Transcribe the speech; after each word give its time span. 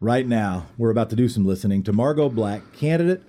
right 0.00 0.26
now, 0.26 0.66
we're 0.78 0.90
about 0.90 1.10
to 1.10 1.16
do 1.16 1.28
some 1.28 1.44
listening 1.44 1.82
to 1.84 1.92
Margot 1.92 2.30
Black, 2.30 2.72
candidate 2.72 3.22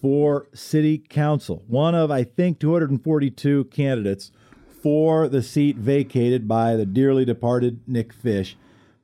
for 0.00 0.46
city 0.54 0.98
council, 0.98 1.64
one 1.66 1.94
of, 1.94 2.10
I 2.10 2.22
think, 2.22 2.60
242 2.60 3.64
candidates 3.64 4.30
for 4.80 5.28
the 5.28 5.42
seat 5.42 5.76
vacated 5.76 6.46
by 6.46 6.76
the 6.76 6.86
dearly 6.86 7.24
departed 7.24 7.80
Nick 7.88 8.12
Fish. 8.12 8.56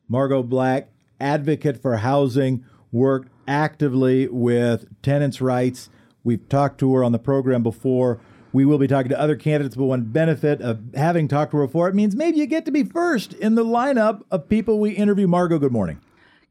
Margot 0.09 0.45
Black, 0.45 0.89
advocate 1.19 1.83
for 1.83 1.97
housing, 1.97 2.65
worked 2.93 3.29
actively 3.49 4.29
with 4.29 4.87
tenants' 5.03 5.41
rights. 5.41 5.91
We've 6.23 6.49
talked 6.49 6.79
to 6.79 6.95
her 6.95 7.03
on 7.03 7.11
the 7.11 7.19
program 7.19 7.65
before. 7.65 8.21
We 8.53 8.65
will 8.65 8.79
be 8.79 8.87
talking 8.87 9.09
to 9.09 9.21
other 9.21 9.35
candidates, 9.35 9.75
but 9.75 9.87
one 9.87 10.05
benefit 10.05 10.61
of 10.61 10.81
having 10.95 11.27
talked 11.27 11.51
to 11.51 11.57
her 11.57 11.67
before, 11.67 11.89
it 11.89 11.97
means 11.97 12.15
maybe 12.15 12.39
you 12.39 12.47
get 12.47 12.65
to 12.67 12.71
be 12.71 12.85
first 12.85 13.33
in 13.33 13.57
the 13.57 13.65
lineup 13.65 14.23
of 14.31 14.49
people 14.49 14.79
we 14.79 14.93
interview. 14.93 15.27
Margot, 15.27 15.59
good 15.59 15.73
morning. 15.73 16.01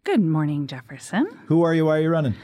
Good 0.06 0.20
morning, 0.22 0.68
Jefferson. 0.68 1.30
Who 1.46 1.64
are 1.64 1.74
you? 1.74 1.86
Why 1.86 2.00
are 2.00 2.02
you 2.02 2.10
running? 2.10 2.36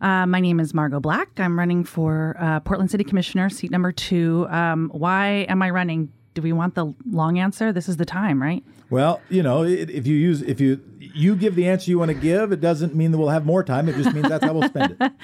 Uh, 0.00 0.24
my 0.24 0.40
name 0.40 0.58
is 0.58 0.72
Margot 0.72 1.00
Black. 1.00 1.28
I'm 1.38 1.58
running 1.58 1.84
for 1.84 2.34
uh, 2.40 2.60
Portland 2.60 2.90
City 2.90 3.04
Commissioner, 3.04 3.50
seat 3.50 3.70
number 3.70 3.92
two. 3.92 4.46
Um, 4.48 4.88
why 4.88 5.44
am 5.50 5.60
I 5.60 5.68
running? 5.68 6.10
Do 6.32 6.40
we 6.40 6.52
want 6.52 6.74
the 6.74 6.94
long 7.10 7.38
answer? 7.38 7.72
This 7.74 7.90
is 7.90 7.98
the 7.98 8.06
time, 8.06 8.40
right? 8.40 8.64
Well, 8.88 9.20
you 9.28 9.42
know, 9.42 9.64
if 9.64 10.06
you 10.06 10.16
use 10.16 10.40
if 10.40 10.60
you 10.60 10.80
you 10.98 11.36
give 11.36 11.56
the 11.56 11.68
answer 11.68 11.90
you 11.90 11.98
want 11.98 12.08
to 12.08 12.14
give, 12.14 12.52
it 12.52 12.62
doesn't 12.62 12.94
mean 12.94 13.10
that 13.10 13.18
we'll 13.18 13.28
have 13.28 13.44
more 13.44 13.62
time. 13.62 13.86
It 13.90 13.96
just 13.96 14.14
means 14.14 14.26
that's 14.26 14.42
how 14.42 14.54
we'll 14.54 14.68
spend 14.68 14.96
it. 14.98 15.12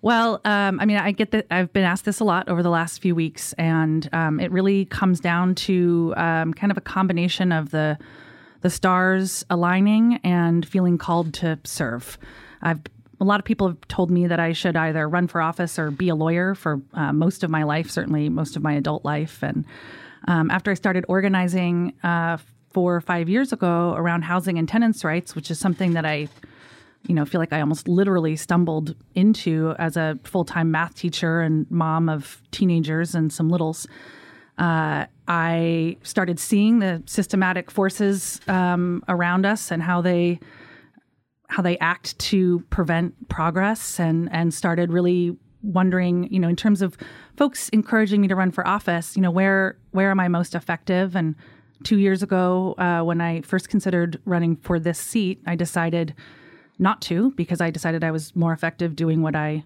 Well, 0.00 0.40
um, 0.44 0.78
I 0.78 0.84
mean, 0.84 0.96
I 0.96 1.10
get 1.10 1.32
that 1.32 1.48
I've 1.50 1.72
been 1.72 1.82
asked 1.82 2.04
this 2.04 2.20
a 2.20 2.24
lot 2.24 2.48
over 2.48 2.62
the 2.62 2.70
last 2.70 3.02
few 3.02 3.16
weeks, 3.16 3.52
and 3.54 4.08
um, 4.12 4.38
it 4.38 4.52
really 4.52 4.84
comes 4.84 5.18
down 5.18 5.56
to 5.56 6.14
um, 6.16 6.54
kind 6.54 6.70
of 6.70 6.78
a 6.78 6.80
combination 6.80 7.50
of 7.50 7.72
the 7.72 7.98
the 8.60 8.70
stars 8.70 9.44
aligning 9.50 10.20
and 10.24 10.66
feeling 10.66 10.98
called 10.98 11.34
to 11.34 11.58
serve. 11.64 12.18
I've 12.62 12.80
a 13.20 13.24
lot 13.24 13.40
of 13.40 13.44
people 13.44 13.66
have 13.66 13.80
told 13.88 14.12
me 14.12 14.28
that 14.28 14.38
I 14.38 14.52
should 14.52 14.76
either 14.76 15.08
run 15.08 15.26
for 15.26 15.42
office 15.42 15.76
or 15.76 15.90
be 15.90 16.08
a 16.08 16.14
lawyer 16.14 16.54
for 16.54 16.80
uh, 16.94 17.12
most 17.12 17.42
of 17.42 17.50
my 17.50 17.64
life, 17.64 17.90
certainly 17.90 18.28
most 18.28 18.54
of 18.54 18.62
my 18.62 18.74
adult 18.74 19.04
life. 19.04 19.42
And 19.42 19.64
um, 20.28 20.52
after 20.52 20.70
I 20.70 20.74
started 20.74 21.04
organizing 21.08 21.94
uh, 22.04 22.36
four 22.70 22.94
or 22.94 23.00
five 23.00 23.28
years 23.28 23.52
ago 23.52 23.94
around 23.96 24.22
housing 24.22 24.56
and 24.56 24.68
tenants' 24.68 25.02
rights, 25.02 25.34
which 25.34 25.50
is 25.50 25.58
something 25.58 25.94
that 25.94 26.04
I 26.04 26.28
you 27.06 27.14
know, 27.14 27.24
feel 27.24 27.40
like 27.40 27.52
I 27.52 27.60
almost 27.60 27.88
literally 27.88 28.36
stumbled 28.36 28.94
into 29.14 29.74
as 29.78 29.96
a 29.96 30.18
full 30.24 30.44
time 30.44 30.70
math 30.70 30.94
teacher 30.94 31.40
and 31.40 31.68
mom 31.70 32.08
of 32.08 32.42
teenagers 32.50 33.14
and 33.14 33.32
some 33.32 33.48
littles. 33.48 33.86
Uh, 34.58 35.06
I 35.28 35.96
started 36.02 36.40
seeing 36.40 36.80
the 36.80 37.02
systematic 37.06 37.70
forces 37.70 38.40
um, 38.48 39.04
around 39.08 39.46
us 39.46 39.70
and 39.70 39.82
how 39.82 40.00
they 40.00 40.40
how 41.50 41.62
they 41.62 41.78
act 41.78 42.18
to 42.18 42.60
prevent 42.70 43.28
progress, 43.28 43.98
and 43.98 44.28
and 44.32 44.52
started 44.52 44.92
really 44.92 45.36
wondering, 45.62 46.32
you 46.32 46.38
know, 46.38 46.48
in 46.48 46.56
terms 46.56 46.82
of 46.82 46.96
folks 47.36 47.68
encouraging 47.70 48.20
me 48.20 48.28
to 48.28 48.36
run 48.36 48.50
for 48.50 48.66
office, 48.66 49.16
you 49.16 49.22
know, 49.22 49.30
where 49.30 49.76
where 49.92 50.10
am 50.10 50.20
I 50.20 50.28
most 50.28 50.54
effective? 50.54 51.16
And 51.16 51.34
two 51.84 51.98
years 51.98 52.22
ago, 52.22 52.74
uh, 52.78 53.02
when 53.02 53.20
I 53.20 53.42
first 53.42 53.68
considered 53.68 54.20
running 54.24 54.56
for 54.56 54.78
this 54.78 54.98
seat, 54.98 55.40
I 55.46 55.54
decided 55.54 56.14
not 56.78 57.00
to 57.02 57.32
because 57.36 57.60
I 57.60 57.70
decided 57.70 58.04
I 58.04 58.10
was 58.10 58.34
more 58.36 58.52
effective 58.52 58.96
doing 58.96 59.22
what 59.22 59.34
I 59.34 59.64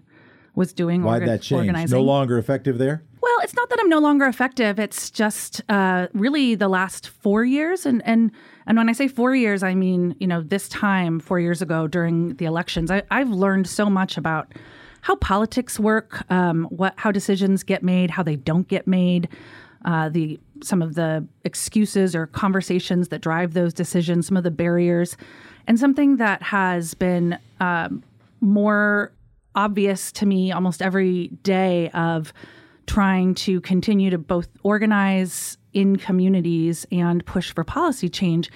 was 0.55 0.73
doing. 0.73 1.03
Why 1.03 1.19
orga- 1.19 1.25
that 1.27 1.41
change? 1.41 1.59
Organizing. 1.59 1.97
No 1.97 2.03
longer 2.03 2.37
effective 2.37 2.77
there? 2.77 3.03
It's 3.43 3.53
not 3.53 3.69
that 3.69 3.79
I'm 3.81 3.89
no 3.89 3.99
longer 3.99 4.25
effective. 4.25 4.79
It's 4.79 5.09
just 5.09 5.61
uh, 5.67 6.07
really 6.13 6.55
the 6.55 6.69
last 6.69 7.09
four 7.09 7.43
years, 7.43 7.85
and 7.85 8.01
and 8.05 8.31
and 8.65 8.77
when 8.77 8.87
I 8.87 8.93
say 8.93 9.09
four 9.09 9.35
years, 9.35 9.63
I 9.63 9.75
mean 9.75 10.15
you 10.19 10.27
know 10.27 10.41
this 10.41 10.69
time 10.69 11.19
four 11.19 11.41
years 11.41 11.61
ago 11.61 11.85
during 11.85 12.35
the 12.35 12.45
elections. 12.45 12.89
I, 12.89 13.03
I've 13.11 13.29
learned 13.29 13.67
so 13.67 13.89
much 13.89 14.17
about 14.17 14.53
how 15.01 15.17
politics 15.17 15.77
work, 15.77 16.23
um, 16.31 16.65
what 16.69 16.93
how 16.95 17.11
decisions 17.11 17.63
get 17.63 17.83
made, 17.83 18.09
how 18.09 18.23
they 18.23 18.37
don't 18.37 18.65
get 18.69 18.87
made, 18.87 19.27
uh, 19.83 20.07
the 20.07 20.39
some 20.63 20.81
of 20.81 20.95
the 20.95 21.27
excuses 21.43 22.15
or 22.15 22.27
conversations 22.27 23.09
that 23.09 23.19
drive 23.19 23.53
those 23.53 23.73
decisions, 23.73 24.25
some 24.25 24.37
of 24.37 24.45
the 24.45 24.51
barriers. 24.51 25.17
And 25.67 25.77
something 25.77 26.15
that 26.17 26.41
has 26.43 26.93
been 26.93 27.37
um, 27.59 28.03
more 28.39 29.11
obvious 29.55 30.13
to 30.13 30.25
me 30.25 30.53
almost 30.53 30.81
every 30.81 31.27
day 31.43 31.89
of 31.89 32.33
trying 32.87 33.33
to 33.35 33.61
continue 33.61 34.09
to 34.09 34.17
both 34.17 34.49
organize 34.63 35.57
in 35.73 35.95
communities 35.95 36.85
and 36.91 37.25
push 37.25 37.53
for 37.53 37.63
policy 37.63 38.09
change 38.09 38.51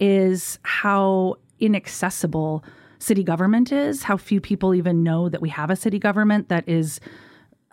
is 0.00 0.58
how 0.62 1.36
inaccessible 1.60 2.64
city 2.98 3.22
government 3.22 3.72
is, 3.72 4.02
how 4.02 4.16
few 4.16 4.40
people 4.40 4.74
even 4.74 5.02
know 5.02 5.28
that 5.28 5.40
we 5.40 5.48
have 5.48 5.70
a 5.70 5.76
city 5.76 5.98
government 5.98 6.48
that 6.48 6.68
is 6.68 7.00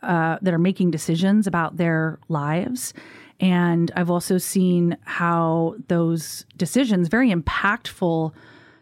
uh, 0.03 0.37
that 0.41 0.53
are 0.53 0.59
making 0.59 0.91
decisions 0.91 1.47
about 1.47 1.77
their 1.77 2.19
lives. 2.29 2.93
And 3.39 3.91
I've 3.95 4.11
also 4.11 4.37
seen 4.37 4.97
how 5.03 5.75
those 5.87 6.45
decisions, 6.57 7.07
very 7.07 7.31
impactful 7.31 8.31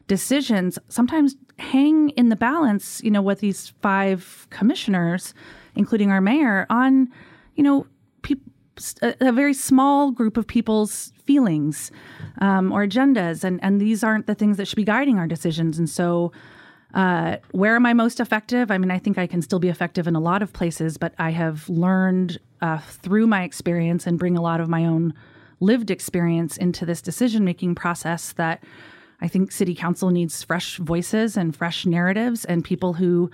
decisions 0.08 0.78
sometimes 0.90 1.36
hang 1.58 2.10
in 2.12 2.30
the 2.30 2.36
balance, 2.36 3.02
you 3.04 3.10
know, 3.10 3.22
with 3.22 3.40
these 3.40 3.74
five 3.82 4.48
commissioners, 4.50 5.34
including 5.76 6.12
our 6.12 6.22
mayor, 6.22 6.66
on, 6.70 7.10
you 7.56 7.64
know, 7.64 7.88
a, 9.02 9.16
a, 9.22 9.32
very 9.32 9.54
small 9.54 10.12
group 10.12 10.38
of 10.38 10.48
people's 10.48 11.14
feelings 11.26 11.92
um, 12.40 12.72
or 12.72 12.86
agendas, 12.86 13.44
and 13.44 13.60
and 13.64 13.80
these 13.80 14.04
aren't 14.04 14.28
the 14.28 14.36
things 14.36 14.58
that 14.58 14.68
should 14.68 14.76
be 14.76 14.84
guiding 14.84 15.20
our 15.20 15.28
decisions. 15.28 15.78
And 15.78 15.90
so, 15.90 16.32
uh, 16.94 17.38
where 17.52 17.76
am 17.76 17.86
I 17.86 17.94
most 17.94 18.20
effective? 18.20 18.72
I 18.72 18.78
mean, 18.78 18.92
I 18.92 19.00
think 19.00 19.18
I 19.18 19.28
can 19.28 19.42
still 19.42 19.60
be 19.60 19.70
effective 19.70 20.08
in 20.08 20.16
a 20.16 20.20
lot 20.20 20.42
of 20.42 20.54
places, 20.54 20.98
but 20.98 21.14
I 21.20 21.32
have 21.32 21.68
learned 21.70 22.40
uh, 22.62 22.80
through 22.80 23.28
my 23.28 23.44
experience 23.44 24.08
and 24.08 24.18
bring 24.18 24.38
a 24.38 24.42
lot 24.42 24.60
of 24.60 24.70
my 24.70 24.86
own 24.86 25.14
lived 25.60 25.92
experience 25.92 26.58
into 26.58 26.86
this 26.86 27.02
decision 27.02 27.46
making 27.46 27.76
process 27.76 28.34
that 28.34 28.64
I 29.22 29.28
think 29.28 29.52
city 29.52 29.76
council 29.76 30.10
needs 30.10 30.44
fresh 30.44 30.78
voices 30.78 31.38
and 31.38 31.56
fresh 31.56 31.86
narratives 31.86 32.46
and 32.46 32.64
people 32.64 32.94
who. 32.94 33.30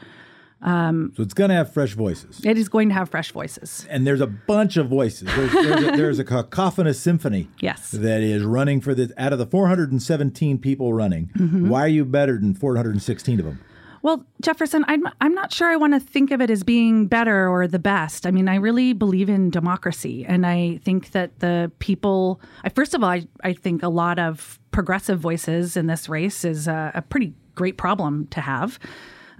Um, 0.62 1.14
so 1.16 1.24
it's 1.24 1.34
going 1.34 1.50
to 1.50 1.56
have 1.56 1.74
fresh 1.74 1.94
voices. 1.94 2.42
It 2.44 2.58
is 2.58 2.68
going 2.68 2.90
to 2.90 2.94
have 2.94 3.10
fresh 3.10 3.32
voices. 3.32 3.88
And 3.90 4.06
there's 4.06 4.22
a 4.22 4.28
bunch 4.28 4.76
of 4.78 4.90
voices. 4.90 5.30
There's, 5.34 5.52
there's, 5.52 5.84
a, 5.84 5.92
there's 5.98 6.20
a 6.20 6.26
cacophonous 6.26 7.00
symphony. 7.00 7.48
Yes. 7.60 7.92
That 7.92 8.22
is 8.22 8.44
running 8.44 8.82
for 8.82 8.94
this. 8.94 9.12
Out 9.18 9.32
of 9.32 9.40
the 9.40 9.46
417 9.46 10.58
people 10.60 10.94
running, 10.94 11.32
mm-hmm. 11.38 11.70
why 11.70 11.82
are 11.82 11.90
you 11.90 12.04
better 12.04 12.38
than 12.38 12.54
416 12.54 13.40
of 13.40 13.46
them? 13.46 13.60
Well, 14.02 14.26
Jefferson, 14.42 14.86
I'm 14.88 15.04
I'm 15.20 15.34
not 15.34 15.52
sure 15.52 15.70
I 15.70 15.76
want 15.76 15.94
to 15.94 16.00
think 16.00 16.32
of 16.32 16.40
it 16.40 16.50
as 16.50 16.64
being 16.64 17.08
better 17.08 17.50
or 17.50 17.68
the 17.68 17.80
best. 17.80 18.26
I 18.26 18.32
mean, 18.32 18.48
I 18.48 18.56
really 18.56 18.94
believe 18.94 19.28
in 19.28 19.50
democracy, 19.50 20.26
and 20.26 20.46
I 20.46 20.78
think 20.84 21.12
that 21.12 21.40
the 21.40 21.70
people. 21.80 22.40
I, 22.64 22.70
first 22.70 22.94
of 22.94 23.04
all, 23.04 23.10
I, 23.10 23.28
I 23.44 23.52
think 23.52 23.84
a 23.84 23.90
lot 23.90 24.18
of 24.18 24.58
progressive 24.72 25.20
voices 25.20 25.76
in 25.76 25.88
this 25.88 26.08
race 26.08 26.46
is 26.46 26.68
a, 26.68 26.92
a 26.96 27.02
pretty 27.02 27.34
great 27.56 27.78
problem 27.78 28.28
to 28.28 28.40
have. 28.40 28.80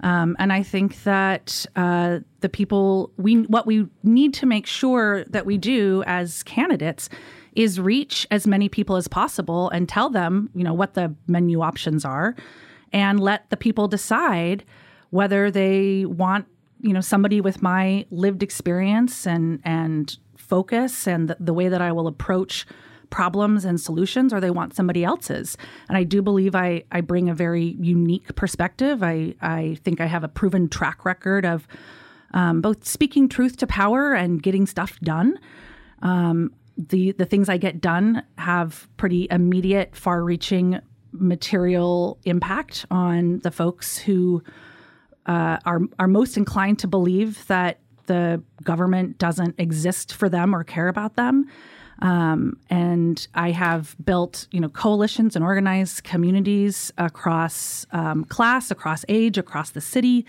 Um, 0.02 0.36
and 0.38 0.52
I 0.52 0.62
think 0.62 1.02
that 1.04 1.66
uh, 1.76 2.20
the 2.40 2.48
people 2.48 3.12
we 3.16 3.42
what 3.42 3.66
we 3.66 3.86
need 4.02 4.34
to 4.34 4.46
make 4.46 4.66
sure 4.66 5.24
that 5.24 5.46
we 5.46 5.58
do 5.58 6.02
as 6.06 6.42
candidates 6.44 7.08
is 7.54 7.80
reach 7.80 8.26
as 8.30 8.46
many 8.46 8.68
people 8.68 8.96
as 8.96 9.08
possible 9.08 9.68
and 9.70 9.88
tell 9.88 10.08
them, 10.08 10.50
you 10.54 10.64
know, 10.64 10.72
what 10.72 10.94
the 10.94 11.14
menu 11.26 11.60
options 11.60 12.04
are 12.04 12.34
and 12.92 13.20
let 13.20 13.50
the 13.50 13.56
people 13.56 13.88
decide 13.88 14.64
whether 15.10 15.50
they 15.50 16.04
want 16.04 16.46
you 16.80 16.92
know 16.92 17.00
somebody 17.00 17.40
with 17.40 17.62
my 17.62 18.06
lived 18.10 18.42
experience 18.42 19.26
and 19.26 19.60
and 19.64 20.16
focus 20.36 21.06
and 21.06 21.28
the, 21.28 21.36
the 21.38 21.52
way 21.52 21.68
that 21.68 21.80
I 21.80 21.92
will 21.92 22.06
approach 22.06 22.66
problems 23.10 23.64
and 23.64 23.80
solutions 23.80 24.32
or 24.32 24.40
they 24.40 24.50
want 24.50 24.74
somebody 24.74 25.04
else's. 25.04 25.56
And 25.88 25.98
I 25.98 26.04
do 26.04 26.22
believe 26.22 26.54
I, 26.54 26.84
I 26.92 27.00
bring 27.00 27.28
a 27.28 27.34
very 27.34 27.76
unique 27.80 28.34
perspective. 28.36 29.02
I, 29.02 29.34
I 29.40 29.78
think 29.84 30.00
I 30.00 30.06
have 30.06 30.24
a 30.24 30.28
proven 30.28 30.68
track 30.68 31.04
record 31.04 31.44
of 31.44 31.66
um, 32.32 32.60
both 32.60 32.86
speaking 32.86 33.28
truth 33.28 33.56
to 33.58 33.66
power 33.66 34.14
and 34.14 34.42
getting 34.42 34.66
stuff 34.66 34.98
done. 35.00 35.38
Um, 36.02 36.52
the, 36.76 37.12
the 37.12 37.26
things 37.26 37.48
I 37.48 37.56
get 37.56 37.80
done 37.80 38.22
have 38.38 38.88
pretty 38.96 39.26
immediate, 39.30 39.94
far 39.94 40.22
reaching 40.22 40.80
material 41.12 42.18
impact 42.24 42.86
on 42.90 43.40
the 43.40 43.50
folks 43.50 43.98
who 43.98 44.42
uh, 45.26 45.58
are 45.64 45.80
are 45.98 46.08
most 46.08 46.36
inclined 46.36 46.78
to 46.78 46.88
believe 46.88 47.46
that 47.46 47.78
the 48.06 48.42
government 48.62 49.18
doesn't 49.18 49.54
exist 49.58 50.12
for 50.14 50.28
them 50.28 50.54
or 50.54 50.64
care 50.64 50.88
about 50.88 51.16
them. 51.16 51.46
Um, 52.02 52.56
and 52.70 53.26
I 53.34 53.50
have 53.50 53.94
built, 54.04 54.46
you 54.50 54.60
know, 54.60 54.68
coalitions 54.68 55.36
and 55.36 55.44
organized 55.44 56.04
communities 56.04 56.92
across 56.96 57.86
um, 57.92 58.24
class, 58.24 58.70
across 58.70 59.04
age, 59.08 59.36
across 59.38 59.70
the 59.70 59.80
city. 59.80 60.26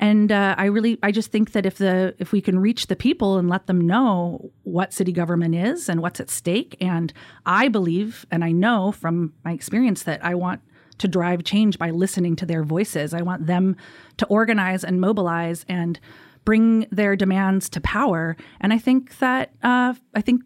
And 0.00 0.30
uh, 0.30 0.54
I 0.56 0.66
really, 0.66 0.98
I 1.02 1.10
just 1.10 1.32
think 1.32 1.52
that 1.52 1.66
if 1.66 1.78
the 1.78 2.14
if 2.18 2.30
we 2.30 2.40
can 2.40 2.58
reach 2.58 2.86
the 2.86 2.94
people 2.94 3.36
and 3.36 3.48
let 3.48 3.66
them 3.66 3.80
know 3.80 4.52
what 4.62 4.92
city 4.92 5.12
government 5.12 5.54
is 5.54 5.88
and 5.88 6.00
what's 6.00 6.20
at 6.20 6.30
stake, 6.30 6.76
and 6.80 7.12
I 7.46 7.68
believe 7.68 8.24
and 8.30 8.44
I 8.44 8.52
know 8.52 8.92
from 8.92 9.32
my 9.44 9.52
experience 9.52 10.04
that 10.04 10.24
I 10.24 10.34
want 10.34 10.60
to 10.98 11.08
drive 11.08 11.44
change 11.44 11.78
by 11.78 11.90
listening 11.90 12.36
to 12.36 12.46
their 12.46 12.62
voices. 12.62 13.14
I 13.14 13.22
want 13.22 13.46
them 13.46 13.76
to 14.18 14.26
organize 14.26 14.84
and 14.84 15.00
mobilize 15.00 15.64
and 15.68 15.98
bring 16.44 16.86
their 16.90 17.16
demands 17.16 17.68
to 17.68 17.80
power. 17.80 18.36
And 18.60 18.72
I 18.72 18.78
think 18.78 19.18
that 19.18 19.52
uh, 19.62 19.94
I 20.14 20.20
think 20.20 20.42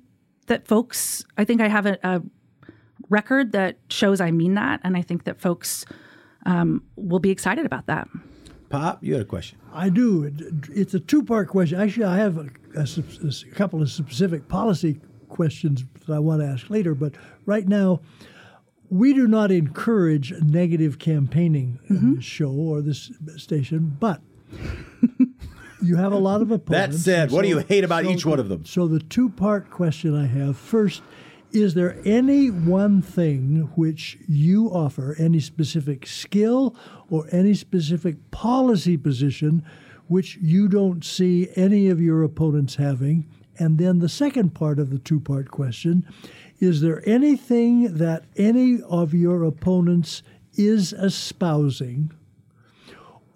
that 0.52 0.68
folks, 0.68 1.24
I 1.38 1.44
think 1.44 1.62
I 1.62 1.68
have 1.68 1.86
a, 1.86 1.98
a, 2.02 2.22
record 3.08 3.52
that 3.52 3.78
shows 3.88 4.20
I 4.20 4.30
mean 4.30 4.54
that, 4.54 4.80
and 4.84 4.96
I 4.96 5.02
think 5.02 5.24
that 5.24 5.40
folks 5.40 5.84
um, 6.46 6.82
will 6.96 7.18
be 7.18 7.30
excited 7.30 7.66
about 7.66 7.86
that. 7.86 8.08
Pop, 8.68 9.02
you 9.02 9.14
had 9.14 9.22
a 9.22 9.26
question. 9.26 9.58
I 9.72 9.88
do. 9.88 10.30
It's 10.70 10.94
a 10.94 11.00
two-part 11.00 11.48
question. 11.48 11.80
Actually, 11.80 12.06
I 12.06 12.16
have 12.18 12.38
a, 12.38 12.48
a, 12.76 12.86
a 12.86 13.54
couple 13.54 13.82
of 13.82 13.90
specific 13.90 14.48
policy 14.48 15.00
questions 15.28 15.84
that 16.06 16.14
I 16.14 16.18
want 16.18 16.42
to 16.42 16.46
ask 16.46 16.70
later. 16.70 16.94
But 16.94 17.14
right 17.44 17.66
now, 17.66 18.00
we 18.88 19.12
do 19.12 19.26
not 19.26 19.50
encourage 19.50 20.32
negative 20.32 20.98
campaigning 20.98 21.80
mm-hmm. 21.84 21.96
in 21.96 22.14
this 22.16 22.24
show 22.24 22.50
or 22.50 22.80
this 22.82 23.10
station, 23.36 23.96
but 23.98 24.20
you 25.82 25.96
have 25.96 26.12
a 26.12 26.18
lot 26.18 26.42
of 26.42 26.50
opponents. 26.50 26.96
That 26.96 27.02
said, 27.02 27.30
so, 27.30 27.36
what 27.36 27.42
do 27.42 27.48
you 27.48 27.58
hate 27.58 27.84
about 27.84 28.04
so, 28.04 28.10
each 28.10 28.26
one 28.26 28.38
of 28.38 28.48
them? 28.48 28.64
So 28.64 28.86
the 28.86 29.00
two-part 29.00 29.70
question 29.70 30.16
I 30.16 30.26
have 30.26 30.56
first 30.56 31.02
is 31.52 31.74
there 31.74 31.98
any 32.06 32.50
one 32.50 33.02
thing 33.02 33.70
which 33.74 34.18
you 34.26 34.68
offer, 34.68 35.14
any 35.18 35.38
specific 35.38 36.06
skill 36.06 36.74
or 37.10 37.26
any 37.30 37.52
specific 37.52 38.30
policy 38.30 38.96
position, 38.96 39.62
which 40.06 40.38
you 40.40 40.66
don't 40.66 41.04
see 41.04 41.50
any 41.54 41.88
of 41.90 42.00
your 42.00 42.22
opponents 42.22 42.76
having? 42.76 43.28
And 43.58 43.76
then 43.78 43.98
the 43.98 44.08
second 44.08 44.54
part 44.54 44.78
of 44.78 44.90
the 44.90 44.98
two 44.98 45.20
part 45.20 45.50
question 45.50 46.06
is 46.58 46.80
there 46.80 47.02
anything 47.08 47.94
that 47.98 48.24
any 48.36 48.80
of 48.82 49.12
your 49.12 49.42
opponents 49.42 50.22
is 50.54 50.92
espousing 50.92 52.12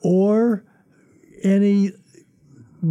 or 0.00 0.64
any 1.42 1.92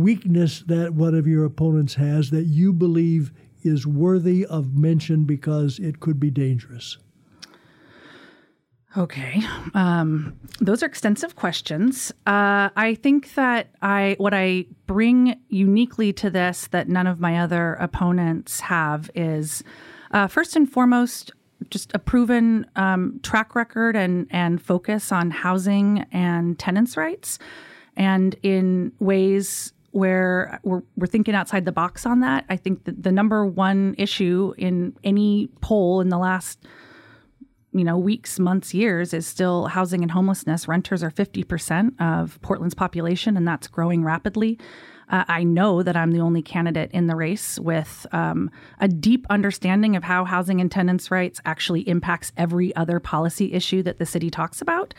weakness 0.02 0.64
that 0.68 0.94
one 0.94 1.16
of 1.16 1.28
your 1.28 1.46
opponents 1.46 1.96
has 1.96 2.30
that 2.32 2.46
you 2.46 2.74
believe 2.74 3.32
is 3.64 3.88
worthy 3.88 4.46
of 4.46 4.76
mention 4.76 5.26
because 5.26 5.80
it 5.80 6.00
could 6.00 6.20
be 6.20 6.30
dangerous? 6.30 6.98
Okay, 8.98 9.42
um, 9.74 10.40
those 10.62 10.82
are 10.82 10.86
extensive 10.86 11.36
questions. 11.36 12.14
Uh, 12.26 12.70
I 12.78 12.98
think 13.02 13.34
that 13.34 13.72
I 13.82 14.16
what 14.20 14.34
I 14.34 14.68
bring 14.88 15.38
uniquely 15.50 16.14
to 16.14 16.30
this 16.30 16.68
that 16.68 16.88
none 16.88 17.06
of 17.06 17.20
my 17.20 17.40
other 17.40 17.74
opponents 17.74 18.62
have 18.62 19.10
is 19.14 19.64
uh, 20.12 20.28
first 20.28 20.56
and 20.56 20.72
foremost 20.72 21.32
just 21.70 21.92
a 21.94 22.00
proven 22.00 22.66
um, 22.78 23.20
track 23.22 23.54
record 23.54 23.98
and 23.98 24.28
and 24.30 24.62
focus 24.62 25.12
on 25.12 25.30
housing 25.30 26.06
and 26.14 26.58
tenants' 26.58 26.96
rights, 26.96 27.38
and 27.98 28.38
in 28.44 28.94
ways 29.00 29.74
where 29.96 30.60
we're, 30.64 30.84
we're 30.98 31.08
thinking 31.08 31.34
outside 31.34 31.64
the 31.64 31.72
box 31.72 32.06
on 32.06 32.20
that. 32.20 32.44
I 32.50 32.58
think 32.58 32.84
that 32.84 33.02
the 33.02 33.14
number 33.14 33.46
one 33.46 33.96
issue 33.98 34.54
in 34.58 34.94
any 35.06 35.48
poll 35.62 36.02
in 36.02 36.10
the 36.10 36.18
last 36.18 36.68
you 37.72 37.86
know 37.86 37.98
weeks, 37.98 38.38
months, 38.38 38.74
years 38.74 39.14
is 39.14 39.26
still 39.26 39.68
housing 39.68 40.02
and 40.02 40.12
homelessness. 40.12 40.68
Renters 40.68 41.02
are 41.02 41.12
50% 41.12 41.94
of 42.02 42.42
Portland's 42.42 42.76
population, 42.76 43.38
and 43.38 43.48
that's 43.48 43.70
growing 43.70 44.04
rapidly. 44.04 44.60
Uh, 45.10 45.24
I 45.30 45.44
know 45.44 45.82
that 45.82 45.96
I'm 45.96 46.12
the 46.12 46.20
only 46.20 46.42
candidate 46.42 46.92
in 46.92 47.08
the 47.08 47.16
race 47.16 47.58
with 47.58 48.06
um, 48.12 48.52
a 48.82 48.90
deep 48.90 49.26
understanding 49.30 49.96
of 49.96 50.04
how 50.04 50.26
housing 50.26 50.60
and 50.60 50.70
tenants' 50.70 51.10
rights 51.10 51.40
actually 51.46 51.88
impacts 51.88 52.34
every 52.36 52.76
other 52.76 53.00
policy 53.00 53.54
issue 53.54 53.82
that 53.84 53.98
the 53.98 54.06
city 54.06 54.30
talks 54.30 54.62
about 54.62 54.94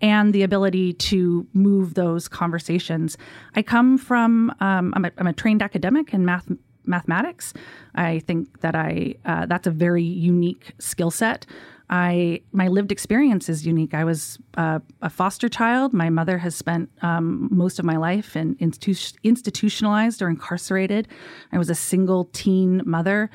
and 0.00 0.34
the 0.34 0.42
ability 0.42 0.92
to 0.92 1.46
move 1.52 1.94
those 1.94 2.28
conversations. 2.28 3.16
I 3.54 3.62
come 3.62 3.98
from, 3.98 4.50
um, 4.60 4.92
I'm, 4.94 5.04
a, 5.06 5.12
I'm, 5.18 5.26
a 5.26 5.32
trained 5.32 5.62
academic 5.62 6.12
in 6.12 6.24
math, 6.24 6.50
mathematics. 6.84 7.54
I 7.94 8.20
think 8.20 8.60
that 8.60 8.74
I 8.74 9.14
uh, 9.24 9.46
that's 9.46 9.66
a 9.66 9.70
very 9.70 10.04
unique 10.04 10.72
skill 10.78 11.10
set. 11.10 11.46
I 11.88 12.42
my 12.52 12.68
lived 12.68 12.90
experience 12.90 13.48
is 13.48 13.66
unique. 13.66 13.94
I 13.94 14.04
was 14.04 14.38
uh, 14.56 14.80
a 15.02 15.10
foster 15.10 15.48
child. 15.48 15.92
My 15.92 16.10
mother 16.10 16.38
has 16.38 16.54
spent 16.54 16.90
um, 17.02 17.48
most 17.50 17.78
of 17.78 17.84
my 17.84 17.96
life 17.96 18.36
in, 18.36 18.56
institu- 18.56 19.14
institutionalized 19.22 20.20
or 20.20 20.28
incarcerated. 20.28 21.06
I 21.52 21.58
was 21.58 21.70
a 21.70 21.74
single 21.74 22.28
teen 22.32 22.82
mother. 22.84 23.30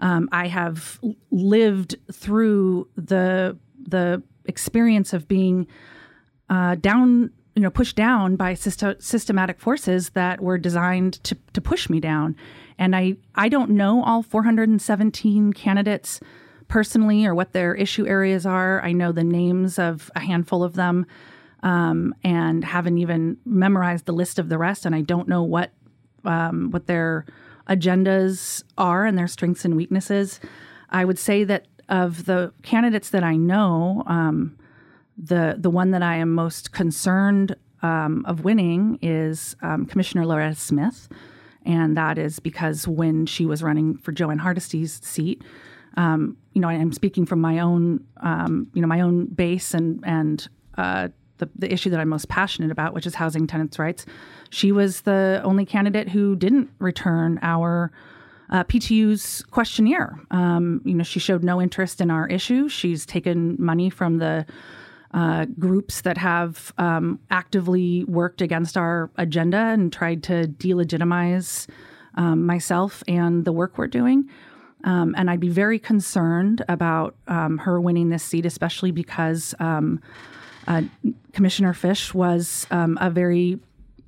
Um, 0.00 0.30
I 0.32 0.46
have 0.46 0.98
lived 1.30 1.96
through 2.10 2.88
the 2.96 3.58
the 3.78 4.22
experience 4.46 5.12
of 5.12 5.28
being 5.28 5.66
uh, 6.50 6.74
down, 6.74 7.30
you 7.54 7.62
know, 7.62 7.70
pushed 7.70 7.96
down 7.96 8.36
by 8.36 8.52
syst- 8.54 9.02
systematic 9.02 9.60
forces 9.60 10.10
that 10.10 10.40
were 10.40 10.58
designed 10.58 11.22
to, 11.24 11.36
to 11.54 11.60
push 11.60 11.88
me 11.88 12.00
down. 12.00 12.36
And 12.78 12.94
I, 12.94 13.16
I 13.34 13.48
don't 13.48 13.70
know 13.70 14.02
all 14.04 14.22
417 14.22 15.52
candidates 15.52 16.20
personally 16.68 17.24
or 17.24 17.34
what 17.34 17.52
their 17.52 17.74
issue 17.74 18.06
areas 18.06 18.44
are. 18.44 18.82
I 18.82 18.92
know 18.92 19.12
the 19.12 19.24
names 19.24 19.78
of 19.78 20.10
a 20.14 20.20
handful 20.20 20.62
of 20.62 20.74
them 20.74 21.06
um, 21.62 22.14
and 22.24 22.64
haven't 22.64 22.98
even 22.98 23.36
memorized 23.44 24.06
the 24.06 24.12
list 24.12 24.38
of 24.38 24.48
the 24.48 24.58
rest. 24.58 24.86
And 24.86 24.94
I 24.94 25.02
don't 25.02 25.28
know 25.28 25.42
what 25.42 25.72
um, 26.24 26.70
what 26.70 26.86
their 26.86 27.24
agendas 27.68 28.62
are 28.76 29.06
and 29.06 29.16
their 29.16 29.26
strengths 29.28 29.64
and 29.64 29.76
weaknesses. 29.76 30.40
I 30.90 31.04
would 31.04 31.18
say 31.18 31.44
that 31.44 31.66
of 31.88 32.26
the 32.26 32.52
candidates 32.62 33.10
that 33.10 33.24
I 33.24 33.36
know, 33.36 34.02
um, 34.06 34.56
the 35.22 35.56
the 35.58 35.70
one 35.70 35.90
that 35.90 36.02
I 36.02 36.16
am 36.16 36.32
most 36.32 36.72
concerned 36.72 37.54
um, 37.82 38.24
of 38.26 38.44
winning 38.44 38.98
is 39.02 39.56
um, 39.62 39.86
Commissioner 39.86 40.26
Loretta 40.26 40.54
Smith, 40.54 41.08
and 41.64 41.96
that 41.96 42.18
is 42.18 42.40
because 42.40 42.88
when 42.88 43.26
she 43.26 43.46
was 43.46 43.62
running 43.62 43.96
for 43.98 44.12
Jo 44.12 44.30
Ann 44.30 44.38
Hardesty's 44.38 45.00
seat, 45.04 45.42
um, 45.96 46.36
you 46.52 46.60
know, 46.60 46.68
I'm 46.68 46.92
speaking 46.92 47.26
from 47.26 47.40
my 47.40 47.58
own, 47.58 48.04
um, 48.18 48.68
you 48.74 48.80
know, 48.80 48.88
my 48.88 49.00
own 49.00 49.26
base 49.26 49.74
and 49.74 50.02
and 50.04 50.48
uh, 50.78 51.08
the 51.38 51.50
the 51.54 51.72
issue 51.72 51.90
that 51.90 52.00
I'm 52.00 52.08
most 52.08 52.28
passionate 52.28 52.70
about, 52.70 52.94
which 52.94 53.06
is 53.06 53.14
housing 53.14 53.46
tenants' 53.46 53.78
rights. 53.78 54.06
She 54.50 54.72
was 54.72 55.02
the 55.02 55.40
only 55.44 55.66
candidate 55.66 56.08
who 56.08 56.36
didn't 56.36 56.70
return 56.78 57.38
our. 57.42 57.92
Uh, 58.52 58.64
PTU's 58.64 59.44
questionnaire. 59.52 60.18
Um, 60.32 60.80
you 60.84 60.92
know, 60.92 61.04
she 61.04 61.20
showed 61.20 61.44
no 61.44 61.62
interest 61.62 62.00
in 62.00 62.10
our 62.10 62.26
issue. 62.26 62.68
She's 62.68 63.06
taken 63.06 63.54
money 63.60 63.90
from 63.90 64.18
the 64.18 64.44
uh, 65.12 65.46
groups 65.58 66.02
that 66.02 66.16
have 66.18 66.72
um, 66.78 67.18
actively 67.30 68.04
worked 68.04 68.40
against 68.40 68.76
our 68.76 69.10
agenda 69.16 69.56
and 69.56 69.92
tried 69.92 70.22
to 70.22 70.46
delegitimize 70.46 71.68
um, 72.14 72.46
myself 72.46 73.02
and 73.08 73.44
the 73.44 73.52
work 73.52 73.76
we're 73.78 73.86
doing. 73.86 74.28
Um, 74.84 75.14
and 75.16 75.30
I'd 75.30 75.40
be 75.40 75.48
very 75.48 75.78
concerned 75.78 76.64
about 76.68 77.14
um, 77.28 77.58
her 77.58 77.80
winning 77.80 78.08
this 78.08 78.22
seat, 78.22 78.46
especially 78.46 78.92
because 78.92 79.54
um, 79.58 80.00
uh, 80.66 80.82
Commissioner 81.32 81.74
Fish 81.74 82.14
was 82.14 82.66
um, 82.70 82.96
a 83.00 83.10
very 83.10 83.58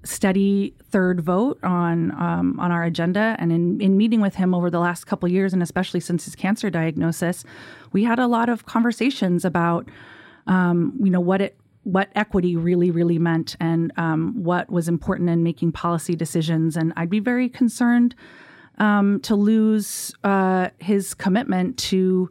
steady 0.05 0.75
third 0.91 1.21
vote 1.21 1.59
on 1.63 2.11
um, 2.13 2.59
on 2.59 2.73
our 2.73 2.85
agenda. 2.85 3.37
And 3.39 3.53
in, 3.53 3.81
in 3.81 3.97
meeting 3.97 4.21
with 4.21 4.35
him 4.35 4.55
over 4.55 4.71
the 4.71 4.81
last 4.81 5.05
couple 5.05 5.29
years, 5.29 5.53
and 5.53 5.63
especially 5.63 6.01
since 6.01 6.25
his 6.25 6.35
cancer 6.35 6.71
diagnosis, 6.71 7.45
we 7.93 8.05
had 8.05 8.19
a 8.19 8.27
lot 8.27 8.49
of 8.49 8.67
conversations 8.67 9.45
about 9.45 9.89
um, 10.47 10.95
you 11.03 11.11
know 11.11 11.21
what 11.21 11.41
it 11.41 11.57
what 11.85 12.09
equity 12.15 12.57
really 12.57 12.91
really 12.91 13.19
meant 13.19 13.57
and 13.61 13.93
um, 13.97 14.33
what 14.43 14.71
was 14.71 14.89
important 14.89 15.29
in 15.29 15.43
making 15.43 15.73
policy 15.73 16.15
decisions 16.15 16.77
and 16.77 16.93
i'd 16.97 17.11
be 17.11 17.21
very 17.21 17.49
concerned 17.49 18.15
um, 18.79 19.21
to 19.21 19.35
lose 19.37 20.15
uh, 20.25 20.69
his 20.79 21.15
commitment 21.15 21.77
to 21.77 22.31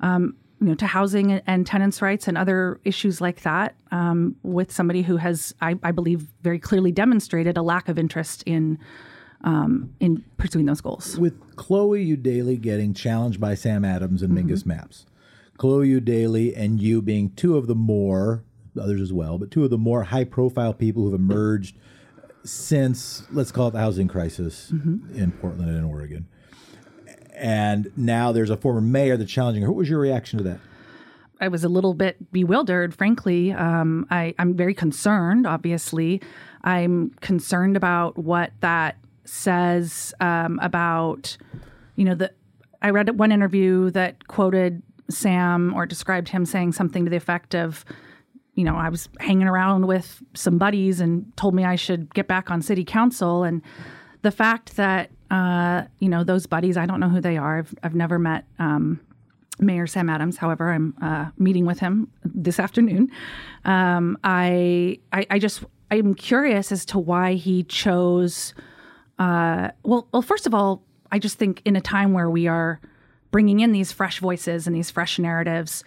um, 0.00 0.36
you 0.60 0.68
know 0.68 0.74
to 0.74 0.86
housing 0.86 1.32
and 1.32 1.66
tenants 1.66 2.02
rights 2.02 2.28
and 2.28 2.36
other 2.36 2.80
issues 2.84 3.20
like 3.20 3.42
that 3.42 3.74
um, 3.90 4.36
with 4.42 4.70
somebody 4.70 5.02
who 5.02 5.16
has 5.16 5.54
I, 5.60 5.76
I, 5.82 5.90
believe 5.90 6.26
very 6.42 6.58
clearly 6.58 6.92
demonstrated 6.92 7.56
a 7.56 7.62
lack 7.62 7.88
of 7.88 7.98
interest 7.98 8.42
in 8.44 8.78
um, 9.42 9.94
in 10.00 10.22
pursuing 10.36 10.66
those 10.66 10.80
goals 10.80 11.18
with 11.18 11.34
chloe 11.56 12.04
eudaly 12.04 12.60
getting 12.60 12.92
challenged 12.92 13.40
by 13.40 13.54
sam 13.54 13.84
adams 13.84 14.22
and 14.22 14.36
mm-hmm. 14.36 14.48
mingus 14.48 14.64
mapps 14.64 15.04
Chloe 15.60 15.88
Eudaly 15.88 16.54
and 16.56 16.80
you 16.80 17.02
being 17.02 17.32
two 17.36 17.58
of 17.58 17.66
the 17.66 17.74
more, 17.74 18.42
others 18.80 18.98
as 18.98 19.12
well, 19.12 19.36
but 19.36 19.50
two 19.50 19.62
of 19.62 19.68
the 19.68 19.76
more 19.76 20.04
high 20.04 20.24
profile 20.24 20.72
people 20.72 21.02
who've 21.02 21.12
emerged 21.12 21.76
since, 22.42 23.24
let's 23.30 23.52
call 23.52 23.68
it 23.68 23.72
the 23.72 23.78
housing 23.78 24.08
crisis 24.08 24.70
mm-hmm. 24.72 25.14
in 25.14 25.32
Portland 25.32 25.68
and 25.68 25.84
Oregon. 25.84 26.26
And 27.34 27.92
now 27.94 28.32
there's 28.32 28.48
a 28.48 28.56
former 28.56 28.80
mayor 28.80 29.18
that's 29.18 29.30
challenging 29.30 29.62
her. 29.62 29.68
What 29.68 29.76
was 29.76 29.90
your 29.90 30.00
reaction 30.00 30.38
to 30.38 30.44
that? 30.44 30.60
I 31.42 31.48
was 31.48 31.62
a 31.62 31.68
little 31.68 31.92
bit 31.92 32.32
bewildered, 32.32 32.94
frankly. 32.94 33.52
Um, 33.52 34.06
I, 34.10 34.34
I'm 34.38 34.54
very 34.54 34.72
concerned, 34.72 35.46
obviously. 35.46 36.22
I'm 36.64 37.10
concerned 37.20 37.76
about 37.76 38.16
what 38.16 38.52
that 38.60 38.96
says 39.26 40.14
um, 40.20 40.58
about, 40.62 41.36
you 41.96 42.06
know, 42.06 42.14
the. 42.14 42.32
I 42.80 42.88
read 42.88 43.18
one 43.18 43.30
interview 43.30 43.90
that 43.90 44.26
quoted 44.26 44.82
Sam 45.10 45.74
or 45.74 45.86
described 45.86 46.28
him 46.28 46.44
saying 46.44 46.72
something 46.72 47.04
to 47.04 47.10
the 47.10 47.16
effect 47.16 47.54
of, 47.54 47.84
you 48.54 48.64
know, 48.64 48.76
I 48.76 48.88
was 48.88 49.08
hanging 49.20 49.46
around 49.46 49.86
with 49.86 50.22
some 50.34 50.58
buddies 50.58 51.00
and 51.00 51.24
told 51.36 51.54
me 51.54 51.64
I 51.64 51.76
should 51.76 52.12
get 52.14 52.26
back 52.26 52.50
on 52.50 52.62
city 52.62 52.84
council. 52.84 53.44
And 53.44 53.62
the 54.22 54.30
fact 54.30 54.76
that, 54.76 55.10
uh, 55.30 55.84
you 55.98 56.08
know, 56.08 56.24
those 56.24 56.46
buddies, 56.46 56.76
I 56.76 56.86
don't 56.86 57.00
know 57.00 57.08
who 57.08 57.20
they 57.20 57.36
are. 57.36 57.58
I've, 57.58 57.74
I've 57.82 57.94
never 57.94 58.18
met 58.18 58.44
um, 58.58 59.00
Mayor 59.58 59.86
Sam 59.86 60.10
Adams. 60.10 60.36
However, 60.36 60.70
I'm 60.70 60.94
uh, 61.00 61.30
meeting 61.38 61.64
with 61.66 61.78
him 61.78 62.10
this 62.24 62.58
afternoon. 62.58 63.10
Um, 63.64 64.18
I, 64.24 64.98
I, 65.12 65.26
I 65.30 65.38
just, 65.38 65.64
I'm 65.90 66.14
curious 66.14 66.72
as 66.72 66.84
to 66.86 66.98
why 66.98 67.34
he 67.34 67.62
chose. 67.64 68.54
Uh, 69.18 69.70
well, 69.84 70.08
well, 70.12 70.22
first 70.22 70.46
of 70.46 70.54
all, 70.54 70.82
I 71.12 71.18
just 71.18 71.38
think 71.38 71.62
in 71.64 71.76
a 71.76 71.80
time 71.80 72.12
where 72.12 72.30
we 72.30 72.46
are 72.46 72.80
bringing 73.30 73.60
in 73.60 73.72
these 73.72 73.92
fresh 73.92 74.18
voices 74.18 74.66
and 74.66 74.74
these 74.74 74.90
fresh 74.90 75.18
narratives, 75.18 75.84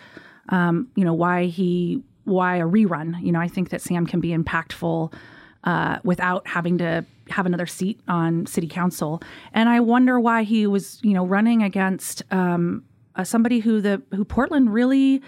um, 0.49 0.87
you 0.95 1.03
know, 1.03 1.13
why 1.13 1.45
he, 1.45 2.01
why 2.25 2.57
a 2.57 2.65
rerun? 2.65 3.21
You 3.21 3.31
know, 3.31 3.39
I 3.39 3.47
think 3.47 3.69
that 3.69 3.81
Sam 3.81 4.05
can 4.05 4.19
be 4.19 4.29
impactful 4.29 5.13
uh, 5.63 5.99
without 6.03 6.47
having 6.47 6.77
to 6.79 7.05
have 7.29 7.45
another 7.45 7.65
seat 7.65 7.99
on 8.07 8.45
city 8.45 8.67
council. 8.67 9.21
And 9.53 9.69
I 9.69 9.79
wonder 9.79 10.19
why 10.19 10.43
he 10.43 10.67
was, 10.67 10.99
you 11.03 11.13
know, 11.13 11.25
running 11.25 11.63
against 11.63 12.21
um, 12.31 12.83
uh, 13.15 13.23
somebody 13.23 13.59
who 13.59 13.81
the 13.81 14.01
who 14.11 14.25
Portland 14.25 14.73
really 14.73 15.21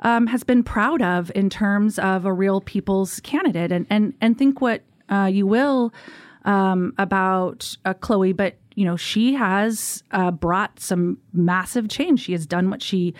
um, 0.00 0.26
has 0.28 0.44
been 0.44 0.62
proud 0.62 1.02
of 1.02 1.32
in 1.34 1.50
terms 1.50 1.98
of 1.98 2.24
a 2.24 2.32
real 2.32 2.60
people's 2.60 3.20
candidate. 3.20 3.72
And 3.72 3.86
and 3.90 4.14
and 4.20 4.38
think 4.38 4.60
what 4.60 4.82
uh, 5.08 5.28
you 5.32 5.46
will 5.46 5.92
um, 6.44 6.94
about 6.98 7.76
uh, 7.84 7.94
Chloe, 7.94 8.32
but 8.32 8.54
you 8.74 8.84
know 8.84 8.96
she 8.96 9.34
has 9.34 10.02
uh, 10.10 10.30
brought 10.30 10.80
some 10.80 11.18
massive 11.32 11.88
change. 11.88 12.20
She 12.20 12.32
has 12.32 12.46
done 12.46 12.70
what 12.70 12.82
she 12.82 13.14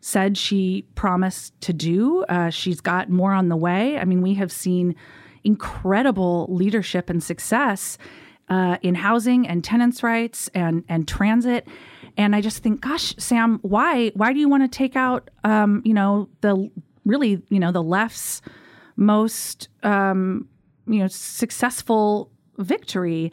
said 0.00 0.38
she 0.38 0.86
promised 0.94 1.60
to 1.62 1.72
do. 1.72 2.24
Uh, 2.28 2.50
she's 2.50 2.80
got 2.80 3.10
more 3.10 3.32
on 3.32 3.48
the 3.48 3.56
way. 3.56 3.98
I 3.98 4.04
mean, 4.04 4.22
we 4.22 4.34
have 4.34 4.52
seen 4.52 4.94
incredible 5.42 6.46
leadership 6.48 7.10
and 7.10 7.22
success 7.22 7.98
uh, 8.48 8.76
in 8.82 8.94
housing 8.94 9.46
and 9.48 9.64
tenants' 9.64 10.02
rights 10.02 10.48
and 10.54 10.84
and 10.88 11.08
transit. 11.08 11.66
And 12.16 12.34
I 12.34 12.40
just 12.40 12.62
think, 12.62 12.80
gosh, 12.80 13.14
Sam, 13.18 13.58
why 13.62 14.12
why 14.14 14.32
do 14.32 14.38
you 14.38 14.48
want 14.48 14.62
to 14.62 14.76
take 14.78 14.96
out 14.96 15.30
um, 15.44 15.82
you 15.84 15.94
know 15.94 16.28
the 16.40 16.70
really 17.04 17.42
you 17.48 17.58
know 17.58 17.72
the 17.72 17.82
left's 17.82 18.42
most 18.96 19.68
um, 19.82 20.48
you 20.86 21.00
know 21.00 21.08
successful 21.08 22.30
victory? 22.58 23.32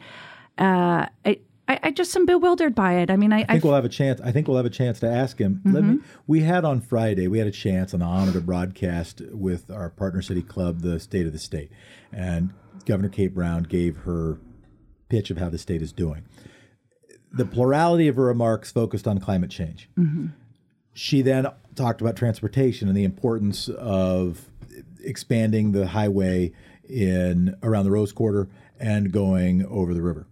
Uh, 0.58 1.06
I, 1.24 1.40
I, 1.66 1.80
I 1.84 1.90
just 1.90 2.14
am 2.14 2.26
bewildered 2.26 2.74
by 2.74 2.94
it. 2.94 3.10
I 3.10 3.16
mean, 3.16 3.32
I, 3.32 3.40
I 3.40 3.44
think 3.44 3.64
we'll 3.64 3.74
have 3.74 3.84
a 3.84 3.90
chance. 3.90 4.20
I 4.20 4.32
think 4.32 4.48
we'll 4.48 4.56
have 4.58 4.66
a 4.66 4.70
chance 4.70 5.00
to 5.00 5.08
ask 5.08 5.38
him. 5.38 5.62
Mm-hmm. 5.64 5.74
Let 5.74 5.84
me. 5.84 5.98
We 6.26 6.40
had 6.40 6.64
on 6.64 6.80
Friday. 6.80 7.26
We 7.28 7.38
had 7.38 7.46
a 7.46 7.52
chance, 7.52 7.94
an 7.94 8.02
honor 8.02 8.32
to 8.32 8.40
broadcast 8.40 9.22
with 9.30 9.70
our 9.70 9.90
partner 9.90 10.20
city 10.20 10.42
club, 10.42 10.80
the 10.80 11.00
State 11.00 11.26
of 11.26 11.32
the 11.32 11.38
State, 11.38 11.70
and 12.12 12.52
Governor 12.84 13.08
Kate 13.08 13.34
Brown 13.34 13.62
gave 13.62 13.98
her 13.98 14.38
pitch 15.08 15.30
of 15.30 15.38
how 15.38 15.48
the 15.48 15.58
state 15.58 15.80
is 15.80 15.92
doing. 15.92 16.24
The 17.32 17.44
plurality 17.44 18.08
of 18.08 18.16
her 18.16 18.24
remarks 18.24 18.70
focused 18.70 19.08
on 19.08 19.18
climate 19.18 19.50
change. 19.50 19.88
Mm-hmm. 19.98 20.28
She 20.92 21.22
then 21.22 21.46
talked 21.74 22.00
about 22.00 22.16
transportation 22.16 22.88
and 22.88 22.96
the 22.96 23.04
importance 23.04 23.68
of 23.68 24.48
expanding 25.02 25.72
the 25.72 25.88
highway 25.88 26.52
in 26.88 27.56
around 27.62 27.84
the 27.84 27.90
Rose 27.90 28.12
Quarter 28.12 28.48
and 28.78 29.10
going 29.10 29.64
over 29.66 29.94
the 29.94 30.02
river 30.02 30.26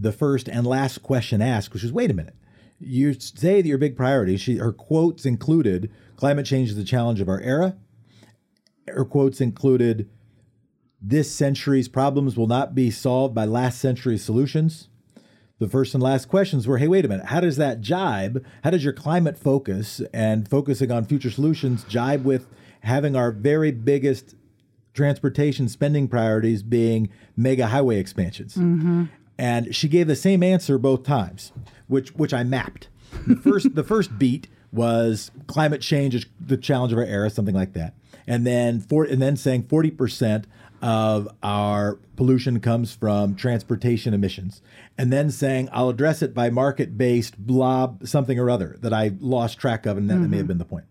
the 0.00 0.12
first 0.12 0.48
and 0.48 0.66
last 0.66 1.02
question 1.02 1.42
asked, 1.42 1.72
which 1.72 1.82
was, 1.82 1.92
wait 1.92 2.10
a 2.10 2.14
minute. 2.14 2.34
You 2.78 3.14
say 3.14 3.60
that 3.60 3.68
your 3.68 3.78
big 3.78 3.96
priority, 3.96 4.36
she, 4.36 4.58
her 4.58 4.72
quotes 4.72 5.26
included 5.26 5.90
climate 6.16 6.46
change 6.46 6.70
is 6.70 6.76
the 6.76 6.84
challenge 6.84 7.20
of 7.20 7.28
our 7.28 7.40
era. 7.40 7.76
Her 8.86 9.04
quotes 9.04 9.40
included 9.40 10.08
this 11.00 11.30
century's 11.30 11.88
problems 11.88 12.36
will 12.36 12.46
not 12.46 12.74
be 12.74 12.90
solved 12.90 13.34
by 13.34 13.44
last 13.44 13.80
century's 13.80 14.24
solutions. 14.24 14.88
The 15.58 15.68
first 15.68 15.92
and 15.94 16.02
last 16.02 16.28
questions 16.28 16.68
were, 16.68 16.78
hey, 16.78 16.86
wait 16.86 17.04
a 17.04 17.08
minute, 17.08 17.26
how 17.26 17.40
does 17.40 17.56
that 17.56 17.80
jibe? 17.80 18.44
How 18.62 18.70
does 18.70 18.84
your 18.84 18.92
climate 18.92 19.36
focus 19.36 20.00
and 20.14 20.48
focusing 20.48 20.92
on 20.92 21.04
future 21.04 21.30
solutions 21.30 21.82
jibe 21.84 22.24
with 22.24 22.46
having 22.82 23.16
our 23.16 23.32
very 23.32 23.72
biggest 23.72 24.36
transportation 24.94 25.68
spending 25.68 26.06
priorities 26.06 26.62
being 26.62 27.08
mega 27.36 27.66
highway 27.66 27.98
expansions? 27.98 28.54
Mm-hmm. 28.54 29.04
And 29.38 29.74
she 29.74 29.88
gave 29.88 30.08
the 30.08 30.16
same 30.16 30.42
answer 30.42 30.78
both 30.78 31.04
times, 31.04 31.52
which 31.86 32.10
which 32.14 32.34
I 32.34 32.42
mapped. 32.42 32.88
The 33.26 33.36
first 33.36 33.74
the 33.74 33.84
first 33.84 34.18
beat 34.18 34.48
was 34.72 35.30
climate 35.46 35.80
change 35.80 36.14
is 36.14 36.26
the 36.40 36.56
challenge 36.56 36.92
of 36.92 36.98
our 36.98 37.04
era, 37.04 37.30
something 37.30 37.54
like 37.54 37.72
that. 37.74 37.94
And 38.26 38.46
then 38.46 38.80
for 38.80 39.04
and 39.04 39.22
then 39.22 39.36
saying 39.36 39.64
forty 39.68 39.90
percent 39.90 40.46
of 40.82 41.28
our 41.42 41.98
pollution 42.16 42.60
comes 42.60 42.94
from 42.94 43.34
transportation 43.34 44.14
emissions. 44.14 44.60
And 44.96 45.12
then 45.12 45.30
saying 45.30 45.68
I'll 45.72 45.88
address 45.88 46.22
it 46.22 46.34
by 46.34 46.50
market 46.50 46.98
based 46.98 47.38
blob 47.38 48.06
something 48.06 48.38
or 48.38 48.50
other 48.50 48.76
that 48.80 48.92
I 48.92 49.12
lost 49.20 49.58
track 49.58 49.86
of, 49.86 49.96
and 49.96 50.10
that 50.10 50.14
mm-hmm. 50.14 50.30
may 50.30 50.36
have 50.38 50.46
been 50.46 50.58
the 50.58 50.64
point. 50.64 50.84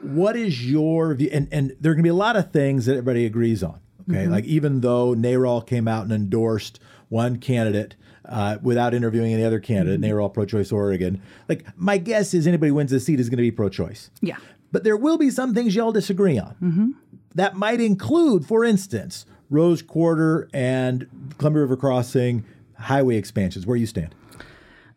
what 0.00 0.36
is 0.36 0.64
your 0.68 1.14
view? 1.14 1.30
And 1.32 1.48
and 1.50 1.76
there 1.80 1.92
are 1.92 1.94
gonna 1.94 2.02
be 2.02 2.08
a 2.08 2.14
lot 2.14 2.36
of 2.36 2.52
things 2.52 2.86
that 2.86 2.92
everybody 2.92 3.26
agrees 3.26 3.62
on. 3.62 3.80
Okay. 4.08 4.20
Mm-hmm. 4.20 4.32
Like 4.32 4.44
even 4.44 4.80
though 4.80 5.14
NARAL 5.14 5.66
came 5.66 5.86
out 5.86 6.04
and 6.04 6.12
endorsed 6.12 6.80
one 7.10 7.36
candidate 7.36 7.94
uh, 8.24 8.56
without 8.62 8.94
interviewing 8.94 9.34
any 9.34 9.44
other 9.44 9.60
candidate, 9.60 9.88
mm-hmm. 9.88 9.94
and 9.96 10.04
they 10.04 10.12
were 10.14 10.22
all 10.22 10.30
pro-choice 10.30 10.72
Oregon. 10.72 11.20
Like 11.48 11.66
my 11.76 11.98
guess 11.98 12.32
is 12.32 12.46
anybody 12.46 12.72
wins 12.72 12.90
the 12.90 13.00
seat 13.00 13.20
is 13.20 13.28
going 13.28 13.36
to 13.36 13.42
be 13.42 13.50
pro-choice. 13.50 14.10
Yeah. 14.22 14.38
But 14.72 14.84
there 14.84 14.96
will 14.96 15.18
be 15.18 15.30
some 15.30 15.52
things 15.52 15.74
y'all 15.74 15.92
disagree 15.92 16.38
on. 16.38 16.56
Mm-hmm. 16.62 16.90
That 17.34 17.56
might 17.56 17.80
include, 17.80 18.46
for 18.46 18.64
instance, 18.64 19.26
Rose 19.50 19.82
Quarter 19.82 20.48
and 20.54 21.06
Columbia 21.38 21.62
River 21.62 21.76
Crossing 21.76 22.44
highway 22.78 23.16
expansions. 23.16 23.66
Where 23.66 23.76
you 23.76 23.86
stand? 23.86 24.14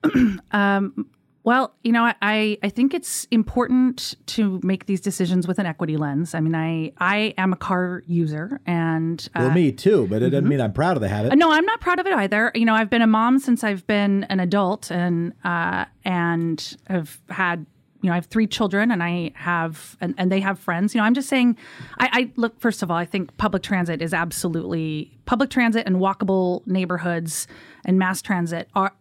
um, 0.51 1.07
well, 1.45 1.73
you 1.83 1.91
know, 1.91 2.13
I, 2.21 2.57
I 2.63 2.69
think 2.69 2.93
it's 2.93 3.25
important 3.29 4.15
to 4.27 4.61
make 4.63 4.85
these 4.85 5.01
decisions 5.01 5.45
with 5.45 5.59
an 5.59 5.65
equity 5.65 5.97
lens. 5.97 6.33
I 6.33 6.39
mean, 6.39 6.55
I 6.55 6.93
I 6.99 7.33
am 7.37 7.51
a 7.51 7.57
car 7.57 8.01
user, 8.07 8.61
and 8.65 9.27
uh, 9.35 9.41
well, 9.41 9.51
me 9.51 9.73
too. 9.73 10.07
But 10.07 10.21
it 10.21 10.29
doesn't 10.29 10.43
mm-hmm. 10.43 10.49
mean 10.49 10.61
I'm 10.61 10.73
proud 10.73 10.95
of 10.95 11.01
the 11.01 11.09
habit. 11.09 11.37
No, 11.37 11.51
I'm 11.51 11.65
not 11.65 11.81
proud 11.81 11.99
of 11.99 12.07
it 12.07 12.13
either. 12.13 12.51
You 12.55 12.65
know, 12.65 12.73
I've 12.73 12.89
been 12.89 13.01
a 13.01 13.07
mom 13.07 13.39
since 13.39 13.63
I've 13.63 13.85
been 13.87 14.23
an 14.25 14.39
adult, 14.39 14.89
and 14.89 15.33
uh, 15.43 15.85
and 16.05 16.77
have 16.87 17.19
had 17.29 17.65
you 18.01 18.09
know, 18.09 18.13
I 18.13 18.15
have 18.15 18.25
three 18.25 18.47
children 18.47 18.91
and 18.91 19.01
I 19.01 19.31
have, 19.33 19.95
and, 20.01 20.13
and 20.17 20.29
they 20.29 20.41
have 20.41 20.59
friends. 20.59 20.93
You 20.93 20.99
know, 20.99 21.05
I'm 21.05 21.13
just 21.13 21.29
saying, 21.29 21.55
I, 21.99 22.09
I, 22.11 22.31
look, 22.35 22.59
first 22.59 22.83
of 22.83 22.91
all, 22.91 22.97
I 22.97 23.05
think 23.05 23.35
public 23.37 23.63
transit 23.63 24.01
is 24.01 24.13
absolutely, 24.13 25.17
public 25.25 25.49
transit 25.49 25.87
and 25.87 25.95
walkable 25.95 26.67
neighborhoods 26.67 27.47
and 27.85 27.97
mass 27.97 28.21
transit 28.21 28.67
are, 28.75 28.93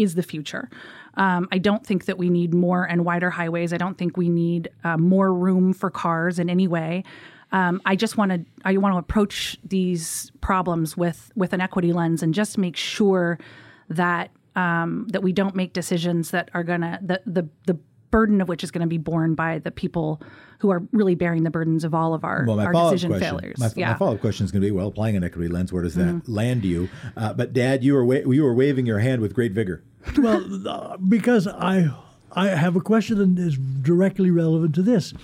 is 0.00 0.14
the 0.14 0.22
future. 0.22 0.68
Um, 1.14 1.48
I 1.52 1.58
don't 1.58 1.84
think 1.84 2.06
that 2.06 2.18
we 2.18 2.30
need 2.30 2.54
more 2.54 2.84
and 2.84 3.04
wider 3.04 3.30
highways. 3.30 3.72
I 3.72 3.76
don't 3.76 3.98
think 3.98 4.16
we 4.16 4.28
need 4.28 4.70
uh, 4.84 4.96
more 4.96 5.32
room 5.32 5.72
for 5.72 5.90
cars 5.90 6.38
in 6.38 6.48
any 6.48 6.68
way. 6.68 7.04
Um, 7.52 7.82
I 7.84 7.96
just 7.96 8.16
want 8.16 8.30
to 8.32 8.44
I 8.64 8.76
want 8.76 8.94
to 8.94 8.98
approach 8.98 9.58
these 9.64 10.30
problems 10.40 10.96
with 10.96 11.32
with 11.34 11.52
an 11.52 11.60
equity 11.60 11.92
lens 11.92 12.22
and 12.22 12.32
just 12.32 12.58
make 12.58 12.76
sure 12.76 13.38
that 13.88 14.30
um, 14.56 15.06
that 15.10 15.22
we 15.22 15.32
don't 15.32 15.56
make 15.56 15.72
decisions 15.72 16.30
that 16.30 16.50
are 16.54 16.62
gonna 16.62 17.00
the 17.02 17.20
the 17.26 17.48
the 17.66 17.78
burden 18.10 18.40
of 18.40 18.48
which 18.48 18.64
is 18.64 18.70
going 18.70 18.82
to 18.82 18.88
be 18.88 18.98
borne 18.98 19.34
by 19.34 19.58
the 19.58 19.70
people 19.70 20.20
who 20.58 20.70
are 20.70 20.82
really 20.92 21.14
bearing 21.14 21.42
the 21.44 21.50
burdens 21.50 21.84
of 21.84 21.94
all 21.94 22.12
of 22.12 22.24
our, 22.24 22.44
well, 22.46 22.60
our 22.60 22.72
decision 22.72 23.10
question, 23.10 23.28
failures. 23.28 23.58
My, 23.58 23.70
yeah. 23.76 23.92
my 23.92 23.98
follow-up 23.98 24.20
question 24.20 24.44
is 24.44 24.52
going 24.52 24.62
to 24.62 24.66
be, 24.66 24.70
well, 24.70 24.88
applying 24.88 25.16
an 25.16 25.24
equity 25.24 25.48
lens, 25.48 25.72
where 25.72 25.82
does 25.82 25.94
that 25.94 26.06
mm-hmm. 26.06 26.32
land 26.32 26.64
you? 26.64 26.88
Uh, 27.16 27.32
but 27.32 27.52
Dad, 27.52 27.82
you 27.82 27.94
were 27.94 28.04
wa- 28.04 28.14
you 28.26 28.42
were 28.42 28.54
waving 28.54 28.86
your 28.86 28.98
hand 28.98 29.22
with 29.22 29.34
great 29.34 29.52
vigor. 29.52 29.82
well, 30.18 30.68
uh, 30.68 30.96
because 30.96 31.46
I 31.46 31.90
I 32.32 32.48
have 32.48 32.76
a 32.76 32.80
question 32.80 33.34
that 33.34 33.42
is 33.42 33.56
directly 33.56 34.30
relevant 34.30 34.74
to 34.76 34.82
this. 34.82 35.14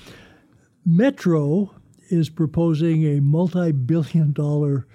Metro 0.85 1.75
is 2.09 2.31
proposing 2.31 3.05
a 3.05 3.21
multi-billion-dollar 3.21 4.87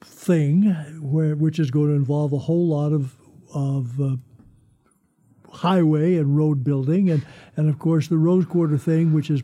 thing, 0.00 0.70
where 1.00 1.36
which 1.36 1.58
is 1.58 1.70
going 1.70 1.88
to 1.88 1.94
involve 1.94 2.32
a 2.32 2.38
whole 2.38 2.66
lot 2.68 2.92
of 2.92 3.16
of 3.54 4.00
uh, 4.00 4.16
highway 5.52 6.16
and 6.16 6.36
road 6.36 6.64
building, 6.64 7.10
and 7.10 7.24
and 7.56 7.68
of 7.68 7.78
course 7.78 8.08
the 8.08 8.18
Rose 8.18 8.46
Quarter 8.46 8.78
thing, 8.78 9.12
which 9.12 9.28
has 9.28 9.42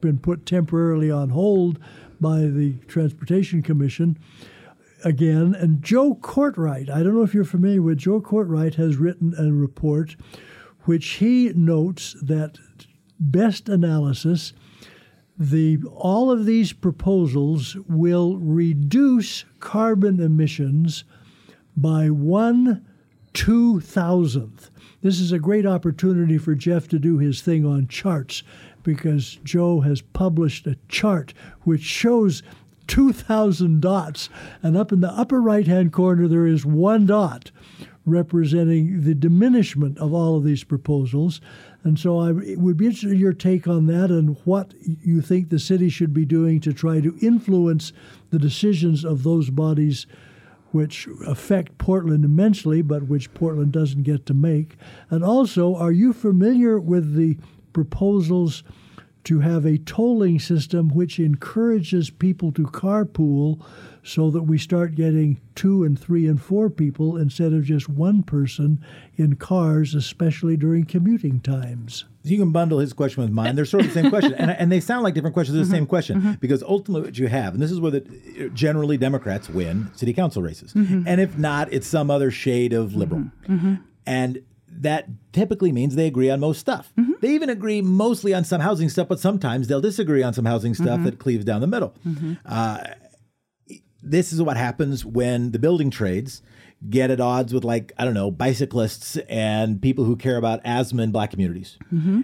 been 0.00 0.18
put 0.18 0.46
temporarily 0.46 1.10
on 1.10 1.30
hold 1.30 1.78
by 2.20 2.40
the 2.40 2.74
Transportation 2.86 3.62
Commission 3.62 4.18
again. 5.04 5.54
And 5.54 5.82
Joe 5.82 6.14
Cortright, 6.14 6.90
I 6.90 7.02
don't 7.02 7.14
know 7.14 7.22
if 7.22 7.34
you're 7.34 7.44
familiar 7.44 7.82
with 7.82 7.98
Joe 7.98 8.20
Cortright, 8.20 8.74
has 8.74 8.96
written 8.96 9.34
a 9.38 9.52
report 9.52 10.16
which 10.82 11.06
he 11.14 11.52
notes 11.54 12.16
that 12.22 12.58
best 13.20 13.68
analysis, 13.68 14.52
the 15.38 15.78
all 15.94 16.30
of 16.30 16.46
these 16.46 16.72
proposals 16.72 17.76
will 17.88 18.36
reduce 18.38 19.44
carbon 19.60 20.20
emissions 20.20 21.04
by 21.76 22.10
one 22.10 22.84
two 23.34 23.80
thousandth. 23.80 24.70
This 25.00 25.20
is 25.20 25.32
a 25.32 25.38
great 25.38 25.66
opportunity 25.66 26.38
for 26.38 26.54
Jeff 26.54 26.88
to 26.88 26.98
do 26.98 27.18
his 27.18 27.40
thing 27.40 27.64
on 27.64 27.86
charts 27.86 28.42
because 28.82 29.38
Joe 29.44 29.80
has 29.80 30.00
published 30.00 30.66
a 30.66 30.76
chart 30.88 31.34
which 31.62 31.82
shows 31.82 32.42
2,000 32.88 33.80
dots. 33.80 34.28
And 34.62 34.76
up 34.76 34.92
in 34.92 35.00
the 35.00 35.12
upper 35.12 35.40
right 35.40 35.66
hand 35.66 35.92
corner, 35.92 36.26
there 36.26 36.46
is 36.46 36.64
one 36.66 37.06
dot 37.06 37.50
representing 38.04 39.02
the 39.02 39.14
diminishment 39.14 39.98
of 39.98 40.14
all 40.14 40.36
of 40.36 40.44
these 40.44 40.64
proposals. 40.64 41.40
And 41.84 41.98
so 41.98 42.18
I 42.18 42.32
would 42.32 42.76
be 42.76 42.86
interested 42.86 43.12
in 43.12 43.18
your 43.18 43.34
take 43.34 43.68
on 43.68 43.86
that 43.86 44.10
and 44.10 44.36
what 44.44 44.72
you 44.82 45.20
think 45.20 45.48
the 45.48 45.58
city 45.58 45.90
should 45.90 46.14
be 46.14 46.24
doing 46.24 46.60
to 46.60 46.72
try 46.72 47.00
to 47.00 47.16
influence 47.20 47.92
the 48.30 48.38
decisions 48.38 49.04
of 49.04 49.22
those 49.22 49.50
bodies 49.50 50.06
which 50.78 51.08
affect 51.26 51.76
Portland 51.76 52.24
immensely, 52.24 52.82
but 52.82 53.08
which 53.08 53.34
Portland 53.34 53.72
doesn't 53.72 54.04
get 54.04 54.24
to 54.24 54.32
make. 54.32 54.76
And 55.10 55.24
also, 55.24 55.74
are 55.74 55.90
you 55.90 56.12
familiar 56.12 56.78
with 56.78 57.16
the 57.16 57.36
proposals 57.72 58.62
to 59.24 59.40
have 59.40 59.66
a 59.66 59.78
tolling 59.78 60.38
system 60.38 60.88
which 60.88 61.18
encourages 61.18 62.10
people 62.10 62.52
to 62.52 62.62
carpool 62.62 63.60
so 64.08 64.30
that 64.30 64.42
we 64.42 64.56
start 64.56 64.94
getting 64.94 65.38
two 65.54 65.84
and 65.84 65.98
three 65.98 66.26
and 66.26 66.40
four 66.40 66.70
people 66.70 67.16
instead 67.16 67.52
of 67.52 67.62
just 67.62 67.88
one 67.88 68.22
person 68.22 68.82
in 69.16 69.36
cars, 69.36 69.94
especially 69.94 70.56
during 70.56 70.84
commuting 70.86 71.40
times. 71.40 72.06
You 72.22 72.38
can 72.38 72.50
bundle 72.50 72.78
his 72.78 72.94
question 72.94 73.22
with 73.22 73.30
mine. 73.30 73.54
They're 73.54 73.66
sort 73.66 73.84
of 73.84 73.92
the 73.92 74.00
same 74.00 74.10
question, 74.10 74.32
and, 74.34 74.50
and 74.50 74.72
they 74.72 74.80
sound 74.80 75.02
like 75.02 75.14
different 75.14 75.34
questions. 75.34 75.56
They're 75.56 75.64
the 75.64 75.68
mm-hmm. 75.68 75.76
same 75.76 75.86
question. 75.86 76.18
Mm-hmm. 76.20 76.32
Because 76.40 76.62
ultimately, 76.62 77.06
what 77.06 77.18
you 77.18 77.26
have, 77.26 77.52
and 77.52 77.62
this 77.62 77.70
is 77.70 77.80
where 77.80 77.90
the, 77.90 78.50
generally 78.54 78.96
Democrats 78.96 79.48
win 79.50 79.90
city 79.94 80.14
council 80.14 80.42
races, 80.42 80.72
mm-hmm. 80.72 81.06
and 81.06 81.20
if 81.20 81.36
not, 81.36 81.70
it's 81.72 81.86
some 81.86 82.10
other 82.10 82.30
shade 82.30 82.72
of 82.72 82.94
liberal, 82.94 83.26
and 84.06 84.42
that 84.70 85.08
typically 85.32 85.72
means 85.72 85.96
they 85.96 86.06
agree 86.06 86.30
on 86.30 86.40
most 86.40 86.60
stuff. 86.60 86.92
They 87.20 87.30
even 87.30 87.50
agree 87.50 87.82
mostly 87.82 88.32
on 88.32 88.44
some 88.44 88.60
housing 88.60 88.88
stuff, 88.88 89.08
but 89.08 89.18
sometimes 89.18 89.66
they'll 89.68 89.80
disagree 89.80 90.22
on 90.22 90.32
some 90.32 90.44
housing 90.44 90.74
stuff 90.74 91.02
that 91.04 91.18
cleaves 91.18 91.44
down 91.44 91.60
the 91.60 91.66
middle. 91.66 91.94
Uh, 92.46 92.78
this 94.02 94.32
is 94.32 94.40
what 94.40 94.56
happens 94.56 95.04
when 95.04 95.52
the 95.52 95.58
building 95.58 95.90
trades 95.90 96.42
get 96.88 97.10
at 97.10 97.20
odds 97.20 97.52
with 97.52 97.64
like 97.64 97.92
i 97.98 98.04
don't 98.04 98.14
know 98.14 98.30
bicyclists 98.30 99.16
and 99.28 99.82
people 99.82 100.04
who 100.04 100.16
care 100.16 100.36
about 100.36 100.60
asthma 100.64 101.02
in 101.02 101.10
black 101.10 101.30
communities 101.30 101.76
mm-hmm. 101.92 102.20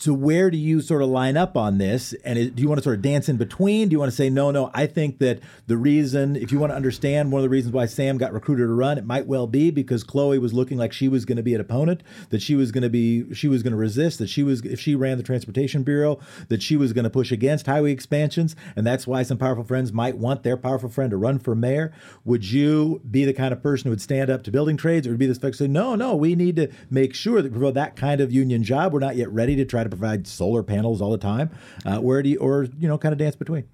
So 0.00 0.12
where 0.12 0.50
do 0.50 0.56
you 0.56 0.80
sort 0.80 1.02
of 1.02 1.08
line 1.08 1.36
up 1.36 1.56
on 1.56 1.78
this? 1.78 2.14
And 2.24 2.38
it, 2.38 2.56
do 2.56 2.62
you 2.62 2.68
want 2.68 2.78
to 2.78 2.82
sort 2.82 2.96
of 2.96 3.02
dance 3.02 3.28
in 3.28 3.36
between? 3.36 3.88
Do 3.88 3.94
you 3.94 3.98
want 3.98 4.10
to 4.10 4.16
say 4.16 4.30
no 4.30 4.50
no 4.50 4.70
i 4.74 4.86
think 4.86 5.18
that 5.18 5.40
the 5.66 5.76
reason 5.76 6.36
if 6.36 6.52
you 6.52 6.58
want 6.58 6.70
to 6.70 6.76
understand 6.76 7.32
one 7.32 7.40
of 7.40 7.42
the 7.42 7.48
reasons 7.48 7.72
why 7.74 7.86
sam 7.86 8.18
got 8.18 8.32
recruited 8.32 8.66
to 8.66 8.72
run 8.72 8.98
it 8.98 9.04
might 9.04 9.26
well 9.26 9.46
be 9.46 9.70
because 9.70 10.02
chloe 10.02 10.38
was 10.38 10.52
looking 10.52 10.78
like 10.78 10.92
she 10.92 11.08
was 11.08 11.24
going 11.24 11.36
to 11.36 11.42
be 11.42 11.54
an 11.54 11.60
opponent 11.60 12.02
that 12.30 12.42
she 12.42 12.54
was 12.54 12.72
going 12.72 12.82
to 12.82 12.90
be 12.90 13.32
she 13.34 13.48
was 13.48 13.62
going 13.62 13.72
to 13.72 13.76
resist 13.76 14.18
that 14.18 14.28
she 14.28 14.42
was 14.42 14.60
if 14.62 14.80
she 14.80 14.94
ran 14.94 15.16
the 15.16 15.22
transportation 15.22 15.82
bureau 15.82 16.18
that 16.48 16.62
she 16.62 16.76
was 16.76 16.92
going 16.92 17.04
to 17.04 17.10
push 17.10 17.32
against 17.32 17.66
highway 17.66 17.92
expansions. 17.92 18.56
And 18.76 18.86
that's 18.86 19.06
why 19.06 19.22
some 19.22 19.38
powerful 19.38 19.64
friends 19.64 19.92
might 19.92 20.16
want 20.16 20.42
their 20.42 20.56
powerful 20.56 20.88
friend 20.88 21.10
to 21.10 21.16
run 21.16 21.38
for 21.38 21.54
mayor. 21.54 21.92
Would 22.24 22.50
you 22.50 23.00
be 23.10 23.24
the 23.24 23.32
kind 23.32 23.52
of 23.52 23.62
person 23.62 23.84
who 23.84 23.90
would 23.90 24.00
stand 24.00 24.30
up 24.30 24.42
to 24.44 24.50
building 24.50 24.76
trades 24.76 25.06
or 25.06 25.10
would 25.10 25.18
be 25.18 25.26
this 25.26 25.38
folks 25.38 25.58
say 25.58 25.66
no 25.66 25.94
no 25.94 26.14
we 26.14 26.34
need 26.34 26.56
to 26.56 26.68
make 26.90 27.14
sure 27.14 27.42
that 27.42 27.52
we 27.52 27.58
for 27.58 27.72
that 27.72 27.96
kind 27.96 28.20
of 28.20 28.32
union 28.32 28.62
job. 28.62 28.92
We're 28.92 29.00
not 29.00 29.16
yet 29.16 29.30
ready 29.30 29.56
to 29.56 29.64
try 29.64 29.82
to 29.82 29.89
provide 29.96 30.26
solar 30.26 30.62
panels 30.62 31.00
all 31.00 31.10
the 31.10 31.18
time. 31.18 31.50
Uh, 31.84 31.98
where 31.98 32.22
do 32.22 32.28
you, 32.28 32.38
or 32.38 32.64
you 32.78 32.88
know, 32.88 32.98
kind 32.98 33.12
of 33.12 33.18
dance 33.18 33.36
between? 33.36 33.64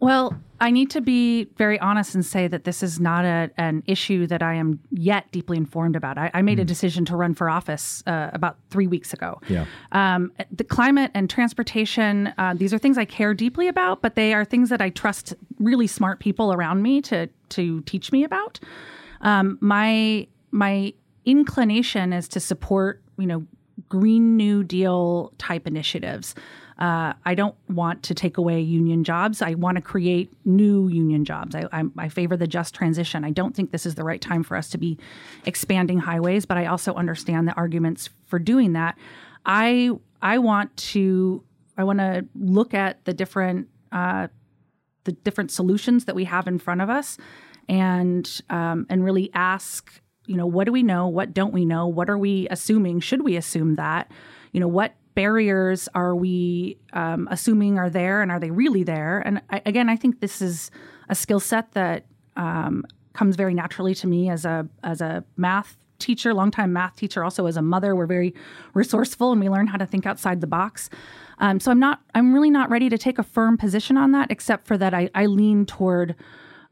Well, 0.00 0.38
I 0.60 0.70
need 0.70 0.90
to 0.90 1.00
be 1.00 1.44
very 1.56 1.78
honest 1.80 2.14
and 2.14 2.26
say 2.26 2.46
that 2.48 2.64
this 2.64 2.82
is 2.82 3.00
not 3.00 3.24
a, 3.24 3.50
an 3.56 3.82
issue 3.86 4.26
that 4.26 4.42
I 4.42 4.52
am 4.54 4.80
yet 4.90 5.30
deeply 5.32 5.56
informed 5.56 5.96
about. 5.96 6.18
I, 6.18 6.30
I 6.34 6.42
made 6.42 6.58
a 6.58 6.64
decision 6.64 7.06
to 7.06 7.16
run 7.16 7.32
for 7.32 7.48
office 7.48 8.02
uh, 8.06 8.28
about 8.34 8.58
three 8.68 8.86
weeks 8.86 9.14
ago. 9.14 9.40
Yeah. 9.48 9.64
Um, 9.92 10.30
the 10.50 10.64
climate 10.64 11.10
and 11.14 11.30
transportation, 11.30 12.34
uh, 12.36 12.52
these 12.54 12.74
are 12.74 12.78
things 12.78 12.98
I 12.98 13.06
care 13.06 13.32
deeply 13.32 13.66
about, 13.66 14.02
but 14.02 14.14
they 14.14 14.34
are 14.34 14.44
things 14.44 14.68
that 14.68 14.82
I 14.82 14.90
trust 14.90 15.32
really 15.58 15.86
smart 15.86 16.20
people 16.20 16.52
around 16.52 16.82
me 16.82 17.00
to 17.02 17.28
to 17.50 17.80
teach 17.82 18.12
me 18.12 18.24
about. 18.24 18.60
Um, 19.22 19.56
my 19.62 20.26
my 20.50 20.92
inclination 21.24 22.12
is 22.12 22.28
to 22.28 22.40
support, 22.40 23.02
you 23.16 23.26
know, 23.26 23.46
Green 23.94 24.36
New 24.36 24.64
Deal 24.64 25.32
type 25.38 25.68
initiatives. 25.68 26.34
Uh, 26.80 27.12
I 27.24 27.36
don't 27.36 27.54
want 27.68 28.02
to 28.02 28.14
take 28.14 28.38
away 28.38 28.60
union 28.60 29.04
jobs. 29.04 29.40
I 29.40 29.54
want 29.54 29.76
to 29.76 29.80
create 29.80 30.32
new 30.44 30.88
union 30.88 31.24
jobs. 31.24 31.54
I, 31.54 31.68
I, 31.72 31.84
I, 31.96 32.08
favor 32.08 32.36
the 32.36 32.48
just 32.48 32.74
transition. 32.74 33.24
I 33.24 33.30
don't 33.30 33.54
think 33.54 33.70
this 33.70 33.86
is 33.86 33.94
the 33.94 34.02
right 34.02 34.20
time 34.20 34.42
for 34.42 34.56
us 34.56 34.68
to 34.70 34.78
be 34.78 34.98
expanding 35.46 35.98
highways, 35.98 36.44
but 36.44 36.56
I 36.56 36.66
also 36.66 36.92
understand 36.94 37.46
the 37.46 37.52
arguments 37.52 38.10
for 38.26 38.40
doing 38.40 38.72
that. 38.72 38.98
I 39.46 39.92
I 40.20 40.38
want 40.38 40.76
to 40.94 41.44
I 41.78 41.84
want 41.84 42.00
to 42.00 42.26
look 42.34 42.74
at 42.74 43.04
the 43.04 43.14
different 43.14 43.68
uh, 43.92 44.26
the 45.04 45.12
different 45.12 45.52
solutions 45.52 46.06
that 46.06 46.16
we 46.16 46.24
have 46.24 46.48
in 46.48 46.58
front 46.58 46.80
of 46.80 46.90
us, 46.90 47.18
and 47.68 48.40
um, 48.50 48.86
and 48.90 49.04
really 49.04 49.30
ask 49.32 50.00
you 50.26 50.36
know 50.36 50.46
what 50.46 50.64
do 50.64 50.72
we 50.72 50.82
know? 50.82 51.08
What 51.08 51.34
don't 51.34 51.52
we 51.52 51.64
know? 51.64 51.86
What 51.86 52.08
are 52.08 52.18
we 52.18 52.48
assuming? 52.50 53.00
Should 53.00 53.22
we 53.22 53.36
assume 53.36 53.76
that? 53.76 54.10
You 54.52 54.60
know 54.60 54.68
what 54.68 54.94
barriers 55.14 55.88
are 55.94 56.14
we 56.14 56.78
um, 56.92 57.28
assuming 57.30 57.78
are 57.78 57.90
there 57.90 58.22
and 58.22 58.30
are 58.30 58.40
they 58.40 58.50
really 58.50 58.82
there? 58.82 59.22
And 59.24 59.40
I, 59.50 59.62
again 59.66 59.88
i 59.88 59.96
think 59.96 60.20
this 60.20 60.42
is 60.42 60.70
a 61.08 61.14
skill 61.14 61.40
set 61.40 61.72
that 61.72 62.06
um, 62.36 62.84
comes 63.12 63.36
very 63.36 63.54
naturally 63.54 63.94
to 63.96 64.06
me 64.06 64.28
as 64.28 64.44
a 64.44 64.68
as 64.82 65.00
a 65.00 65.24
math 65.36 65.76
teacher 65.98 66.34
longtime 66.34 66.72
math 66.72 66.96
teacher 66.96 67.22
also 67.22 67.46
as 67.46 67.56
a 67.56 67.62
mother 67.62 67.94
we're 67.94 68.06
very 68.06 68.34
resourceful 68.74 69.30
and 69.32 69.40
we 69.40 69.48
learn 69.48 69.66
how 69.66 69.76
to 69.76 69.86
think 69.86 70.06
outside 70.06 70.40
the 70.40 70.46
box. 70.46 70.90
Um, 71.38 71.60
so 71.60 71.70
i'm 71.70 71.80
not 71.80 72.00
i'm 72.14 72.34
really 72.34 72.50
not 72.50 72.70
ready 72.70 72.88
to 72.88 72.98
take 72.98 73.18
a 73.18 73.22
firm 73.22 73.56
position 73.56 73.96
on 73.96 74.12
that 74.12 74.30
except 74.30 74.66
for 74.66 74.76
that 74.78 74.94
i, 74.94 75.10
I 75.14 75.26
lean 75.26 75.66
toward 75.66 76.14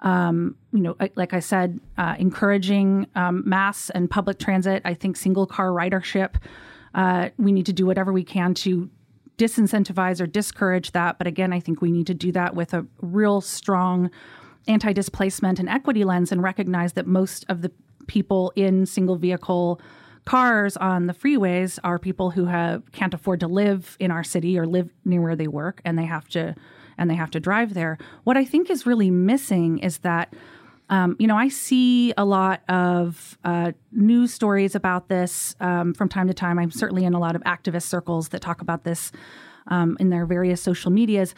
um, 0.02 0.56
you 0.72 0.80
know, 0.80 0.96
like 1.14 1.32
I 1.32 1.40
said, 1.40 1.80
uh, 1.96 2.16
encouraging 2.18 3.06
um, 3.14 3.42
mass 3.48 3.88
and 3.90 4.10
public 4.10 4.38
transit. 4.38 4.82
I 4.84 4.94
think 4.94 5.16
single 5.16 5.46
car 5.46 5.70
ridership. 5.70 6.34
Uh, 6.94 7.30
we 7.38 7.52
need 7.52 7.66
to 7.66 7.72
do 7.72 7.86
whatever 7.86 8.12
we 8.12 8.24
can 8.24 8.52
to 8.54 8.90
disincentivize 9.38 10.20
or 10.20 10.26
discourage 10.26 10.92
that. 10.92 11.18
But 11.18 11.26
again, 11.26 11.52
I 11.52 11.60
think 11.60 11.80
we 11.80 11.90
need 11.90 12.06
to 12.08 12.14
do 12.14 12.32
that 12.32 12.54
with 12.54 12.74
a 12.74 12.86
real 13.00 13.40
strong 13.40 14.10
anti 14.68 14.92
displacement 14.92 15.58
and 15.58 15.68
equity 15.68 16.04
lens 16.04 16.32
and 16.32 16.42
recognize 16.42 16.92
that 16.94 17.06
most 17.06 17.44
of 17.48 17.62
the 17.62 17.70
people 18.06 18.52
in 18.56 18.86
single 18.86 19.16
vehicle 19.16 19.80
cars 20.24 20.76
on 20.76 21.06
the 21.06 21.14
freeways 21.14 21.78
are 21.82 21.98
people 21.98 22.30
who 22.30 22.44
have 22.44 22.90
can't 22.92 23.14
afford 23.14 23.40
to 23.40 23.48
live 23.48 23.96
in 23.98 24.10
our 24.10 24.22
city 24.22 24.58
or 24.58 24.66
live 24.66 24.90
near 25.04 25.20
where 25.20 25.34
they 25.34 25.48
work 25.48 25.80
and 25.84 25.98
they 25.98 26.04
have 26.04 26.28
to 26.28 26.54
and 26.98 27.10
they 27.10 27.14
have 27.14 27.30
to 27.32 27.40
drive 27.40 27.74
there. 27.74 27.98
What 28.24 28.36
I 28.36 28.44
think 28.44 28.70
is 28.70 28.86
really 28.86 29.10
missing 29.10 29.78
is 29.78 29.98
that. 29.98 30.34
Um, 30.90 31.16
you 31.18 31.26
know, 31.26 31.38
I 31.38 31.48
see 31.48 32.12
a 32.18 32.24
lot 32.24 32.60
of 32.68 33.38
uh, 33.44 33.72
news 33.92 34.34
stories 34.34 34.74
about 34.74 35.08
this 35.08 35.56
um, 35.58 35.94
from 35.94 36.10
time 36.10 36.26
to 36.28 36.34
time. 36.34 36.58
I'm 36.58 36.70
certainly 36.70 37.04
in 37.04 37.14
a 37.14 37.18
lot 37.18 37.34
of 37.34 37.40
activist 37.44 37.84
circles 37.84 38.28
that 38.30 38.42
talk 38.42 38.60
about 38.60 38.84
this 38.84 39.10
um, 39.68 39.96
in 40.00 40.10
their 40.10 40.26
various 40.26 40.60
social 40.60 40.90
medias 40.90 41.34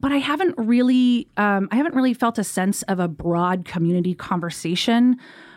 but 0.00 0.12
I 0.12 0.18
haven't 0.18 0.54
really 0.56 1.28
um, 1.36 1.68
I 1.70 1.76
haven't 1.76 1.94
really 1.94 2.14
felt 2.14 2.38
a 2.38 2.44
sense 2.44 2.82
of 2.82 3.00
a 3.00 3.08
broad 3.08 3.64
community 3.64 4.14
conversation, 4.14 5.16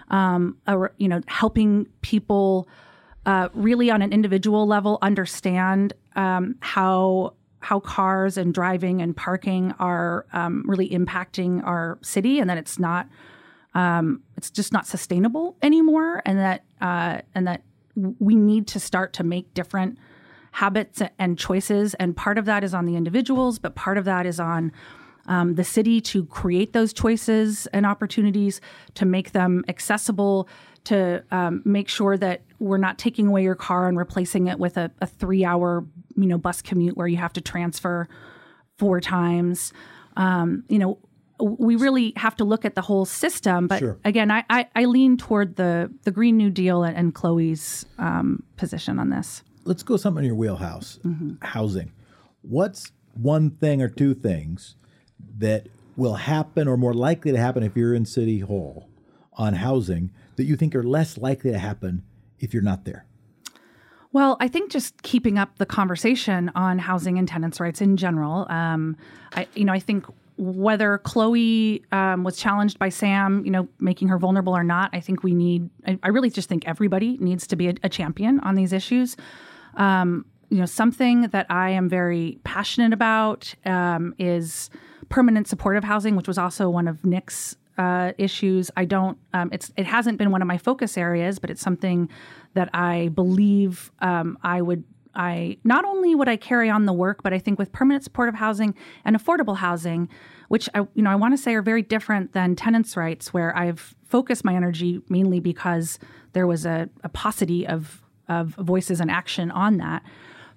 um, 0.10 0.58
you 0.98 1.08
know, 1.08 1.22
helping 1.28 1.88
people 2.02 2.68
uh, 3.26 3.50
really 3.54 3.92
on 3.92 4.02
an 4.02 4.12
individual 4.12 4.66
level 4.66 4.98
understand 5.02 5.94
um, 6.16 6.56
how 6.60 7.34
how 7.62 7.80
cars 7.80 8.38
and 8.38 8.54
driving 8.54 9.02
and 9.02 9.16
parking 9.16 9.74
are 9.80 10.26
um, 10.34 10.64
really 10.68 10.90
impacting 10.90 11.66
our 11.66 11.98
city, 12.02 12.40
and 12.40 12.50
that 12.50 12.58
it's 12.58 12.78
not 12.78 13.08
um, 13.74 14.22
it's 14.36 14.52
just 14.52 14.74
not 14.74 14.86
sustainable 14.86 15.56
anymore, 15.62 16.22
and 16.26 16.38
that 16.40 16.64
uh, 16.82 17.22
and 17.34 17.48
that 17.48 17.64
we 18.20 18.36
need 18.36 18.68
to 18.68 18.80
start 18.80 19.14
to 19.14 19.24
make 19.24 19.54
different 19.54 19.98
habits 20.52 21.02
and 21.18 21.38
choices. 21.38 21.94
And 21.96 22.16
part 22.16 22.38
of 22.38 22.46
that 22.46 22.64
is 22.64 22.74
on 22.74 22.86
the 22.86 22.96
individuals, 22.96 23.60
but 23.60 23.76
part 23.76 23.98
of 23.98 24.06
that 24.06 24.26
is 24.26 24.40
on 24.40 24.72
um, 25.28 25.56
the 25.56 25.64
city 25.64 26.02
to 26.02 26.26
create 26.26 26.74
those 26.74 26.94
choices 26.94 27.68
and 27.68 27.86
opportunities 27.86 28.60
to 28.96 29.06
make 29.06 29.32
them 29.32 29.64
accessible 29.68 30.50
to 30.86 31.24
um, 31.32 31.62
make 31.64 31.88
sure 31.88 32.18
that 32.18 32.42
we're 32.62 32.78
not 32.78 32.98
taking 32.98 33.28
away 33.28 33.44
your 33.44 33.56
car 33.56 33.88
and 33.90 33.98
replacing 33.98 34.48
it 34.48 34.60
with 34.60 34.78
a, 34.78 34.92
a 35.02 35.08
three 35.08 35.44
hour 35.44 35.86
you 36.16 36.28
know 36.28 36.38
bus 36.38 36.62
commute 36.62 36.96
where 36.96 37.08
you 37.08 37.18
have 37.18 37.34
to 37.34 37.42
transfer 37.42 38.08
four 38.78 39.02
times 39.02 39.74
um, 40.18 40.64
you 40.70 40.80
know 40.80 40.98
we 41.40 41.76
really 41.76 42.14
have 42.18 42.36
to 42.36 42.44
look 42.44 42.66
at 42.66 42.76
the 42.76 42.82
whole 42.82 43.04
system 43.06 43.68
but 43.68 43.80
Sure. 43.80 43.98
again 44.06 44.30
I, 44.30 44.44
I, 44.50 44.68
I 44.76 44.86
lean 44.86 45.18
toward 45.18 45.56
the 45.56 45.92
the 46.04 46.12
green 46.12 46.38
new 46.38 46.50
deal 46.52 46.84
and, 46.84 46.96
and 46.96 47.16
chloe's 47.16 47.86
um, 47.98 48.44
position 48.58 49.00
on 49.00 49.10
this 49.10 49.44
Let's 49.64 49.84
go 49.84 49.96
something 49.96 50.24
in 50.24 50.28
your 50.28 50.36
wheelhouse. 50.36 51.00
Housing. 51.44 51.92
What's 52.42 52.92
one 53.14 53.52
thing 53.52 53.80
or 53.80 53.90
two 53.90 54.16
things 54.16 54.76
that 55.38 55.68
will 55.96 56.16
happen 56.16 56.68
or 56.68 56.78
more 56.78 56.96
likely 56.96 57.32
to 57.32 57.38
happen 57.38 57.62
if 57.62 57.76
you're 57.78 57.94
in 57.94 58.06
City 58.06 58.40
Hall 58.40 58.90
on 59.34 59.54
housing 59.54 60.10
that 60.36 60.46
you 60.46 60.56
think 60.56 60.74
are 60.76 60.82
less 60.82 61.16
likely 61.16 61.52
to 61.52 61.60
happen 61.60 62.02
if 62.42 62.54
you're 62.54 62.64
not 62.64 62.86
there? 62.86 63.06
Well, 64.14 64.36
I 64.42 64.50
think 64.50 64.72
just 64.72 65.02
keeping 65.04 65.38
up 65.38 65.58
the 65.58 65.66
conversation 65.66 66.52
on 66.54 66.80
housing 66.80 67.18
and 67.18 67.28
tenants' 67.28 67.60
rights 67.60 67.80
in 67.80 67.96
general. 67.96 68.46
Um, 68.50 68.98
I, 69.34 69.48
you 69.56 69.64
know, 69.64 69.72
I 69.72 69.80
think 69.80 70.06
whether 70.38 70.98
Chloe 70.98 71.84
um, 71.92 72.24
was 72.24 72.36
challenged 72.36 72.78
by 72.78 72.90
Sam, 72.90 73.46
you 73.46 73.52
know, 73.52 73.70
making 73.80 74.10
her 74.10 74.18
vulnerable 74.18 74.56
or 74.56 74.64
not, 74.64 74.90
I 74.92 75.00
think 75.00 75.24
we 75.24 75.34
need. 75.34 75.70
I, 75.88 75.98
I 76.04 76.10
really 76.10 76.30
just 76.30 76.50
think 76.50 76.68
everybody 76.68 77.18
needs 77.20 77.48
to 77.48 77.56
be 77.56 77.70
a, 77.70 77.76
a 77.84 77.90
champion 77.90 78.40
on 78.42 78.56
these 78.56 78.74
issues. 78.74 79.16
Um, 79.76 80.26
you 80.50 80.58
know, 80.58 80.66
something 80.66 81.22
that 81.30 81.46
I 81.50 81.70
am 81.70 81.88
very 81.88 82.40
passionate 82.44 82.92
about 82.92 83.54
um, 83.66 84.14
is 84.20 84.70
permanent 85.08 85.48
supportive 85.48 85.84
housing, 85.84 86.18
which 86.18 86.28
was 86.28 86.38
also 86.38 86.70
one 86.70 86.88
of 86.90 87.06
Nick's 87.06 87.56
uh, 87.82 88.14
issues. 88.20 88.70
I 88.78 88.86
don't. 88.86 89.18
Um, 89.34 89.50
it's 89.52 89.72
it 89.76 89.88
hasn't 89.88 90.20
been 90.20 90.30
one 90.30 90.44
of 90.44 90.48
my 90.48 90.60
focus 90.60 90.98
areas, 90.98 91.40
but 91.40 91.50
it's 91.50 91.62
something 91.62 92.10
that 92.54 92.70
I 92.76 93.10
believe 93.16 93.92
um, 94.00 94.38
I 94.44 94.62
would. 94.62 94.84
I 95.16 95.58
not 95.64 95.84
only 95.84 96.14
would 96.14 96.30
I 96.30 96.38
carry 96.38 96.70
on 96.70 96.86
the 96.86 96.94
work, 96.94 97.24
but 97.24 97.34
I 97.34 97.40
think 97.40 97.58
with 97.58 97.72
permanent 97.72 98.04
supportive 98.04 98.36
housing 98.36 98.76
and 99.04 99.16
affordable 99.16 99.58
housing, 99.58 100.10
which 100.48 100.70
I 100.76 100.80
you 100.94 101.02
know 101.02 101.10
I 101.10 101.16
want 101.16 101.34
to 101.34 101.40
say 101.40 101.56
are 101.56 101.64
very 101.64 101.82
different 101.82 102.34
than 102.34 102.56
tenants' 102.56 102.96
rights, 102.96 103.34
where 103.34 103.58
I've 103.58 103.96
focused 104.06 104.46
my 104.46 104.54
energy 104.54 105.02
mainly 105.10 105.40
because 105.40 105.98
there 106.34 106.46
was 106.46 106.66
a, 106.68 106.88
a 107.04 107.10
paucity 107.10 107.66
of 107.66 108.04
of 108.30 108.50
voices 108.50 109.02
and 109.02 109.10
action 109.10 109.50
on 109.50 109.78
that. 109.78 110.04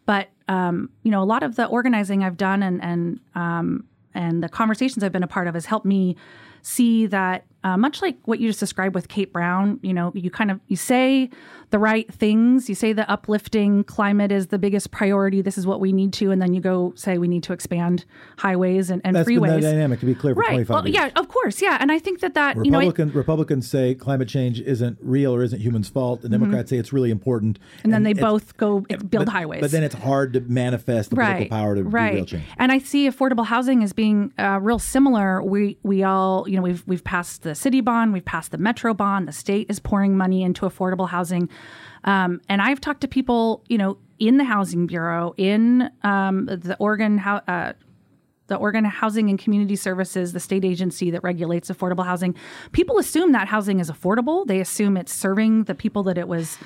But 0.04 0.28
um, 0.46 0.90
you 1.04 1.10
know, 1.10 1.22
a 1.22 1.24
lot 1.24 1.42
of 1.42 1.56
the 1.56 1.66
organizing 1.66 2.22
I've 2.22 2.37
done 2.37 2.62
and 2.62 2.84
and 2.84 3.20
um, 3.34 3.87
and 4.14 4.42
the 4.42 4.48
conversations 4.48 5.03
I've 5.03 5.12
been 5.12 5.22
a 5.22 5.29
part 5.29 5.46
of 5.46 5.55
has 5.55 5.66
helped 5.66 5.87
me 5.87 6.16
see 6.62 7.07
that 7.07 7.44
uh, 7.64 7.79
much 7.79 8.03
like 8.03 8.16
what 8.27 8.38
you 8.38 8.48
just 8.48 8.61
described 8.61 8.94
with 8.94 9.09
Kate 9.09 9.33
Brown, 9.33 9.81
you 9.83 9.94
know, 9.94 10.12
you 10.14 10.31
kind 10.31 10.50
of 10.50 10.61
you 10.68 10.77
say 10.77 11.31
the 11.70 11.79
right 11.79 12.12
things, 12.12 12.68
you 12.68 12.74
say 12.74 12.92
the 12.92 13.11
uplifting 13.11 13.83
climate 13.85 14.31
is 14.31 14.48
the 14.48 14.59
biggest 14.59 14.90
priority. 14.90 15.40
This 15.40 15.57
is 15.57 15.66
what 15.66 15.81
we 15.81 15.92
need 15.92 16.12
to, 16.14 16.31
and 16.31 16.40
then 16.40 16.53
you 16.53 16.61
go 16.61 16.92
say 16.94 17.16
we 17.16 17.27
need 17.27 17.42
to 17.44 17.55
expand 17.55 18.05
highways 18.37 18.90
and, 18.90 19.00
and 19.03 19.16
That's 19.16 19.29
freeways. 19.29 19.61
been 19.61 19.62
dynamic 19.62 20.00
to 20.00 20.07
be 20.07 20.14
clear 20.14 20.35
for 20.35 20.42
right. 20.42 20.50
25 20.50 20.70
Well, 20.74 20.87
years. 20.87 20.94
yeah, 20.94 21.11
of 21.16 21.29
course, 21.29 21.62
yeah, 21.62 21.79
and 21.81 21.90
I 21.90 21.98
think 21.98 22.20
that 22.20 22.35
that 22.35 22.62
you 22.64 22.70
know, 22.70 22.81
I- 22.81 23.03
Republicans 23.05 23.68
say 23.68 23.94
climate 23.94 24.29
change 24.29 24.61
isn't 24.61 24.98
real 25.00 25.35
or 25.35 25.42
isn't 25.42 25.61
humans' 25.61 25.88
fault, 25.88 26.22
and 26.22 26.31
Democrats 26.31 26.68
say 26.70 26.77
it's 26.77 26.92
really 26.92 27.11
important. 27.11 27.59
Mm-hmm. 27.59 27.81
and 27.85 27.92
then 27.94 28.03
they 28.03 28.12
both 28.12 28.57
go 28.57 28.81
build 28.81 29.11
but, 29.11 29.29
highways. 29.29 29.62
But 29.62 29.70
then 29.70 29.83
it's 29.83 29.94
hard 29.94 30.35
to 30.35 30.40
manifest 30.40 31.11
the 31.11 31.16
political 31.16 31.48
power 31.48 31.74
to 31.74 31.83
right. 31.83 32.11
do 32.11 32.16
real 32.16 32.27
change. 32.27 32.44
And 32.59 32.72
I 32.72 32.79
see 32.79 33.09
affordable 33.09 33.46
housing 33.46 33.83
as 33.83 33.92
being 33.92 34.33
uh, 34.38 34.59
real 34.61 34.79
similar. 34.79 35.42
We 35.42 35.79
we 35.83 36.03
all 36.03 36.48
you 36.48 36.57
know 36.57 36.62
we've 36.62 36.85
we've 36.87 37.05
passed 37.05 37.42
the 37.42 37.53
city 37.54 37.80
bond, 37.80 38.12
we've 38.12 38.24
passed 38.24 38.50
the 38.50 38.58
metro 38.58 38.94
bond. 38.94 39.28
The 39.28 39.32
state 39.32 39.66
is 39.68 39.78
pouring 39.78 40.16
money 40.16 40.42
into 40.42 40.66
affordable 40.66 41.08
housing, 41.08 41.48
um, 42.04 42.40
and 42.48 42.60
I've 42.62 42.80
talked 42.80 43.00
to 43.02 43.08
people 43.08 43.64
you 43.68 43.78
know 43.78 43.98
in 44.18 44.36
the 44.36 44.44
housing 44.44 44.86
bureau, 44.86 45.34
in 45.36 45.90
um, 46.02 46.46
the 46.46 46.76
Oregon 46.78 47.18
uh, 47.18 47.72
the 48.46 48.56
Oregon 48.56 48.84
Housing 48.84 49.30
and 49.30 49.38
Community 49.38 49.76
Services, 49.76 50.32
the 50.32 50.40
state 50.40 50.64
agency 50.64 51.10
that 51.10 51.22
regulates 51.22 51.70
affordable 51.70 52.04
housing, 52.04 52.34
people 52.72 52.98
assume 52.98 53.32
that 53.32 53.48
housing 53.48 53.80
is 53.80 53.90
affordable. 53.90 54.46
They 54.46 54.60
assume 54.60 54.96
it's 54.96 55.12
serving 55.12 55.64
the 55.64 55.74
people 55.74 56.02
that 56.04 56.18
it 56.18 56.28
was 56.28 56.58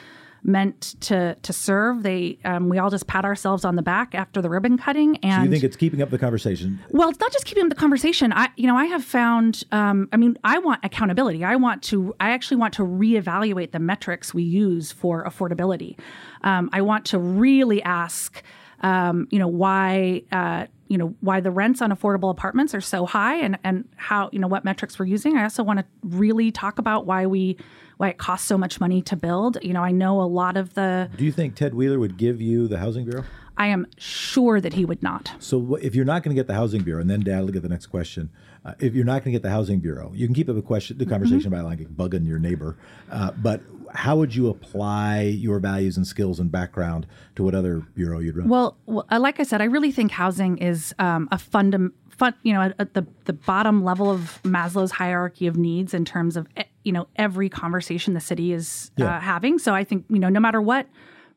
meant 0.42 0.94
to 1.01 1.35
to 1.42 1.53
serve. 1.53 2.03
They 2.03 2.38
um, 2.44 2.68
we 2.68 2.79
all 2.79 2.90
just 2.90 3.07
pat 3.07 3.24
ourselves 3.24 3.64
on 3.64 3.77
the 3.77 3.83
back 3.83 4.14
after 4.14 4.40
the 4.40 4.48
ribbon 4.48 4.79
cutting. 4.79 5.14
So 5.14 5.20
And 5.29 5.44
you 5.44 5.51
think 5.51 5.64
it's 5.64 5.77
keeping 5.77 6.01
up 6.03 6.11
the 6.11 6.18
conversation? 6.18 6.79
well, 6.90 7.09
it's 7.09 7.20
not 7.20 7.33
just 7.33 7.44
keeping 7.44 7.64
up 7.64 7.68
the 7.70 7.74
conversation. 7.74 8.33
I, 8.33 8.48
you 8.57 8.66
know, 8.66 8.77
I 8.77 8.85
have 8.87 9.05
found. 9.05 9.64
Um, 9.72 10.09
I 10.12 10.16
mean, 10.16 10.38
I 10.44 10.59
want 10.59 10.85
accountability. 10.85 11.44
I 11.44 11.57
want 11.57 11.83
to. 11.85 12.14
I 12.20 12.31
actually 12.31 12.59
want 12.59 12.74
to 12.74 12.83
reevaluate 12.83 13.72
the 13.72 13.79
metrics 13.81 14.33
we 14.33 14.42
use 14.42 14.92
for 14.92 15.24
affordability. 15.24 15.98
Um, 16.42 16.70
I 16.72 16.83
want 16.83 17.05
to 17.07 17.18
really 17.18 17.83
ask. 17.83 18.42
Um, 18.81 19.27
you 19.31 19.38
know 19.38 19.48
why. 19.48 20.22
Uh, 20.31 20.66
you 20.88 20.98
know 20.98 21.14
why 21.20 21.40
the 21.40 21.51
rents 21.51 21.81
on 21.81 21.90
affordable 21.90 22.31
apartments 22.31 22.74
are 22.74 22.81
so 22.81 23.07
high, 23.07 23.37
and 23.37 23.59
and 23.64 23.88
how 23.96 24.31
you 24.33 24.38
know 24.38 24.48
what 24.48 24.64
metrics 24.64 24.98
we're 24.98 25.07
using. 25.07 25.37
I 25.37 25.44
also 25.44 25.62
want 25.62 25.79
to 25.79 25.85
really 26.03 26.51
talk 26.51 26.79
about 26.79 27.07
why 27.07 27.27
we 27.27 27.57
why 27.98 28.09
it 28.09 28.18
costs 28.18 28.46
so 28.46 28.57
much 28.57 28.81
money 28.81 29.03
to 29.03 29.16
build. 29.16 29.59
You 29.62 29.72
know, 29.72 29.83
I 29.83 29.92
know 29.92 30.20
a 30.20 30.24
lot 30.24 30.57
of 30.57 30.74
the. 30.74 31.11
Do 31.16 31.24
you 31.24 31.33
think 31.33 31.55
Ted 31.55 31.74
Wheeler 31.74 31.98
would 31.98 32.16
give 32.16 32.40
you 32.40 32.68
the 32.68 32.79
housing 32.79 33.05
bureau? 33.05 33.24
I 33.57 33.66
am 33.66 33.87
sure 33.98 34.61
that 34.61 34.74
he 34.74 34.85
would 34.85 35.03
not. 35.03 35.33
So 35.40 35.74
if 35.77 35.94
you're 35.94 36.05
not 36.05 36.22
going 36.22 36.35
to 36.35 36.40
get 36.40 36.46
the 36.46 36.55
housing 36.55 36.83
bureau, 36.83 37.01
and 37.01 37.11
then 37.11 37.20
Dad, 37.20 37.44
look 37.44 37.57
at 37.57 37.62
the 37.62 37.68
next 37.68 37.87
question. 37.87 38.31
Uh, 38.68 38.74
if 38.81 38.94
you're 38.94 39.04
not 39.04 39.24
going 39.24 39.24
to 39.24 39.31
get 39.33 39.42
the 39.42 39.50
housing 39.50 39.81
bureau, 39.81 40.12
you 40.14 40.26
can 40.26 40.35
keep 40.35 40.48
up 40.48 40.57
a 40.57 40.62
question, 40.62 40.98
the 40.98 41.07
conversation 41.07 41.50
Mm-hmm. 41.50 41.61
about 41.61 41.64
like 41.64 41.81
bugging 41.96 42.26
your 42.26 42.38
neighbor. 42.38 42.76
Uh, 43.11 43.31
but 43.33 43.62
how 43.94 44.16
would 44.16 44.35
you 44.35 44.48
apply 44.48 45.22
your 45.22 45.59
values 45.59 45.96
and 45.96 46.07
skills 46.07 46.38
and 46.40 46.50
background 46.52 47.07
to 47.37 47.42
what 47.42 47.54
other 47.54 47.76
bureau 47.94 48.18
you'd 48.18 48.37
run? 48.37 48.48
Well, 48.48 48.76
well, 48.87 49.07
uh, 49.11 49.18
like 49.20 49.40
I 49.40 49.44
said, 49.44 49.62
I 49.62 49.64
really 49.64 49.90
think 49.92 50.11
housing 50.11 50.59
is 50.59 50.94
um, 50.98 51.28
a 51.33 51.37
fundam, 51.37 51.92
fun, 52.11 52.35
you 52.42 52.52
know, 52.52 52.72
at, 52.78 52.92
the 52.94 53.07
the 53.24 53.33
bottom 53.33 53.83
level 53.85 54.11
of 54.11 54.40
Maslow's 54.42 54.90
hierarchy 54.90 55.46
of 55.46 55.57
needs 55.57 55.94
in 55.94 56.04
terms 56.04 56.37
of 56.37 56.46
eh, 56.57 56.64
you 56.85 56.92
know 56.92 57.07
every 57.16 57.48
conversation 57.48 58.12
the 58.14 58.20
city 58.20 58.52
is 58.52 58.90
Yeah. 58.96 59.16
uh, 59.16 59.20
having. 59.20 59.59
So 59.59 59.74
I 59.74 59.85
think 59.85 60.04
you 60.11 60.18
know 60.18 60.28
no 60.28 60.40
matter 60.40 60.61
what, 60.61 60.87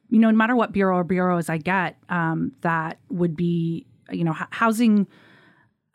you 0.09 0.19
know, 0.19 0.29
no 0.31 0.35
matter 0.37 0.55
what 0.55 0.73
bureau 0.73 0.97
or 0.97 1.03
bureaus 1.05 1.47
I 1.49 1.57
get, 1.57 1.97
um, 2.09 2.51
that 2.61 2.99
would 3.09 3.35
be 3.37 3.85
you 4.11 4.25
know 4.25 4.31
h- 4.33 4.47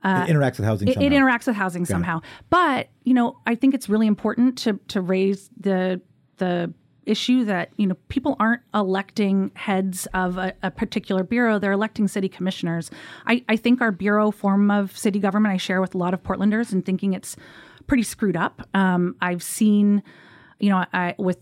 housing. 0.07 0.35
it 0.35 0.39
interacts 0.39 0.57
with 0.59 0.67
housing. 0.67 0.89
uh, 0.89 0.91
It, 0.91 0.95
somehow. 0.95 1.07
it 1.07 1.13
interacts 1.21 1.47
with 1.47 1.57
housing 1.57 1.85
somehow. 1.85 2.21
But 2.51 2.89
you 3.05 3.15
know, 3.15 3.39
I 3.47 3.55
think 3.55 3.75
it's 3.75 3.89
really 3.89 4.07
important 4.07 4.59
to 4.59 4.81
to 4.89 5.01
raise 5.01 5.51
the 5.59 6.01
the 6.39 6.73
issue 7.05 7.45
that 7.45 7.71
you 7.77 7.87
know 7.87 7.95
people 8.09 8.35
aren't 8.41 8.63
electing 8.75 9.53
heads 9.55 10.07
of 10.13 10.39
a, 10.39 10.53
a 10.63 10.71
particular 10.71 11.23
bureau; 11.23 11.59
they're 11.59 11.73
electing 11.73 12.09
city 12.09 12.29
commissioners. 12.29 12.91
I, 13.27 13.45
I 13.49 13.57
think 13.57 13.81
our 13.81 13.93
bureau 13.93 14.31
form 14.31 14.71
of 14.71 14.97
city 14.97 15.19
government 15.19 15.55
I 15.55 15.57
share 15.57 15.81
with 15.81 15.95
a 15.95 15.99
lot 15.99 16.15
of 16.15 16.23
Portlanders 16.23 16.73
and 16.73 16.85
thinking 16.85 17.13
it's 17.15 17.37
pretty 17.87 18.03
screwed 18.03 18.37
up. 18.37 18.69
Um, 18.75 19.15
I've 19.21 19.43
seen, 19.45 20.03
you 20.59 20.71
know, 20.71 20.85
I 20.93 21.15
with 21.19 21.39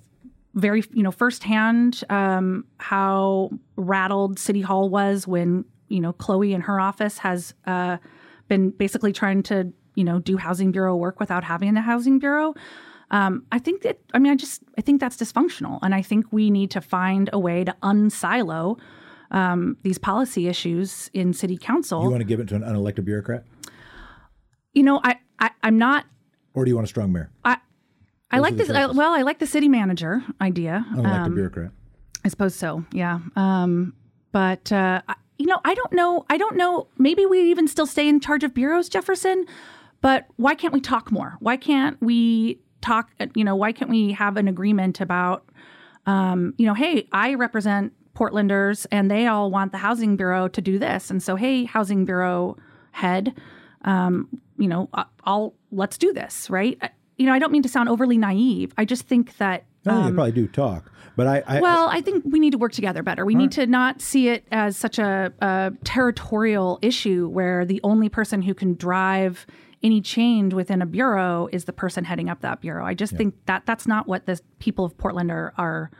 very 0.54 0.84
you 0.92 1.02
know 1.02 1.10
firsthand 1.10 2.04
um, 2.10 2.64
how 2.78 3.50
rattled 3.76 4.38
City 4.38 4.60
Hall 4.60 4.88
was 4.88 5.26
when 5.26 5.64
you 5.88 6.00
know 6.00 6.12
Chloe 6.12 6.52
in 6.52 6.60
her 6.60 6.78
office 6.78 7.18
has 7.18 7.54
uh, 7.66 7.96
been 8.48 8.70
basically 8.70 9.12
trying 9.12 9.42
to 9.44 9.72
you 9.94 10.04
know 10.04 10.18
do 10.18 10.36
housing 10.36 10.72
bureau 10.72 10.96
work 10.96 11.20
without 11.20 11.44
having 11.44 11.74
the 11.74 11.80
housing 11.80 12.18
bureau. 12.18 12.54
Um, 13.10 13.44
I 13.52 13.58
think 13.58 13.82
that 13.82 13.98
I 14.12 14.18
mean 14.18 14.32
I 14.32 14.36
just 14.36 14.62
I 14.78 14.80
think 14.80 15.00
that's 15.00 15.16
dysfunctional, 15.16 15.78
and 15.82 15.94
I 15.94 16.02
think 16.02 16.26
we 16.32 16.50
need 16.50 16.70
to 16.72 16.80
find 16.80 17.30
a 17.32 17.38
way 17.38 17.64
to 17.64 17.74
unsilo 17.82 18.78
um, 19.30 19.76
these 19.82 19.98
policy 19.98 20.48
issues 20.48 21.10
in 21.12 21.32
city 21.32 21.56
council. 21.56 22.02
you 22.02 22.10
want 22.10 22.20
to 22.20 22.24
give 22.26 22.40
it 22.40 22.48
to 22.48 22.54
an 22.56 22.62
unelected 22.62 23.04
bureaucrat, 23.04 23.44
you 24.72 24.82
know 24.82 25.00
I, 25.04 25.18
I 25.38 25.50
I'm 25.62 25.78
not 25.78 26.06
or 26.54 26.64
do 26.64 26.70
you 26.70 26.76
want 26.76 26.86
a 26.86 26.88
strong 26.88 27.12
mayor, 27.12 27.30
I. 27.44 27.58
I 28.30 28.38
like 28.38 28.56
this. 28.56 28.68
I, 28.68 28.86
well, 28.86 29.12
I 29.12 29.22
like 29.22 29.38
the 29.38 29.46
city 29.46 29.68
manager 29.68 30.20
idea. 30.40 30.84
unelected 30.94 31.26
Um, 31.26 31.34
bureaucrat? 31.34 31.70
I 32.24 32.28
suppose 32.28 32.52
so. 32.56 32.84
Yeah. 32.90 33.20
Um, 33.36 33.94
but 34.32 34.72
uh, 34.72 35.02
I- 35.06 35.14
you 35.38 35.46
know, 35.46 35.60
I 35.64 35.74
don't 35.74 35.92
know. 35.92 36.24
I 36.30 36.36
don't 36.36 36.56
know. 36.56 36.86
Maybe 36.98 37.26
we 37.26 37.50
even 37.50 37.66
still 37.68 37.86
stay 37.86 38.08
in 38.08 38.20
charge 38.20 38.44
of 38.44 38.54
bureaus, 38.54 38.88
Jefferson. 38.88 39.46
But 40.00 40.26
why 40.36 40.54
can't 40.54 40.72
we 40.74 40.80
talk 40.80 41.10
more? 41.10 41.36
Why 41.40 41.56
can't 41.56 42.00
we 42.02 42.60
talk? 42.82 43.10
uh, 43.18 43.26
You 43.34 43.44
know, 43.44 43.56
why 43.56 43.72
can't 43.72 43.90
we 43.90 44.12
have 44.12 44.36
an 44.36 44.48
agreement 44.48 45.00
about? 45.00 45.44
Um, 46.06 46.54
you 46.58 46.66
know, 46.66 46.74
hey, 46.74 47.08
I 47.12 47.34
represent 47.34 47.92
Portlanders, 48.14 48.86
and 48.92 49.10
they 49.10 49.26
all 49.26 49.50
want 49.50 49.72
the 49.72 49.78
housing 49.78 50.16
bureau 50.16 50.46
to 50.48 50.60
do 50.60 50.78
this, 50.78 51.10
and 51.10 51.22
so 51.22 51.34
hey, 51.36 51.64
housing 51.64 52.04
bureau 52.04 52.56
head, 52.92 53.34
um, 53.84 54.28
you 54.58 54.68
know, 54.68 54.88
I- 54.94 55.06
I'll 55.24 55.54
let's 55.72 55.98
do 55.98 56.12
this, 56.12 56.48
right? 56.50 56.78
You 57.16 57.26
know, 57.26 57.32
I 57.32 57.38
don't 57.38 57.50
mean 57.50 57.62
to 57.62 57.68
sound 57.68 57.88
overly 57.88 58.18
naive. 58.18 58.72
I 58.78 58.84
just 58.84 59.06
think 59.08 59.36
that 59.38 59.64
I 59.86 59.90
think 59.94 60.04
they 60.06 60.12
probably 60.14 60.32
do 60.32 60.46
talk, 60.46 60.92
but 61.16 61.26
I, 61.26 61.42
I 61.46 61.60
well, 61.60 61.88
I 61.88 62.00
think 62.00 62.24
we 62.26 62.38
need 62.38 62.52
to 62.52 62.58
work 62.58 62.72
together 62.72 63.02
better. 63.02 63.24
We 63.24 63.34
need 63.34 63.52
to 63.52 63.66
not 63.66 64.00
see 64.00 64.28
it 64.28 64.46
as 64.50 64.76
such 64.76 64.98
a, 64.98 65.32
a 65.40 65.72
territorial 65.84 66.78
issue 66.82 67.28
where 67.28 67.64
the 67.64 67.80
only 67.84 68.08
person 68.08 68.42
who 68.42 68.54
can 68.54 68.74
drive 68.74 69.46
any 69.82 70.00
change 70.00 70.54
within 70.54 70.80
a 70.80 70.86
bureau 70.86 71.48
is 71.52 71.66
the 71.66 71.72
person 71.72 72.04
heading 72.04 72.28
up 72.30 72.40
that 72.40 72.60
bureau. 72.60 72.84
I 72.84 72.94
just 72.94 73.14
think 73.14 73.34
that 73.46 73.64
that's 73.66 73.86
not 73.86 74.08
what 74.08 74.26
the 74.26 74.40
people 74.58 74.84
of 74.84 74.96
Portland 74.96 75.30
are, 75.30 75.52
are. 75.58 75.90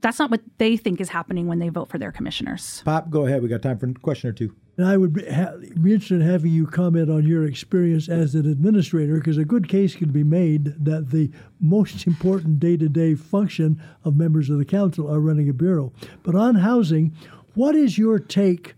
That's 0.00 0.18
not 0.18 0.30
what 0.30 0.40
they 0.58 0.76
think 0.76 1.00
is 1.00 1.10
happening 1.10 1.46
when 1.46 1.58
they 1.58 1.68
vote 1.68 1.88
for 1.88 1.98
their 1.98 2.10
commissioners. 2.10 2.82
Pop, 2.84 3.10
go 3.10 3.26
ahead. 3.26 3.42
We 3.42 3.48
got 3.48 3.62
time 3.62 3.78
for 3.78 3.86
a 3.86 3.94
question 3.94 4.30
or 4.30 4.32
two. 4.32 4.54
And 4.78 4.86
I 4.86 4.96
would 4.96 5.12
be, 5.12 5.26
interested 5.26 6.20
in 6.20 6.20
having 6.20 6.52
you 6.52 6.66
comment 6.66 7.10
on 7.10 7.26
your 7.26 7.44
experience 7.44 8.08
as 8.08 8.34
an 8.34 8.50
administrator, 8.50 9.16
because 9.16 9.36
a 9.36 9.44
good 9.44 9.68
case 9.68 9.96
can 9.96 10.12
be 10.12 10.22
made 10.22 10.72
that 10.84 11.10
the 11.10 11.30
most 11.60 12.06
important 12.06 12.60
day 12.60 12.76
to 12.76 12.88
day 12.88 13.16
function 13.16 13.82
of 14.04 14.16
members 14.16 14.48
of 14.48 14.58
the 14.58 14.64
council 14.64 15.12
are 15.12 15.20
running 15.20 15.48
a 15.48 15.52
bureau. 15.52 15.92
But 16.22 16.36
on 16.36 16.54
housing, 16.54 17.14
what 17.54 17.74
is 17.74 17.98
your 17.98 18.20
take 18.20 18.74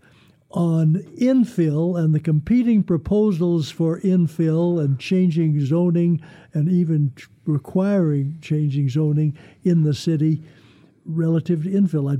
on 0.49 0.95
infill 1.17 1.97
and 1.97 2.13
the 2.13 2.19
competing 2.19 2.83
proposals 2.83 3.69
for 3.69 4.01
infill 4.01 4.83
and 4.83 4.99
changing 4.99 5.63
zoning 5.63 6.19
and 6.53 6.67
even 6.67 7.13
requiring 7.45 8.39
changing 8.41 8.89
zoning 8.89 9.37
in 9.63 9.83
the 9.83 9.93
city? 9.93 10.41
relative 11.05 11.63
to 11.63 11.69
infill. 11.69 12.11
I, 12.11 12.17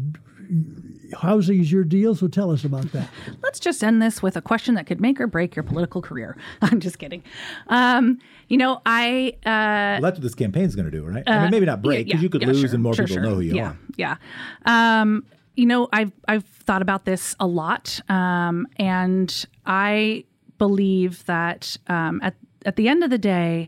housing 1.17 1.59
is 1.59 1.71
your 1.71 1.83
deal, 1.83 2.15
so 2.15 2.27
tell 2.27 2.51
us 2.51 2.63
about 2.63 2.91
that. 2.91 3.09
Let's 3.43 3.59
just 3.59 3.83
end 3.83 4.01
this 4.01 4.21
with 4.21 4.35
a 4.35 4.41
question 4.41 4.75
that 4.75 4.85
could 4.85 5.01
make 5.01 5.19
or 5.19 5.27
break 5.27 5.55
your 5.55 5.63
political 5.63 6.01
career. 6.01 6.37
I'm 6.61 6.79
just 6.79 6.99
kidding. 6.99 7.23
Um, 7.67 8.19
you 8.47 8.57
know, 8.57 8.81
I. 8.85 9.33
Uh, 9.45 9.99
well, 9.99 10.01
that's 10.01 10.17
what 10.17 10.23
this 10.23 10.35
campaign 10.35 10.65
is 10.65 10.75
going 10.75 10.89
to 10.89 10.91
do, 10.91 11.03
right? 11.05 11.23
I 11.27 11.43
mean, 11.43 11.51
maybe 11.51 11.65
not 11.65 11.81
break 11.81 12.07
because 12.07 12.19
yeah, 12.19 12.23
you 12.23 12.29
could 12.29 12.41
yeah, 12.41 12.47
lose 12.47 12.61
sure, 12.61 12.73
and 12.73 12.83
more 12.83 12.93
sure, 12.93 13.05
people 13.05 13.21
sure. 13.21 13.29
know 13.29 13.35
who 13.35 13.41
you 13.41 13.55
yeah, 13.55 13.69
are. 13.69 13.77
Yeah. 13.95 14.15
Um, 14.65 15.25
you 15.55 15.65
know, 15.65 15.89
I've 15.91 16.11
I've 16.27 16.45
thought 16.45 16.81
about 16.81 17.05
this 17.05 17.35
a 17.39 17.47
lot, 17.47 17.99
um, 18.09 18.67
and 18.77 19.45
I 19.65 20.25
believe 20.57 21.25
that 21.25 21.77
um, 21.87 22.19
at 22.23 22.35
at 22.65 22.75
the 22.75 22.87
end 22.87 23.03
of 23.03 23.09
the 23.09 23.17
day, 23.17 23.67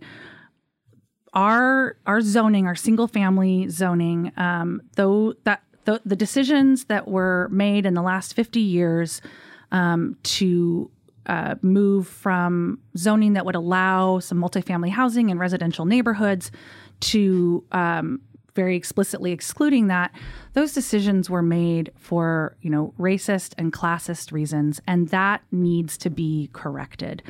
our 1.34 1.98
our 2.06 2.22
zoning, 2.22 2.67
our 2.67 2.76
single 2.76 3.08
family 3.08 3.67
zoning, 3.69 4.32
um, 4.38 4.82
though 4.96 5.34
that 5.43 5.62
the, 5.86 6.02
the 6.06 6.15
decisions 6.15 6.86
that 6.86 7.08
were 7.08 7.48
made 7.52 7.86
in 7.86 7.93
the 7.93 8.02
last 8.02 8.34
fifty 8.34 8.62
years 8.62 9.22
um, 9.72 10.17
to 10.24 10.89
uh, 11.26 11.56
move 11.62 12.08
from 12.08 12.80
zoning 12.98 13.34
that 13.34 13.46
would 13.46 13.56
allow 13.56 14.19
some 14.19 14.39
multifamily 14.39 14.89
housing 14.89 15.30
in 15.30 15.39
residential 15.39 15.86
neighborhoods 15.86 16.52
to 17.00 17.63
um, 17.72 18.22
very 18.56 18.76
explicitly 18.76 19.32
excluding 19.32 19.88
that 19.88 20.12
those 20.54 20.74
decisions 20.74 21.30
were 21.30 21.41
made 21.41 21.91
for 21.98 22.56
you 22.62 22.69
know 22.69 22.93
racist 23.00 23.54
and 23.58 23.74
classist 23.74 24.32
reasons 24.32 24.82
and 24.88 25.10
that 25.10 25.41
needs 25.52 25.98
to 25.98 26.10
be 26.10 26.50
corrected. 26.54 27.24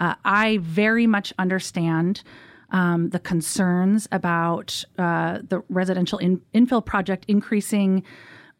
Uh, 0.00 0.14
i 0.24 0.58
very 0.62 1.06
much 1.06 1.32
understand 1.38 2.22
um, 2.72 3.10
the 3.10 3.18
concerns 3.18 4.08
about 4.12 4.84
uh, 4.98 5.38
the 5.48 5.62
residential 5.68 6.18
in- 6.18 6.42
infill 6.54 6.84
project 6.84 7.24
increasing 7.28 8.04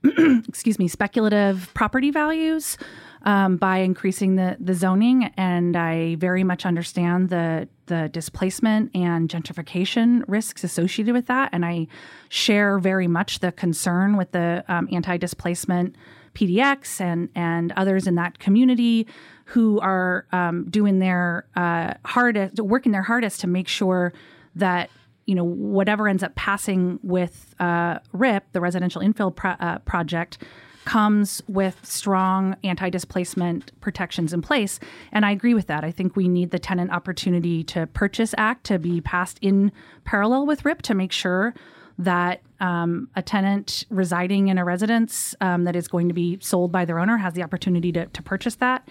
excuse 0.49 0.79
me 0.79 0.89
speculative 0.89 1.71
property 1.75 2.11
values 2.11 2.79
um, 3.23 3.57
by 3.57 3.79
increasing 3.79 4.37
the 4.37 4.57
the 4.59 4.75
zoning, 4.75 5.31
and 5.37 5.77
I 5.77 6.15
very 6.17 6.45
much 6.45 6.65
understand 6.65 7.29
the 7.29 7.69
the 7.87 8.09
displacement 8.09 8.95
and 8.95 9.29
gentrification 9.29 10.23
risks 10.27 10.65
associated 10.65 11.13
with 11.13 11.27
that, 11.27 11.51
and 11.53 11.65
I 11.67 11.89
share 12.29 12.79
very 12.79 13.09
much 13.09 13.41
the 13.41 13.53
concern 13.53 14.17
with 14.17 14.33
the 14.33 14.65
um, 14.69 14.89
anti 14.91 15.17
displacement 15.19 15.97
PDX 16.35 17.01
and 17.01 17.29
and 17.35 17.73
others 17.73 18.07
in 18.07 18.15
that 18.17 18.39
community 18.39 19.07
who 19.47 19.81
are 19.81 20.27
um, 20.33 20.69
doing 20.71 21.01
their 21.01 21.45
uh, 21.57 21.95
hardest, 22.05 22.61
working 22.61 22.93
their 22.93 23.03
hardest 23.03 23.41
to 23.41 23.47
make 23.47 23.69
sure 23.69 24.13
that 24.55 24.91
you 25.27 25.35
know 25.35 25.45
whatever 25.45 26.09
ends 26.09 26.23
up 26.23 26.35
passing 26.35 26.99
with 27.03 27.55
uh, 27.59 27.99
RIP, 28.13 28.45
the 28.53 28.61
residential 28.61 29.03
infill 29.03 29.35
pro- 29.35 29.53
uh, 29.53 29.79
project, 29.81 30.39
comes 30.85 31.43
with 31.47 31.85
strong 31.85 32.57
anti-displacement 32.65 33.79
protections 33.81 34.33
in 34.33 34.43
place. 34.43 34.81
And 35.13 35.27
i 35.27 35.31
agree 35.31 35.55
with 35.55 35.67
that. 35.67 35.85
I 35.85 35.91
think 35.91 36.17
we 36.17 36.27
need 36.27 36.51
the 36.51 36.59
tenant 36.59 36.91
opportunity 36.91 37.63
to 37.65 37.87
purchase 37.89 38.35
act 38.39 38.65
to 38.65 38.79
be 38.79 39.01
passed 39.01 39.39
in 39.43 39.73
parallel 40.05 40.47
with 40.47 40.65
rip 40.65 40.83
to 40.83 40.95
make 40.95 41.13
sure 41.13 41.55
that 42.01 42.41
um, 42.61 43.09
a 43.17 43.23
tenant 43.23 43.85
residing 43.91 44.49
in 44.49 44.59
a 44.59 44.65
residence 44.65 45.35
um, 45.41 45.65
that 45.65 45.77
is 45.77 45.89
going 45.89 46.09
to 46.09 46.15
be 46.15 46.39
sold 46.41 46.73
by 46.73 46.85
their 46.85 46.99
owner 46.99 47.17
has 47.17 47.35
the 47.35 47.43
opportunity 47.43 47.93
to, 47.93 48.07
to 48.07 48.23
purchase 48.23 48.57
that 48.57 48.89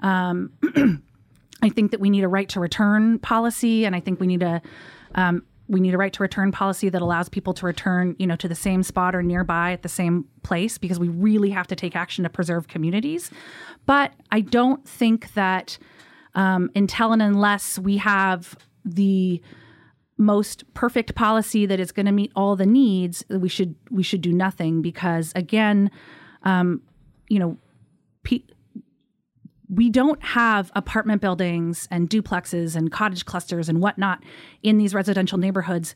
um, 0.00 0.52
i 1.62 1.68
think 1.68 1.90
that 1.90 2.00
we 2.00 2.10
need 2.10 2.24
a 2.24 2.28
right 2.28 2.48
to 2.48 2.60
return 2.60 3.18
policy 3.18 3.84
and 3.84 3.96
i 3.96 4.00
think 4.00 4.20
we 4.20 4.26
need 4.26 4.42
a 4.42 4.60
um, 5.14 5.42
we 5.68 5.80
need 5.80 5.94
a 5.94 5.98
right 5.98 6.12
to 6.12 6.22
return 6.22 6.52
policy 6.52 6.88
that 6.88 7.02
allows 7.02 7.28
people 7.28 7.52
to 7.54 7.66
return, 7.66 8.14
you 8.18 8.26
know, 8.26 8.36
to 8.36 8.48
the 8.48 8.54
same 8.54 8.82
spot 8.82 9.14
or 9.14 9.22
nearby 9.22 9.72
at 9.72 9.82
the 9.82 9.88
same 9.88 10.24
place 10.42 10.78
because 10.78 11.00
we 11.00 11.08
really 11.08 11.50
have 11.50 11.66
to 11.66 11.76
take 11.76 11.96
action 11.96 12.22
to 12.24 12.30
preserve 12.30 12.68
communities. 12.68 13.30
But 13.84 14.12
I 14.30 14.40
don't 14.40 14.86
think 14.86 15.34
that 15.34 15.78
um, 16.34 16.70
until 16.74 17.12
and 17.12 17.22
unless 17.22 17.78
we 17.78 17.96
have 17.96 18.56
the 18.84 19.40
most 20.18 20.72
perfect 20.74 21.14
policy 21.14 21.66
that 21.66 21.78
is 21.78 21.92
going 21.92 22.06
to 22.06 22.12
meet 22.12 22.32
all 22.34 22.56
the 22.56 22.66
needs, 22.66 23.24
we 23.28 23.48
should 23.48 23.74
we 23.90 24.02
should 24.02 24.20
do 24.20 24.32
nothing 24.32 24.82
because 24.82 25.32
again, 25.34 25.90
um, 26.42 26.82
you 27.28 27.38
know, 27.38 27.58
pe- 28.22 28.44
we 29.68 29.90
don't 29.90 30.22
have 30.22 30.70
apartment 30.74 31.20
buildings 31.20 31.88
and 31.90 32.08
duplexes 32.08 32.76
and 32.76 32.92
cottage 32.92 33.24
clusters 33.26 33.68
and 33.68 33.80
whatnot 33.80 34.22
in 34.62 34.78
these 34.78 34.94
residential 34.94 35.38
neighborhoods 35.38 35.94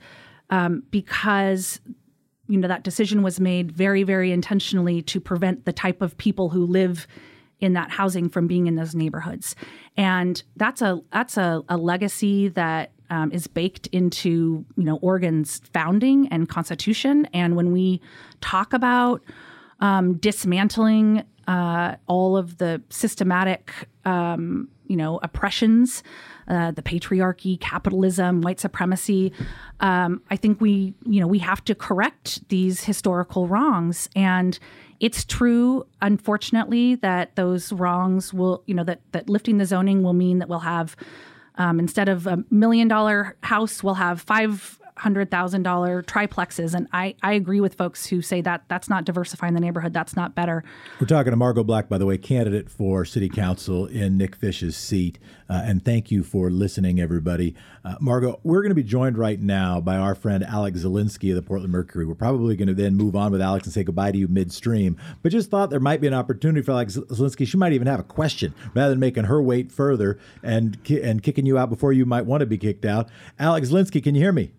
um, 0.50 0.83
because 0.90 1.80
you 2.48 2.59
know 2.59 2.68
that 2.68 2.83
decision 2.83 3.22
was 3.22 3.40
made 3.40 3.70
very 3.70 4.02
very 4.02 4.33
intentionally 4.33 5.00
to 5.02 5.20
prevent 5.20 5.64
the 5.64 5.72
type 5.72 6.02
of 6.02 6.16
people 6.18 6.50
who 6.50 6.66
live 6.66 7.06
in 7.61 7.74
that 7.74 7.90
housing 7.90 8.28
from 8.28 8.46
being 8.46 8.66
in 8.66 8.74
those 8.74 8.94
neighborhoods. 8.94 9.54
And 9.96 10.42
that's 10.56 10.83
a 10.83 11.00
that's 11.12 11.37
a, 11.37 11.62
a 11.68 11.76
legacy 11.76 12.48
that 12.48 12.92
um, 13.11 13.31
is 13.33 13.46
baked 13.46 13.87
into 13.88 14.64
you 14.77 14.85
know 14.85 14.96
Oregon's 14.96 15.61
founding 15.73 16.29
and 16.29 16.49
constitution 16.49 17.27
and 17.33 17.57
when 17.57 17.73
we 17.73 18.01
talk 18.40 18.73
about 18.73 19.23
um, 19.81 20.14
dismantling 20.14 21.25
uh, 21.51 21.96
all 22.07 22.37
of 22.37 22.59
the 22.59 22.81
systematic, 22.90 23.73
um, 24.05 24.68
you 24.87 24.96
know, 24.96 25.18
oppressions, 25.23 26.03
uh, 26.49 26.70
the 26.70 26.83
patriarchy, 26.83 27.59
capitalism, 27.61 28.40
white 28.40 28.61
supremacy. 28.61 29.33
Um, 29.81 30.23
I 30.31 30.37
think 30.37 30.61
we, 30.61 30.94
you 31.07 31.20
know, 31.20 31.27
we 31.27 31.38
have 31.38 31.64
to 31.64 31.75
correct 31.75 32.49
these 32.51 32.85
historical 32.85 33.49
wrongs. 33.49 34.09
And 34.14 34.59
it's 35.01 35.25
true, 35.25 35.87
unfortunately, 36.03 36.96
that 36.96 37.35
those 37.37 37.73
wrongs 37.73 38.33
will, 38.35 38.62
you 38.66 38.75
know, 38.75 38.85
that 38.85 39.01
that 39.12 39.29
lifting 39.29 39.59
the 39.59 39.66
zoning 39.66 40.03
will 40.03 40.12
mean 40.12 40.38
that 40.38 40.49
we'll 40.49 40.61
have. 40.61 40.96
Um, 41.56 41.78
instead 41.78 42.08
of 42.08 42.26
a 42.26 42.44
million 42.50 42.88
dollar 42.88 43.36
house, 43.42 43.82
we'll 43.82 43.94
have 43.94 44.20
five 44.20 44.80
hundred 45.00 45.30
thousand 45.30 45.62
dollar 45.62 46.02
triplexes, 46.02 46.74
and 46.74 46.86
I 46.92 47.14
I 47.22 47.32
agree 47.32 47.60
with 47.60 47.74
folks 47.74 48.06
who 48.06 48.22
say 48.22 48.40
that 48.42 48.64
that's 48.68 48.88
not 48.88 49.04
diversifying 49.04 49.54
the 49.54 49.60
neighborhood. 49.60 49.92
That's 49.92 50.14
not 50.14 50.34
better. 50.34 50.62
We're 51.00 51.06
talking 51.06 51.30
to 51.30 51.36
Margot 51.36 51.64
Black, 51.64 51.88
by 51.88 51.98
the 51.98 52.06
way, 52.06 52.18
candidate 52.18 52.70
for 52.70 53.04
city 53.04 53.28
council 53.28 53.86
in 53.86 54.16
Nick 54.16 54.36
Fish's 54.36 54.76
seat. 54.76 55.18
Uh, 55.48 55.62
and 55.64 55.84
thank 55.84 56.10
you 56.10 56.22
for 56.22 56.50
listening, 56.50 57.00
everybody. 57.00 57.54
Uh, 57.84 57.96
Margot, 58.00 58.38
we're 58.44 58.62
going 58.62 58.70
to 58.70 58.74
be 58.74 58.84
joined 58.84 59.18
right 59.18 59.40
now 59.40 59.80
by 59.80 59.96
our 59.96 60.14
friend 60.14 60.44
Alex 60.44 60.80
Zielinski 60.80 61.30
of 61.30 61.36
the 61.36 61.42
Portland 61.42 61.72
Mercury. 61.72 62.04
We're 62.04 62.14
probably 62.14 62.54
going 62.54 62.68
to 62.68 62.74
then 62.74 62.94
move 62.94 63.16
on 63.16 63.32
with 63.32 63.40
Alex 63.40 63.66
and 63.66 63.74
say 63.74 63.82
goodbye 63.82 64.12
to 64.12 64.18
you 64.18 64.28
midstream. 64.28 64.96
But 65.22 65.32
just 65.32 65.50
thought 65.50 65.70
there 65.70 65.80
might 65.80 66.00
be 66.00 66.06
an 66.06 66.14
opportunity 66.14 66.62
for 66.62 66.72
Alex 66.72 66.96
Zielinski. 66.96 67.46
She 67.46 67.56
might 67.56 67.72
even 67.72 67.88
have 67.88 68.00
a 68.00 68.04
question 68.04 68.54
rather 68.74 68.90
than 68.90 69.00
making 69.00 69.24
her 69.24 69.42
wait 69.42 69.72
further 69.72 70.18
and 70.42 70.78
and 70.88 71.22
kicking 71.22 71.46
you 71.46 71.58
out 71.58 71.70
before 71.70 71.92
you 71.92 72.06
might 72.06 72.26
want 72.26 72.40
to 72.40 72.46
be 72.46 72.58
kicked 72.58 72.84
out. 72.84 73.08
Alex 73.38 73.70
Zielinski, 73.70 74.02
can 74.02 74.14
you 74.14 74.20
hear 74.20 74.32
me? 74.32 74.52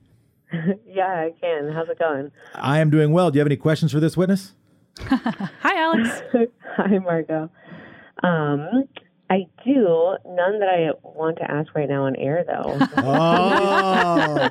yeah, 0.88 1.08
I 1.08 1.34
can. 1.40 1.72
How's 1.72 1.90
it 1.90 2.00
going? 2.00 2.32
I 2.56 2.80
am 2.80 2.90
doing 2.90 3.12
well. 3.12 3.32
Do 3.32 3.38
you 3.38 3.40
have 3.42 3.48
any 3.48 3.56
questions 3.58 3.92
for 3.92 4.00
this 4.00 4.16
witness? 4.18 4.54
Hi, 5.00 5.50
Alex. 5.82 6.22
Hi, 6.76 7.00
Margot. 7.00 7.50
Um, 8.24 8.86
I 9.30 9.46
do. 9.64 10.16
None 10.26 10.60
that 10.60 10.68
I 10.70 10.90
want 11.08 11.38
to 11.38 11.50
ask 11.50 11.74
right 11.74 11.88
now 11.88 12.04
on 12.06 12.16
air, 12.18 12.44
though. 12.46 12.78
oh, 12.98 14.50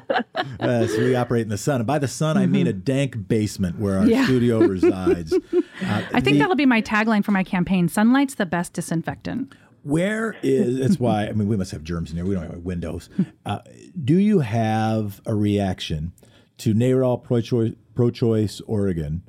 yes, 0.61 0.97
we 0.97 1.15
operate 1.15 1.43
in 1.43 1.49
the 1.51 1.59
sun. 1.59 1.77
And 1.83 1.87
by 1.87 1.99
the 1.99 2.09
sun, 2.09 2.37
I 2.39 2.47
mean 2.47 2.67
a 2.67 2.73
dank 2.73 3.29
basement 3.29 3.79
where 3.79 3.99
our 3.99 4.07
Yeah. 4.07 4.25
studio 4.25 4.59
resides. 4.61 5.33
Uh, 5.35 5.39
I 5.83 6.21
think 6.21 6.35
the- 6.35 6.39
that'll 6.39 6.57
be 6.57 6.67
my 6.67 6.81
tagline 6.83 7.25
for 7.25 7.33
my 7.33 7.45
campaign. 7.45 7.89
Sunlight's 7.89 8.35
the 8.37 8.47
best 8.47 8.73
disinfectant. 8.73 9.53
Where 9.83 10.37
is? 10.43 10.79
That's 10.79 11.01
why. 11.01 11.27
I 11.27 11.33
mean, 11.33 11.49
we 11.49 11.57
must 11.57 11.71
have 11.71 11.83
germs 11.83 12.11
in 12.11 12.17
here. 12.17 12.27
We 12.27 12.35
don't 12.35 12.51
have 12.51 12.59
windows. 12.59 13.09
Uh, 13.47 13.61
do 14.05 14.17
you 14.17 14.41
have 14.41 15.21
a 15.27 15.35
reaction 15.35 16.13
to 16.59 16.75
NARAL 16.75 17.23
pro-choice, 17.23 17.73
pro-choice 17.95 18.61
Oregon 18.67 19.23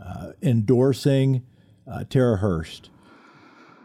uh, 0.00 0.32
endorsing 0.42 1.42
uh, 1.90 2.04
Tera 2.04 2.36
Hurst 2.36 2.90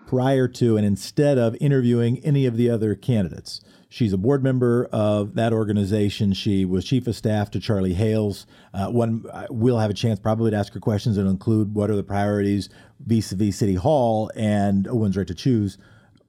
prior 0.06 0.48
to 0.48 0.78
and 0.78 0.86
instead 0.86 1.38
of 1.38 1.56
interviewing 1.60 2.20
any 2.20 2.46
of 2.46 2.58
the 2.58 2.70
other 2.70 2.94
candidates? 2.96 3.62
She's 3.90 4.14
a 4.14 4.18
board 4.18 4.42
member 4.42 4.88
of 4.94 5.34
that 5.36 5.52
organization. 5.52 6.32
She 6.34 6.64
was 6.64 6.86
chief 6.86 7.08
of 7.08 7.16
staff 7.16 7.52
to 7.52 7.60
Charlie 7.60 7.94
Hales. 7.94 8.46
Uh, 8.74 8.88
one, 8.88 9.26
uh, 9.34 9.48
we'll 9.50 9.80
have 9.80 9.90
a 9.90 9.94
chance 9.94 10.18
probably 10.18 10.52
to 10.52 10.58
ask 10.58 10.74
her 10.74 10.80
questions 10.80 11.18
and 11.18 11.28
include 11.28 11.76
what 11.76 11.90
are 11.90 11.96
the 11.98 12.04
priorities 12.04 12.70
vis-a-vis 13.06 13.58
City 13.58 13.76
Hall 13.76 14.32
and 14.34 14.88
a 14.88 14.96
woman's 14.96 15.18
right 15.18 15.28
to 15.28 15.36
choose. 15.36 15.78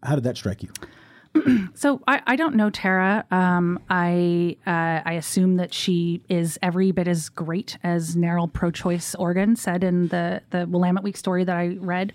How 0.02 0.14
did 0.14 0.24
that 0.24 0.36
strike 0.36 0.62
you? 0.62 0.70
So 1.74 2.02
I, 2.06 2.20
I 2.26 2.36
don't 2.36 2.54
know 2.54 2.68
Tera. 2.68 3.24
Um, 3.30 3.80
I 3.88 4.56
uh, 4.66 5.00
I 5.04 5.14
assume 5.14 5.56
that 5.56 5.72
she 5.72 6.20
is 6.28 6.58
every 6.62 6.92
bit 6.92 7.08
as 7.08 7.30
great 7.30 7.78
as 7.82 8.14
NARAL 8.14 8.52
pro-choice 8.52 9.14
Oregon 9.14 9.56
said 9.56 9.82
in 9.82 10.08
the 10.08 10.42
the 10.50 10.66
Willamette 10.66 11.02
Week 11.02 11.16
story 11.16 11.42
that 11.44 11.56
I 11.56 11.78
read. 11.80 12.12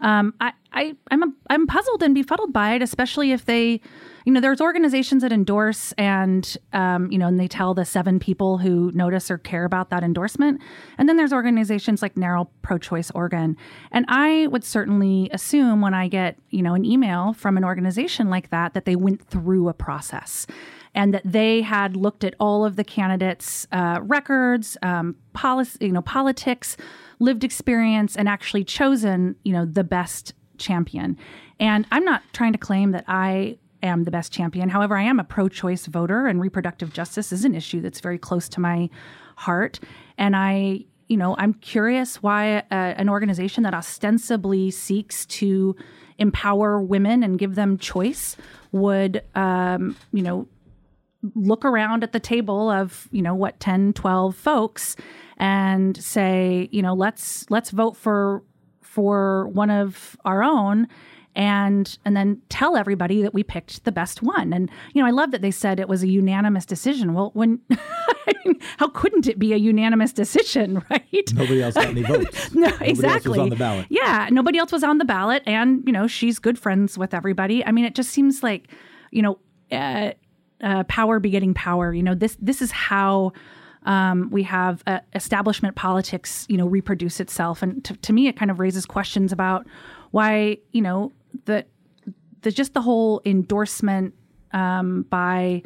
Um, 0.00 0.34
I, 0.40 0.52
I, 0.72 0.96
I'm, 1.10 1.22
a, 1.22 1.32
I'm 1.48 1.66
puzzled 1.66 2.02
and 2.02 2.14
befuddled 2.14 2.52
by 2.52 2.74
it, 2.74 2.82
especially 2.82 3.32
if 3.32 3.44
they, 3.44 3.80
you 4.24 4.32
know, 4.32 4.40
there's 4.40 4.60
organizations 4.60 5.22
that 5.22 5.32
endorse 5.32 5.92
and, 5.92 6.56
um, 6.72 7.10
you 7.10 7.18
know, 7.18 7.26
and 7.26 7.40
they 7.40 7.48
tell 7.48 7.74
the 7.74 7.84
seven 7.84 8.18
people 8.18 8.58
who 8.58 8.90
notice 8.92 9.30
or 9.30 9.38
care 9.38 9.64
about 9.64 9.90
that 9.90 10.02
endorsement. 10.02 10.60
And 10.98 11.08
then 11.08 11.16
there's 11.16 11.32
organizations 11.32 12.02
like 12.02 12.14
NARAL 12.14 12.48
Pro 12.62 12.78
Choice 12.78 13.10
Oregon. 13.12 13.56
And 13.90 14.04
I 14.08 14.46
would 14.48 14.64
certainly 14.64 15.28
assume 15.32 15.80
when 15.80 15.94
I 15.94 16.08
get, 16.08 16.38
you 16.50 16.62
know, 16.62 16.74
an 16.74 16.84
email 16.84 17.32
from 17.32 17.56
an 17.56 17.64
organization 17.64 18.30
like 18.30 18.50
that, 18.50 18.74
that 18.74 18.84
they 18.84 18.96
went 18.96 19.26
through 19.26 19.68
a 19.68 19.74
process 19.74 20.46
and 20.94 21.14
that 21.14 21.22
they 21.24 21.62
had 21.62 21.96
looked 21.96 22.24
at 22.24 22.34
all 22.40 22.64
of 22.64 22.76
the 22.76 22.84
candidates' 22.84 23.66
uh, 23.72 24.00
records, 24.02 24.76
um, 24.82 25.14
policy, 25.32 25.86
you 25.86 25.92
know, 25.92 26.02
politics, 26.02 26.76
lived 27.20 27.44
experience, 27.44 28.16
and 28.16 28.28
actually 28.28 28.64
chosen, 28.64 29.36
you 29.44 29.52
know, 29.52 29.64
the 29.64 29.84
best 29.84 30.34
champion. 30.58 31.16
And 31.60 31.86
I'm 31.92 32.04
not 32.04 32.22
trying 32.32 32.52
to 32.52 32.58
claim 32.58 32.90
that 32.90 33.04
I 33.06 33.58
am 33.82 34.04
the 34.04 34.10
best 34.10 34.32
champion. 34.32 34.68
However, 34.68 34.96
I 34.96 35.02
am 35.02 35.20
a 35.20 35.24
pro-choice 35.24 35.86
voter, 35.86 36.26
and 36.26 36.40
reproductive 36.40 36.92
justice 36.92 37.32
is 37.32 37.44
an 37.44 37.54
issue 37.54 37.80
that's 37.80 38.00
very 38.00 38.18
close 38.18 38.48
to 38.50 38.60
my 38.60 38.90
heart. 39.36 39.80
And 40.18 40.34
I, 40.34 40.84
you 41.08 41.16
know, 41.16 41.34
I'm 41.38 41.54
curious 41.54 42.22
why 42.22 42.58
uh, 42.58 42.62
an 42.70 43.08
organization 43.08 43.62
that 43.64 43.74
ostensibly 43.74 44.70
seeks 44.70 45.24
to 45.26 45.76
empower 46.18 46.80
women 46.80 47.22
and 47.22 47.38
give 47.38 47.54
them 47.54 47.78
choice 47.78 48.36
would, 48.72 49.22
um, 49.34 49.96
you 50.12 50.22
know, 50.22 50.46
look 51.34 51.64
around 51.64 52.02
at 52.02 52.12
the 52.12 52.20
table 52.20 52.70
of 52.70 53.08
you 53.10 53.22
know 53.22 53.34
what 53.34 53.60
10 53.60 53.92
12 53.92 54.34
folks 54.34 54.96
and 55.36 56.02
say 56.02 56.68
you 56.72 56.80
know 56.80 56.94
let's 56.94 57.48
let's 57.50 57.70
vote 57.70 57.96
for 57.96 58.42
for 58.80 59.48
one 59.48 59.70
of 59.70 60.16
our 60.24 60.42
own 60.42 60.88
and 61.36 61.98
and 62.04 62.16
then 62.16 62.40
tell 62.48 62.76
everybody 62.76 63.22
that 63.22 63.32
we 63.32 63.42
picked 63.42 63.84
the 63.84 63.92
best 63.92 64.22
one. 64.22 64.52
And 64.52 64.70
you 64.92 65.00
know 65.00 65.06
i 65.06 65.10
love 65.10 65.30
that 65.30 65.42
they 65.42 65.50
said 65.50 65.78
it 65.78 65.88
was 65.88 66.02
a 66.02 66.08
unanimous 66.08 66.66
decision. 66.66 67.14
Well 67.14 67.30
when 67.34 67.60
how 68.78 68.88
couldn't 68.88 69.26
it 69.28 69.38
be 69.38 69.52
a 69.52 69.56
unanimous 69.56 70.12
decision 70.12 70.82
right? 70.90 71.32
Nobody 71.34 71.62
else 71.62 71.74
got 71.74 71.86
any 71.86 72.02
votes. 72.02 72.50
No 72.54 72.68
nobody 72.68 72.90
exactly 72.90 73.14
else 73.14 73.26
was 73.26 73.38
on 73.38 73.48
the 73.50 73.56
ballot. 73.56 73.86
Yeah 73.90 74.28
nobody 74.30 74.58
else 74.58 74.72
was 74.72 74.82
on 74.82 74.98
the 74.98 75.04
ballot 75.04 75.42
and 75.46 75.82
you 75.86 75.92
know 75.92 76.06
she's 76.06 76.38
good 76.38 76.58
friends 76.58 76.98
with 76.98 77.14
everybody. 77.14 77.64
I 77.64 77.70
mean 77.72 77.84
it 77.84 77.94
just 77.94 78.10
seems 78.10 78.42
like 78.42 78.68
you 79.12 79.22
know 79.22 79.38
uh, 79.70 80.12
uh, 80.62 80.84
power 80.84 81.20
begetting 81.20 81.54
power. 81.54 81.92
You 81.92 82.02
know, 82.02 82.14
this 82.14 82.36
this 82.40 82.62
is 82.62 82.70
how 82.70 83.32
um, 83.84 84.30
we 84.30 84.42
have 84.44 84.82
uh, 84.86 85.00
establishment 85.14 85.76
politics, 85.76 86.46
you 86.48 86.56
know, 86.56 86.66
reproduce 86.66 87.20
itself. 87.20 87.62
And 87.62 87.82
to, 87.84 87.96
to 87.96 88.12
me, 88.12 88.28
it 88.28 88.36
kind 88.36 88.50
of 88.50 88.60
raises 88.60 88.86
questions 88.86 89.32
about 89.32 89.66
why, 90.10 90.58
you 90.72 90.82
know, 90.82 91.12
the 91.46 91.64
the 92.42 92.50
just 92.50 92.74
the 92.74 92.82
whole 92.82 93.22
endorsement 93.24 94.14
um, 94.52 95.02
by 95.10 95.62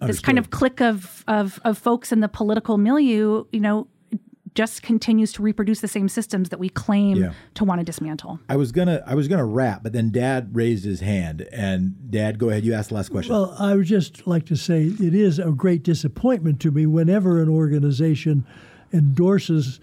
this 0.00 0.20
kind 0.20 0.38
of 0.38 0.50
clique 0.50 0.80
of, 0.80 1.24
of 1.28 1.60
of 1.64 1.78
folks 1.78 2.12
in 2.12 2.20
the 2.20 2.28
political 2.28 2.76
milieu, 2.76 3.44
you 3.52 3.60
know, 3.60 3.86
just 4.54 4.82
continues 4.82 5.32
to 5.32 5.42
reproduce 5.42 5.80
the 5.80 5.88
same 5.88 6.08
systems 6.08 6.48
that 6.50 6.58
we 6.60 6.68
claim 6.68 7.16
Yeah. 7.16 7.32
to 7.54 7.64
want 7.64 7.80
to 7.80 7.84
dismantle. 7.84 8.38
I 8.48 8.56
was 8.56 8.70
gonna 8.72 9.02
I 9.06 9.14
was 9.14 9.26
gonna 9.28 9.44
wrap, 9.44 9.82
but 9.82 9.92
then 9.92 10.10
Dad 10.10 10.50
raised 10.54 10.84
his 10.84 11.00
hand, 11.00 11.42
and 11.52 11.94
Dad, 12.10 12.38
go 12.38 12.50
ahead. 12.50 12.64
You 12.64 12.72
asked 12.74 12.90
the 12.90 12.94
last 12.94 13.10
question. 13.10 13.32
Well, 13.34 13.54
I 13.58 13.74
would 13.74 13.86
just 13.86 14.26
like 14.26 14.46
to 14.46 14.56
say 14.56 14.84
it 14.84 15.14
is 15.14 15.38
a 15.38 15.50
great 15.50 15.82
disappointment 15.82 16.60
to 16.60 16.70
me 16.70 16.86
whenever 16.86 17.42
an 17.42 17.48
organization 17.48 18.46
endorses 18.92 19.80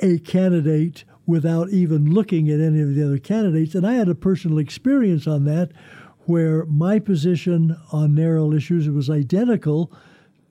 a 0.00 0.18
candidate 0.20 1.04
without 1.26 1.68
even 1.70 2.12
looking 2.14 2.48
at 2.48 2.60
any 2.60 2.80
of 2.80 2.94
the 2.94 3.04
other 3.04 3.18
candidates. 3.18 3.74
And 3.74 3.86
I 3.86 3.94
had 3.94 4.08
a 4.08 4.14
personal 4.14 4.58
experience 4.58 5.26
on 5.26 5.44
that 5.44 5.72
where 6.20 6.64
my 6.66 6.98
position 7.00 7.76
on 7.92 8.14
NARAL 8.14 8.56
issues 8.56 8.88
was 8.88 9.10
identical 9.10 9.92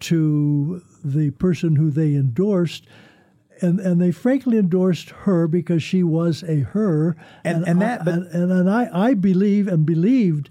to 0.02 0.82
the 1.04 1.32
person 1.32 1.76
who 1.78 1.90
they 1.90 2.14
endorsed. 2.14 2.86
And, 3.62 3.80
and 3.80 4.00
they 4.02 4.12
frankly 4.12 4.58
endorsed 4.58 5.10
her 5.12 5.48
because 5.48 5.82
she 5.84 6.04
was 6.04 6.44
a 6.44 6.60
her. 6.62 7.16
And- 7.44 7.66
and 7.68 7.84
I- 7.84 7.88
that- 7.88 8.06
but- 8.06 8.14
and, 8.14 8.28
and, 8.34 8.52
and 8.52 8.70
I, 8.70 8.90
I 8.94 9.14
believe 9.14 9.68
and 9.68 9.86
believed 9.86 10.50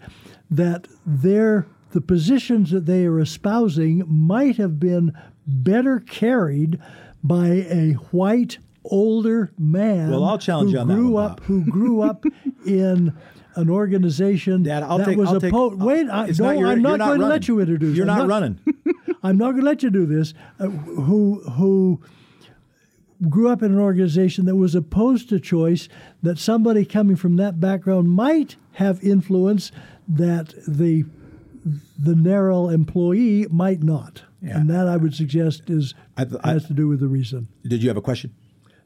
that 0.51 0.89
their 1.05 1.67
the 1.93 2.01
positions 2.01 2.71
that 2.73 2.85
they 2.87 3.07
are 3.07 3.19
espousing 3.21 4.03
might 4.07 4.57
have 4.57 4.79
been 4.79 5.13
better 5.47 6.01
carried 6.01 6.79
by 7.25 7.47
a 7.49 7.93
white 8.13 8.59
older 8.85 9.51
man 9.59 10.11
Well, 10.11 10.25
I'll 10.25 10.39
challenge 10.39 10.71
who 10.71 10.75
you 10.77 10.81
on 10.81 10.89
that 10.89 10.95
grew 10.95 11.11
one, 11.11 11.31
up 11.31 11.41
who 11.45 11.65
grew 11.65 12.03
up 12.11 12.25
in 12.67 13.13
an 13.55 13.71
organization 13.71 14.63
Dad, 14.65 14.83
I'll 14.83 14.99
that 14.99 15.07
take. 15.07 15.17
was 15.17 15.29
I'll 15.31 15.37
opposed. 15.37 15.81
Wait, 15.81 16.09
I, 16.11 16.27
no, 16.27 16.33
not 16.45 16.59
your, 16.59 16.67
I'm 16.69 16.81
you're 16.81 16.99
not, 16.99 16.99
going 17.07 17.21
to 17.21 17.27
let 17.29 17.49
you 17.49 17.61
introduce. 17.61 17.97
You're 17.97 18.09
I'm 18.11 18.19
not, 18.19 18.29
running. 18.29 18.61
I'm 19.23 19.39
not 19.39 19.53
going 19.53 19.63
to 19.65 19.67
let 19.71 19.83
you 19.83 19.91
do 19.91 20.05
this. 20.07 20.35
Uh, 20.61 20.67
who 20.67 21.41
who 21.53 22.01
grew 23.29 23.49
up 23.49 23.63
in 23.63 23.73
an 23.73 23.79
organization 23.79 24.45
that 24.47 24.57
was 24.57 24.75
opposed 24.75 25.29
to 25.31 25.41
choice, 25.41 25.89
that 26.23 26.39
somebody 26.39 26.85
coming 26.85 27.17
from 27.17 27.37
that 27.37 27.61
background 27.61 28.11
might 28.11 28.57
have 28.73 29.03
influence 29.03 29.73
that 30.09 30.55
the 30.67 31.05
the 31.99 32.15
NARAL 32.15 32.73
employee 32.73 33.47
might 33.51 33.83
not. 33.83 34.23
Yeah. 34.41 34.59
And 34.59 34.71
that 34.71 34.87
I 34.87 34.97
would 34.97 35.15
suggest 35.15 35.69
is 35.69 35.95
I 36.17 36.27
has 36.45 36.67
to 36.67 36.73
do 36.73 36.87
with 36.87 37.01
the 37.01 37.09
reason. 37.09 37.49
Did 37.67 37.83
you 37.83 37.89
have 37.89 37.97
a 37.97 38.03
question? 38.03 38.33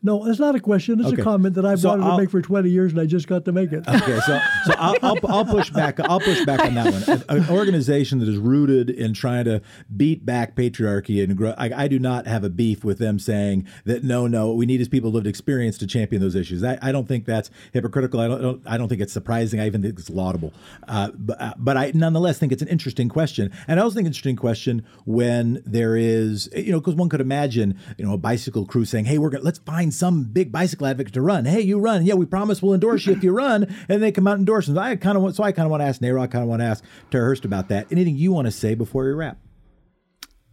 No, 0.03 0.27
it's 0.27 0.39
not 0.39 0.55
a 0.55 0.61
question. 0.61 0.99
It's 1.01 1.11
Okay. 1.11 1.21
a 1.21 1.25
comment 1.25 1.55
that 1.57 1.67
I've 1.67 1.81
So 1.81 1.91
wanted 1.91 2.05
I'll- 2.05 2.17
to 2.17 2.23
make 2.23 2.31
for 2.31 2.41
20 2.41 2.71
years, 2.71 2.93
and 2.93 3.01
I 3.01 3.05
just 3.07 3.29
got 3.29 3.45
to 3.45 3.53
make 3.53 3.71
it. 3.73 3.85
Okay, 3.87 4.19
so 4.21 4.41
so 4.65 4.73
I'll, 4.79 4.95
I'll, 5.03 5.19
I'll 5.29 5.45
push 5.45 5.69
back. 5.71 6.01
I'll 6.01 6.21
push 6.21 6.45
back 6.47 6.61
on 6.61 6.75
that 6.75 6.93
one. 6.93 7.21
An, 7.29 7.43
an 7.45 7.51
organization 7.51 8.19
that 8.21 8.29
is 8.29 8.39
rooted 8.39 8.89
in 8.89 9.13
trying 9.13 9.45
to 9.45 9.61
beat 9.95 10.25
back 10.25 10.57
patriarchy 10.57 11.23
and 11.23 11.37
grow. 11.37 11.55
I, 11.59 11.85
I 11.85 11.89
do 11.89 11.99
not 11.99 12.27
have 12.27 12.45
a 12.45 12.49
beef 12.51 12.83
with 12.83 12.99
them 12.99 13.19
saying 13.19 13.67
that 13.85 14.03
no, 14.03 14.27
no, 14.27 14.49
what 14.49 14.57
we 14.57 14.65
need 14.67 14.81
is 14.81 14.89
people 14.89 15.11
lived 15.11 15.27
experience 15.27 15.77
to 15.79 15.87
champion 15.87 16.23
those 16.23 16.35
issues. 16.35 16.65
I, 16.65 16.79
I 16.81 16.93
don't 16.93 17.07
think 17.07 17.27
that's 17.27 17.51
hypocritical. 17.73 18.21
I 18.21 18.29
don't, 18.29 18.41
don't 18.41 18.63
I 18.67 18.79
don't 18.79 18.89
think 18.89 19.03
it's 19.03 19.13
surprising. 19.13 19.61
I 19.61 19.67
even 19.67 19.83
think 19.83 19.99
it's 19.99 20.09
laudable. 20.09 20.53
Uh, 20.89 21.11
but 21.15 21.41
uh, 21.41 21.53
but 21.59 21.77
I 21.77 21.93
nonetheless 21.95 22.39
think 22.39 22.53
it's 22.53 22.63
an 22.63 22.69
interesting 22.69 23.09
question, 23.11 23.53
and 23.69 23.79
I 23.79 23.83
also 23.83 23.97
think 23.97 24.07
it's 24.07 24.17
an 24.17 24.21
interesting 24.21 24.37
question 24.37 24.85
when 25.05 25.63
there 25.67 25.95
is 25.97 26.49
you 26.57 26.73
know 26.73 26.81
because 26.81 26.95
one 26.95 27.11
could 27.11 27.21
imagine 27.21 27.79
you 27.99 28.05
know 28.07 28.15
a 28.15 28.19
bicycle 28.19 28.65
crew 28.65 28.85
saying, 28.87 29.05
hey, 29.05 29.19
we're 29.19 29.31
gonna 29.31 29.45
let's 29.45 29.59
find 29.59 29.89
some 29.90 30.24
big 30.24 30.53
bicycle 30.53 30.87
advocate 30.87 31.14
to 31.14 31.22
run. 31.22 31.44
Hey, 31.44 31.61
you 31.61 31.79
run. 31.79 32.05
Yeah, 32.05 32.14
we 32.14 32.26
promise 32.26 32.62
we'll 32.62 32.74
endorse 32.74 33.07
you 33.07 33.12
if 33.12 33.24
you 33.24 33.33
run. 33.33 33.74
And 33.88 34.03
they 34.03 34.12
come 34.12 34.26
out 34.26 34.35
and 34.35 34.40
endorse 34.40 34.66
them. 34.66 34.79
I 34.79 34.94
kind 34.96 35.16
of 35.16 35.22
want, 35.22 35.35
so 35.35 35.42
I 35.42 35.53
kind 35.53 35.66
of 35.66 35.70
want 35.70 35.81
to 35.81 35.87
ask 35.87 36.00
NARAL. 36.00 36.22
I 36.22 36.26
kind 36.26 36.42
of 36.42 36.48
want 36.48 36.61
to 36.61 36.66
ask 36.66 36.85
Tera 37.11 37.24
Hurst 37.24 37.44
about 37.44 37.68
that. 37.68 37.87
Anything 37.90 38.16
you 38.16 38.31
want 38.31 38.46
to 38.46 38.53
say 38.53 38.74
before 38.74 39.05
we 39.05 39.11
wrap? 39.11 39.38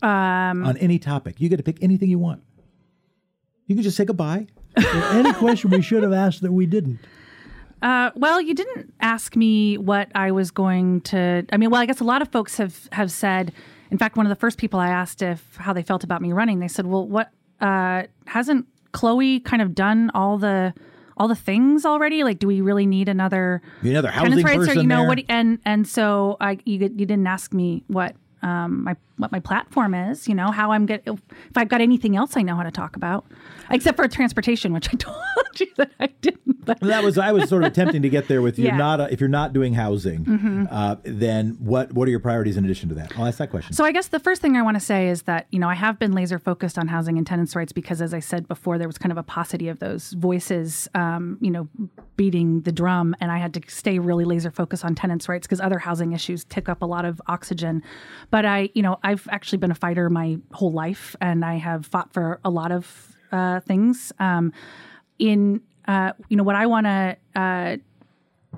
Um, 0.01 0.65
on 0.65 0.77
any 0.77 0.97
topic, 0.97 1.39
you 1.39 1.49
get 1.49 1.57
to 1.57 1.63
pick 1.63 1.81
anything 1.83 2.09
you 2.09 2.19
want. 2.19 2.41
You 3.67 3.75
can 3.75 3.83
just 3.83 3.97
say 3.97 4.05
goodbye. 4.05 4.47
Any 4.77 5.33
question 5.33 5.71
we 5.71 5.81
should 5.81 6.03
have 6.03 6.13
asked 6.13 6.41
that 6.41 6.51
we 6.51 6.65
didn't. 6.65 6.99
Uh, 7.81 8.11
well, 8.15 8.41
you 8.41 8.53
didn't 8.53 8.93
ask 9.01 9.35
me 9.35 9.77
what 9.77 10.09
I 10.15 10.31
was 10.31 10.51
going 10.51 11.01
to. 11.01 11.45
I 11.51 11.57
mean, 11.57 11.69
well, 11.69 11.81
I 11.81 11.85
guess 11.85 11.99
a 11.99 12.03
lot 12.05 12.21
of 12.21 12.29
folks 12.29 12.57
have 12.57 12.87
have 12.91 13.11
said. 13.11 13.51
In 13.89 13.97
fact, 13.97 14.17
one 14.17 14.25
of 14.25 14.29
the 14.29 14.35
first 14.35 14.57
people 14.57 14.79
I 14.79 14.89
asked 14.89 15.21
if 15.21 15.55
how 15.57 15.73
they 15.73 15.83
felt 15.83 16.03
about 16.03 16.21
me 16.21 16.31
running, 16.31 16.59
they 16.59 16.67
said, 16.67 16.87
"Well, 16.87 17.07
what 17.07 17.31
uh, 17.61 18.03
hasn't 18.25 18.65
Chloe 18.97 19.39
kind 19.39 19.61
of 19.61 19.75
done 19.75 20.09
all 20.13 20.37
the 20.37 20.73
all 21.17 21.27
the 21.27 21.35
things 21.35 21.85
already? 21.85 22.23
Like, 22.23 22.39
do 22.39 22.47
we 22.47 22.61
really 22.61 22.85
need 22.85 23.09
another 23.09 23.61
You 23.81 23.91
another 23.91 24.09
housing 24.09 24.43
rights 24.43 24.67
or 24.67 24.73
you 24.73 24.83
know 24.83 24.97
there? 25.01 25.07
what? 25.07 25.19
And 25.29 25.59
and 25.65 25.87
so 25.87 26.37
I 26.39 26.57
you 26.65 26.79
you 26.79 27.05
didn't 27.05 27.27
ask 27.27 27.53
me 27.53 27.83
what 27.87 28.15
um 28.41 28.83
my 28.83 28.95
what 29.17 29.31
my 29.31 29.39
platform 29.39 29.93
is. 29.93 30.27
You 30.27 30.35
know 30.35 30.51
how 30.51 30.71
I'm 30.71 30.85
get 30.85 31.03
if 31.05 31.19
I've 31.55 31.69
got 31.69 31.81
anything 31.81 32.15
else 32.15 32.37
I 32.37 32.41
know 32.41 32.55
how 32.55 32.63
to 32.63 32.71
talk 32.71 32.95
about, 32.95 33.25
except 33.69 33.97
for 33.97 34.07
transportation, 34.07 34.73
which 34.73 34.87
I 34.89 34.93
told 34.97 35.15
you 35.59 35.67
that 35.77 35.91
I 35.99 36.07
didn't. 36.21 36.65
But 36.65 36.79
that 36.81 37.03
was 37.03 37.17
I 37.17 37.31
was 37.31 37.49
sort 37.49 37.63
of 37.63 37.71
attempting 37.71 38.01
to 38.01 38.09
get 38.09 38.27
there 38.27 38.41
with 38.41 38.57
you. 38.59 38.65
Yeah. 38.65 38.71
Mm-hmm. 38.71 38.79
Not 38.79 39.01
uh 39.01 39.07
if 39.11 39.19
you're 39.19 39.29
not 39.29 39.53
doing 39.53 39.73
housing, 39.73 40.67
uh, 40.69 40.97
then 41.03 41.57
what 41.59 41.93
what 41.93 42.07
are 42.07 42.11
your 42.11 42.19
priorities 42.19 42.57
in 42.57 42.65
addition 42.65 42.89
to 42.89 42.95
that? 42.95 43.17
I'll 43.17 43.25
ask 43.25 43.37
that 43.37 43.49
question. 43.49 43.73
So 43.73 43.83
I 43.83 43.91
guess 43.91 44.07
the 44.07 44.19
first 44.19 44.41
thing 44.41 44.55
I 44.55 44.61
want 44.61 44.75
to 44.75 44.81
say 44.81 45.09
is 45.09 45.23
that 45.23 45.47
you 45.51 45.59
know 45.59 45.69
I 45.69 45.75
have 45.75 45.99
been 45.99 46.13
laser 46.13 46.39
focused 46.39 46.77
on 46.77 46.87
housing 46.87 47.17
and 47.17 47.25
tenants' 47.25 47.55
rights 47.55 47.71
because, 47.71 48.01
as 48.01 48.13
I 48.13 48.19
said 48.19 48.47
before, 48.47 48.77
there 48.77 48.87
was 48.87 48.97
kind 48.97 49.11
of 49.11 49.17
a 49.17 49.23
paucity 49.23 49.67
of 49.67 49.79
those 49.79 50.13
voices, 50.13 50.87
um, 50.95 51.37
you 51.41 51.51
know, 51.51 51.67
beating 52.15 52.61
the 52.61 52.71
drum, 52.71 53.15
and 53.19 53.31
I 53.31 53.37
had 53.37 53.53
to 53.55 53.61
stay 53.67 53.99
really 53.99 54.25
laser 54.25 54.51
focused 54.51 54.85
on 54.85 54.95
tenants' 54.95 55.27
rights 55.29 55.47
because 55.47 55.61
other 55.61 55.79
housing 55.79 56.13
issues 56.13 56.43
take 56.45 56.69
up 56.69 56.81
a 56.81 56.85
lot 56.85 57.05
of 57.05 57.21
oxygen. 57.27 57.83
But 58.31 58.45
I, 58.45 58.69
you 58.73 58.81
know, 58.81 58.99
I've 59.07 59.25
actually 59.31 59.59
been 59.59 59.71
a 59.71 59.75
fighter 59.75 60.09
my 60.09 60.37
whole 60.51 60.73
life, 60.73 61.15
and 61.21 61.45
I 61.45 61.55
have 61.55 61.85
fought 61.85 62.11
for 62.11 62.41
a 62.43 62.49
lot 62.49 62.73
of 62.73 63.15
uh, 63.31 63.61
things. 63.61 64.11
Um, 64.19 64.51
in 65.17 65.61
uh, 65.87 66.11
you 66.27 66.35
know 66.35 66.43
what 66.43 66.57
I 66.57 66.65
want 66.65 66.87
to. 66.87 67.17
Uh, 67.33 67.77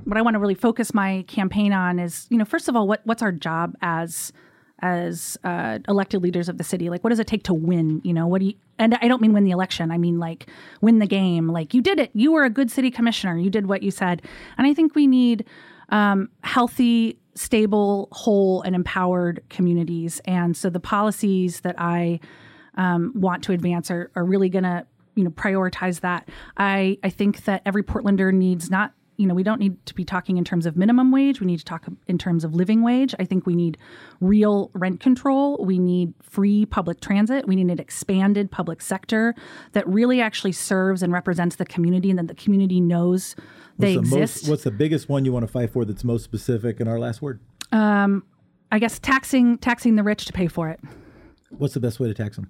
what 0.05 0.17
I 0.17 0.21
want 0.23 0.33
to 0.35 0.39
really 0.39 0.55
focus 0.55 0.93
my 0.93 1.23
campaign 1.27 1.71
on 1.71 1.99
is, 1.99 2.25
you 2.29 2.37
know, 2.37 2.45
first 2.45 2.67
of 2.67 2.75
all, 2.75 2.87
what 2.87 3.01
what's 3.03 3.21
our 3.21 3.31
job 3.31 3.75
as 3.83 4.33
as 4.81 5.37
uh, 5.43 5.77
elected 5.87 6.23
leaders 6.23 6.49
of 6.49 6.57
the 6.57 6.63
city. 6.63 6.89
Like, 6.89 7.03
what 7.03 7.09
does 7.11 7.19
it 7.19 7.27
take 7.27 7.43
to 7.43 7.53
win? 7.53 8.01
You 8.03 8.13
know, 8.13 8.25
what 8.25 8.39
do 8.39 8.47
you? 8.47 8.53
And 8.79 8.95
I 9.01 9.07
don't 9.07 9.21
mean 9.21 9.33
win 9.33 9.43
the 9.43 9.51
election. 9.51 9.91
I 9.91 9.99
mean 9.99 10.17
like 10.17 10.47
win 10.81 10.97
the 10.97 11.05
game. 11.05 11.47
Like 11.49 11.75
you 11.75 11.81
did 11.81 11.99
it. 11.99 12.09
You 12.13 12.31
were 12.31 12.43
a 12.43 12.49
good 12.49 12.71
city 12.71 12.89
commissioner. 12.89 13.37
You 13.37 13.51
did 13.51 13.67
what 13.67 13.83
you 13.83 13.91
said. 13.91 14.23
And 14.57 14.65
I 14.65 14.73
think 14.73 14.95
we 14.95 15.05
need 15.05 15.45
um, 15.89 16.29
healthy, 16.43 17.17
stable, 17.35 18.07
whole, 18.11 18.61
and 18.61 18.75
empowered 18.75 19.43
communities. 19.49 20.21
And 20.25 20.55
so 20.55 20.69
the 20.69 20.79
policies 20.79 21.61
that 21.61 21.75
I 21.77 22.19
um, 22.75 23.13
want 23.15 23.43
to 23.45 23.51
advance 23.51 23.91
are, 23.91 24.11
are 24.15 24.25
really 24.25 24.49
going 24.49 24.63
to 24.63 24.85
you 25.15 25.23
know 25.23 25.31
prioritize 25.31 25.99
that. 25.99 26.29
I 26.57 26.97
I 27.03 27.09
think 27.09 27.43
that 27.43 27.61
every 27.65 27.83
Portlander 27.83 28.33
needs 28.33 28.69
not 28.69 28.93
you 29.19 29.27
know 29.27 29.33
we 29.33 29.43
don't 29.43 29.59
need 29.59 29.85
to 29.85 29.93
be 29.93 30.05
talking 30.05 30.37
in 30.37 30.45
terms 30.45 30.65
of 30.65 30.77
minimum 30.77 31.11
wage. 31.11 31.41
We 31.41 31.45
need 31.45 31.59
to 31.59 31.65
talk 31.65 31.85
in 32.07 32.17
terms 32.17 32.45
of 32.45 32.55
living 32.55 32.81
wage. 32.81 33.13
I 33.19 33.25
think 33.25 33.45
we 33.45 33.53
need 33.53 33.77
real 34.21 34.71
rent 34.73 35.01
control. 35.01 35.63
We 35.63 35.77
need 35.77 36.13
free 36.21 36.65
public 36.65 37.01
transit. 37.01 37.45
We 37.45 37.57
need 37.57 37.69
an 37.69 37.79
expanded 37.79 38.49
public 38.49 38.81
sector 38.81 39.35
that 39.73 39.85
really 39.87 40.21
actually 40.21 40.53
serves 40.53 41.03
and 41.03 41.11
represents 41.11 41.57
the 41.57 41.65
community 41.65 42.09
and 42.09 42.17
that 42.17 42.29
the 42.29 42.33
community 42.33 42.79
knows 42.79 43.35
they 43.77 43.97
what's 43.97 44.09
the 44.09 44.15
exist. 44.15 44.43
Most, 44.43 44.49
what's 44.49 44.63
the 44.63 44.71
biggest 44.71 45.09
one 45.09 45.25
you 45.25 45.33
want 45.33 45.45
to 45.45 45.51
fight 45.51 45.71
for 45.71 45.83
that's 45.83 46.05
most 46.05 46.23
specific 46.23 46.79
in 46.79 46.87
our 46.87 46.97
last 46.97 47.21
word? 47.21 47.41
Um, 47.73 48.23
I 48.71 48.79
guess 48.79 48.99
taxing 48.99 49.57
taxing 49.57 49.97
the 49.97 50.03
rich 50.03 50.25
to 50.25 50.33
pay 50.33 50.47
for 50.47 50.69
it. 50.69 50.79
What's 51.49 51.73
the 51.73 51.81
best 51.81 51.99
way 51.99 52.07
to 52.07 52.13
tax 52.13 52.37
them? 52.37 52.49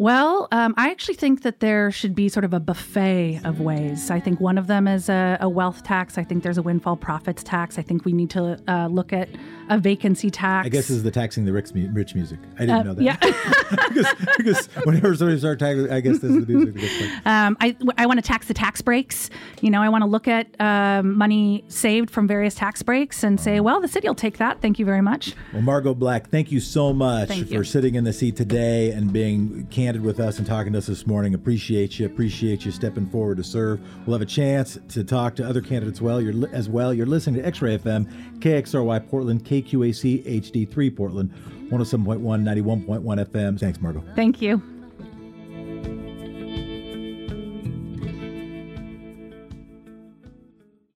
Well, 0.00 0.48
um, 0.50 0.72
I 0.78 0.90
actually 0.90 1.16
think 1.16 1.42
that 1.42 1.60
there 1.60 1.90
should 1.90 2.14
be 2.14 2.30
sort 2.30 2.46
of 2.46 2.54
a 2.54 2.58
buffet 2.58 3.42
of 3.44 3.60
ways. 3.60 4.10
I 4.10 4.18
think 4.18 4.40
one 4.40 4.56
of 4.56 4.66
them 4.66 4.88
is 4.88 5.10
a, 5.10 5.36
a 5.42 5.48
wealth 5.50 5.84
tax. 5.84 6.16
I 6.16 6.24
think 6.24 6.42
there's 6.42 6.56
a 6.56 6.62
windfall 6.62 6.96
profits 6.96 7.42
tax. 7.42 7.78
I 7.78 7.82
think 7.82 8.06
we 8.06 8.14
need 8.14 8.30
to 8.30 8.58
uh, 8.66 8.86
look 8.86 9.12
at 9.12 9.28
a 9.70 9.78
vacancy 9.78 10.30
tax. 10.30 10.66
I 10.66 10.68
guess 10.68 10.88
this 10.88 10.96
is 10.98 11.02
the 11.02 11.10
taxing 11.10 11.44
the 11.44 11.52
rich, 11.52 11.70
rich 11.74 12.14
music. 12.14 12.38
I 12.56 12.66
didn't 12.66 12.84
know 12.84 12.94
that. 12.94 13.02
yeah. 13.02 13.16
because, 13.70 14.14
because 14.36 14.66
whenever 14.84 15.14
somebody 15.14 15.38
starts 15.38 15.60
taxing, 15.60 15.90
I 15.90 16.00
guess 16.00 16.18
this 16.18 16.32
is 16.32 16.44
the 16.46 16.52
music. 16.52 16.76
Um, 17.24 17.56
I, 17.60 17.76
I 17.96 18.06
want 18.06 18.18
to 18.18 18.22
tax 18.26 18.48
the 18.48 18.54
tax 18.54 18.80
breaks. 18.82 19.30
You 19.60 19.70
know, 19.70 19.82
I 19.82 19.88
want 19.88 20.02
to 20.02 20.08
look 20.08 20.26
at 20.26 20.60
um, 20.60 21.16
money 21.16 21.64
saved 21.68 22.10
from 22.10 22.26
various 22.26 22.54
tax 22.54 22.82
breaks 22.82 23.22
and 23.22 23.38
say, 23.38 23.60
well, 23.60 23.80
the 23.80 23.88
city 23.88 24.08
will 24.08 24.14
take 24.14 24.38
that. 24.38 24.60
Thank 24.60 24.78
you 24.78 24.84
very 24.84 25.00
much. 25.02 25.34
Well, 25.52 25.62
Margot 25.62 25.94
Black, 25.94 26.28
thank 26.30 26.50
you 26.50 26.58
so 26.60 26.92
much 26.92 27.28
Thank 27.28 27.48
for 27.48 27.54
you. 27.54 27.64
sitting 27.64 27.94
in 27.94 28.04
the 28.04 28.12
seat 28.12 28.36
today 28.36 28.90
and 28.90 29.12
being 29.12 29.66
candid 29.70 30.02
with 30.02 30.18
us 30.18 30.38
and 30.38 30.46
talking 30.46 30.72
to 30.72 30.78
us 30.78 30.86
this 30.86 31.06
morning. 31.06 31.34
Appreciate 31.34 31.98
you. 31.98 32.06
Appreciate 32.06 32.64
you 32.64 32.72
stepping 32.72 33.08
forward 33.08 33.36
to 33.36 33.44
serve. 33.44 33.80
We'll 34.06 34.14
have 34.18 34.22
a 34.26 34.30
chance 34.30 34.78
to 34.88 35.04
talk 35.04 35.36
to 35.36 35.46
other 35.48 35.60
candidates 35.60 36.00
well. 36.00 36.20
You're 36.20 36.48
as 36.52 36.68
well. 36.68 36.92
You're 36.92 37.06
listening 37.06 37.40
to 37.42 37.46
X-Ray 37.46 37.78
FM, 37.78 38.38
KXRY 38.40 39.08
Portland, 39.08 39.44
KQAC 39.62 40.24
HD3 40.24 40.96
Portland, 40.96 41.30
107.1, 41.70 42.20
91.1 42.20 43.26
FM. 43.26 43.58
Thanks, 43.58 43.80
Margot. 43.80 44.02
Thank 44.14 44.42
you. 44.42 44.79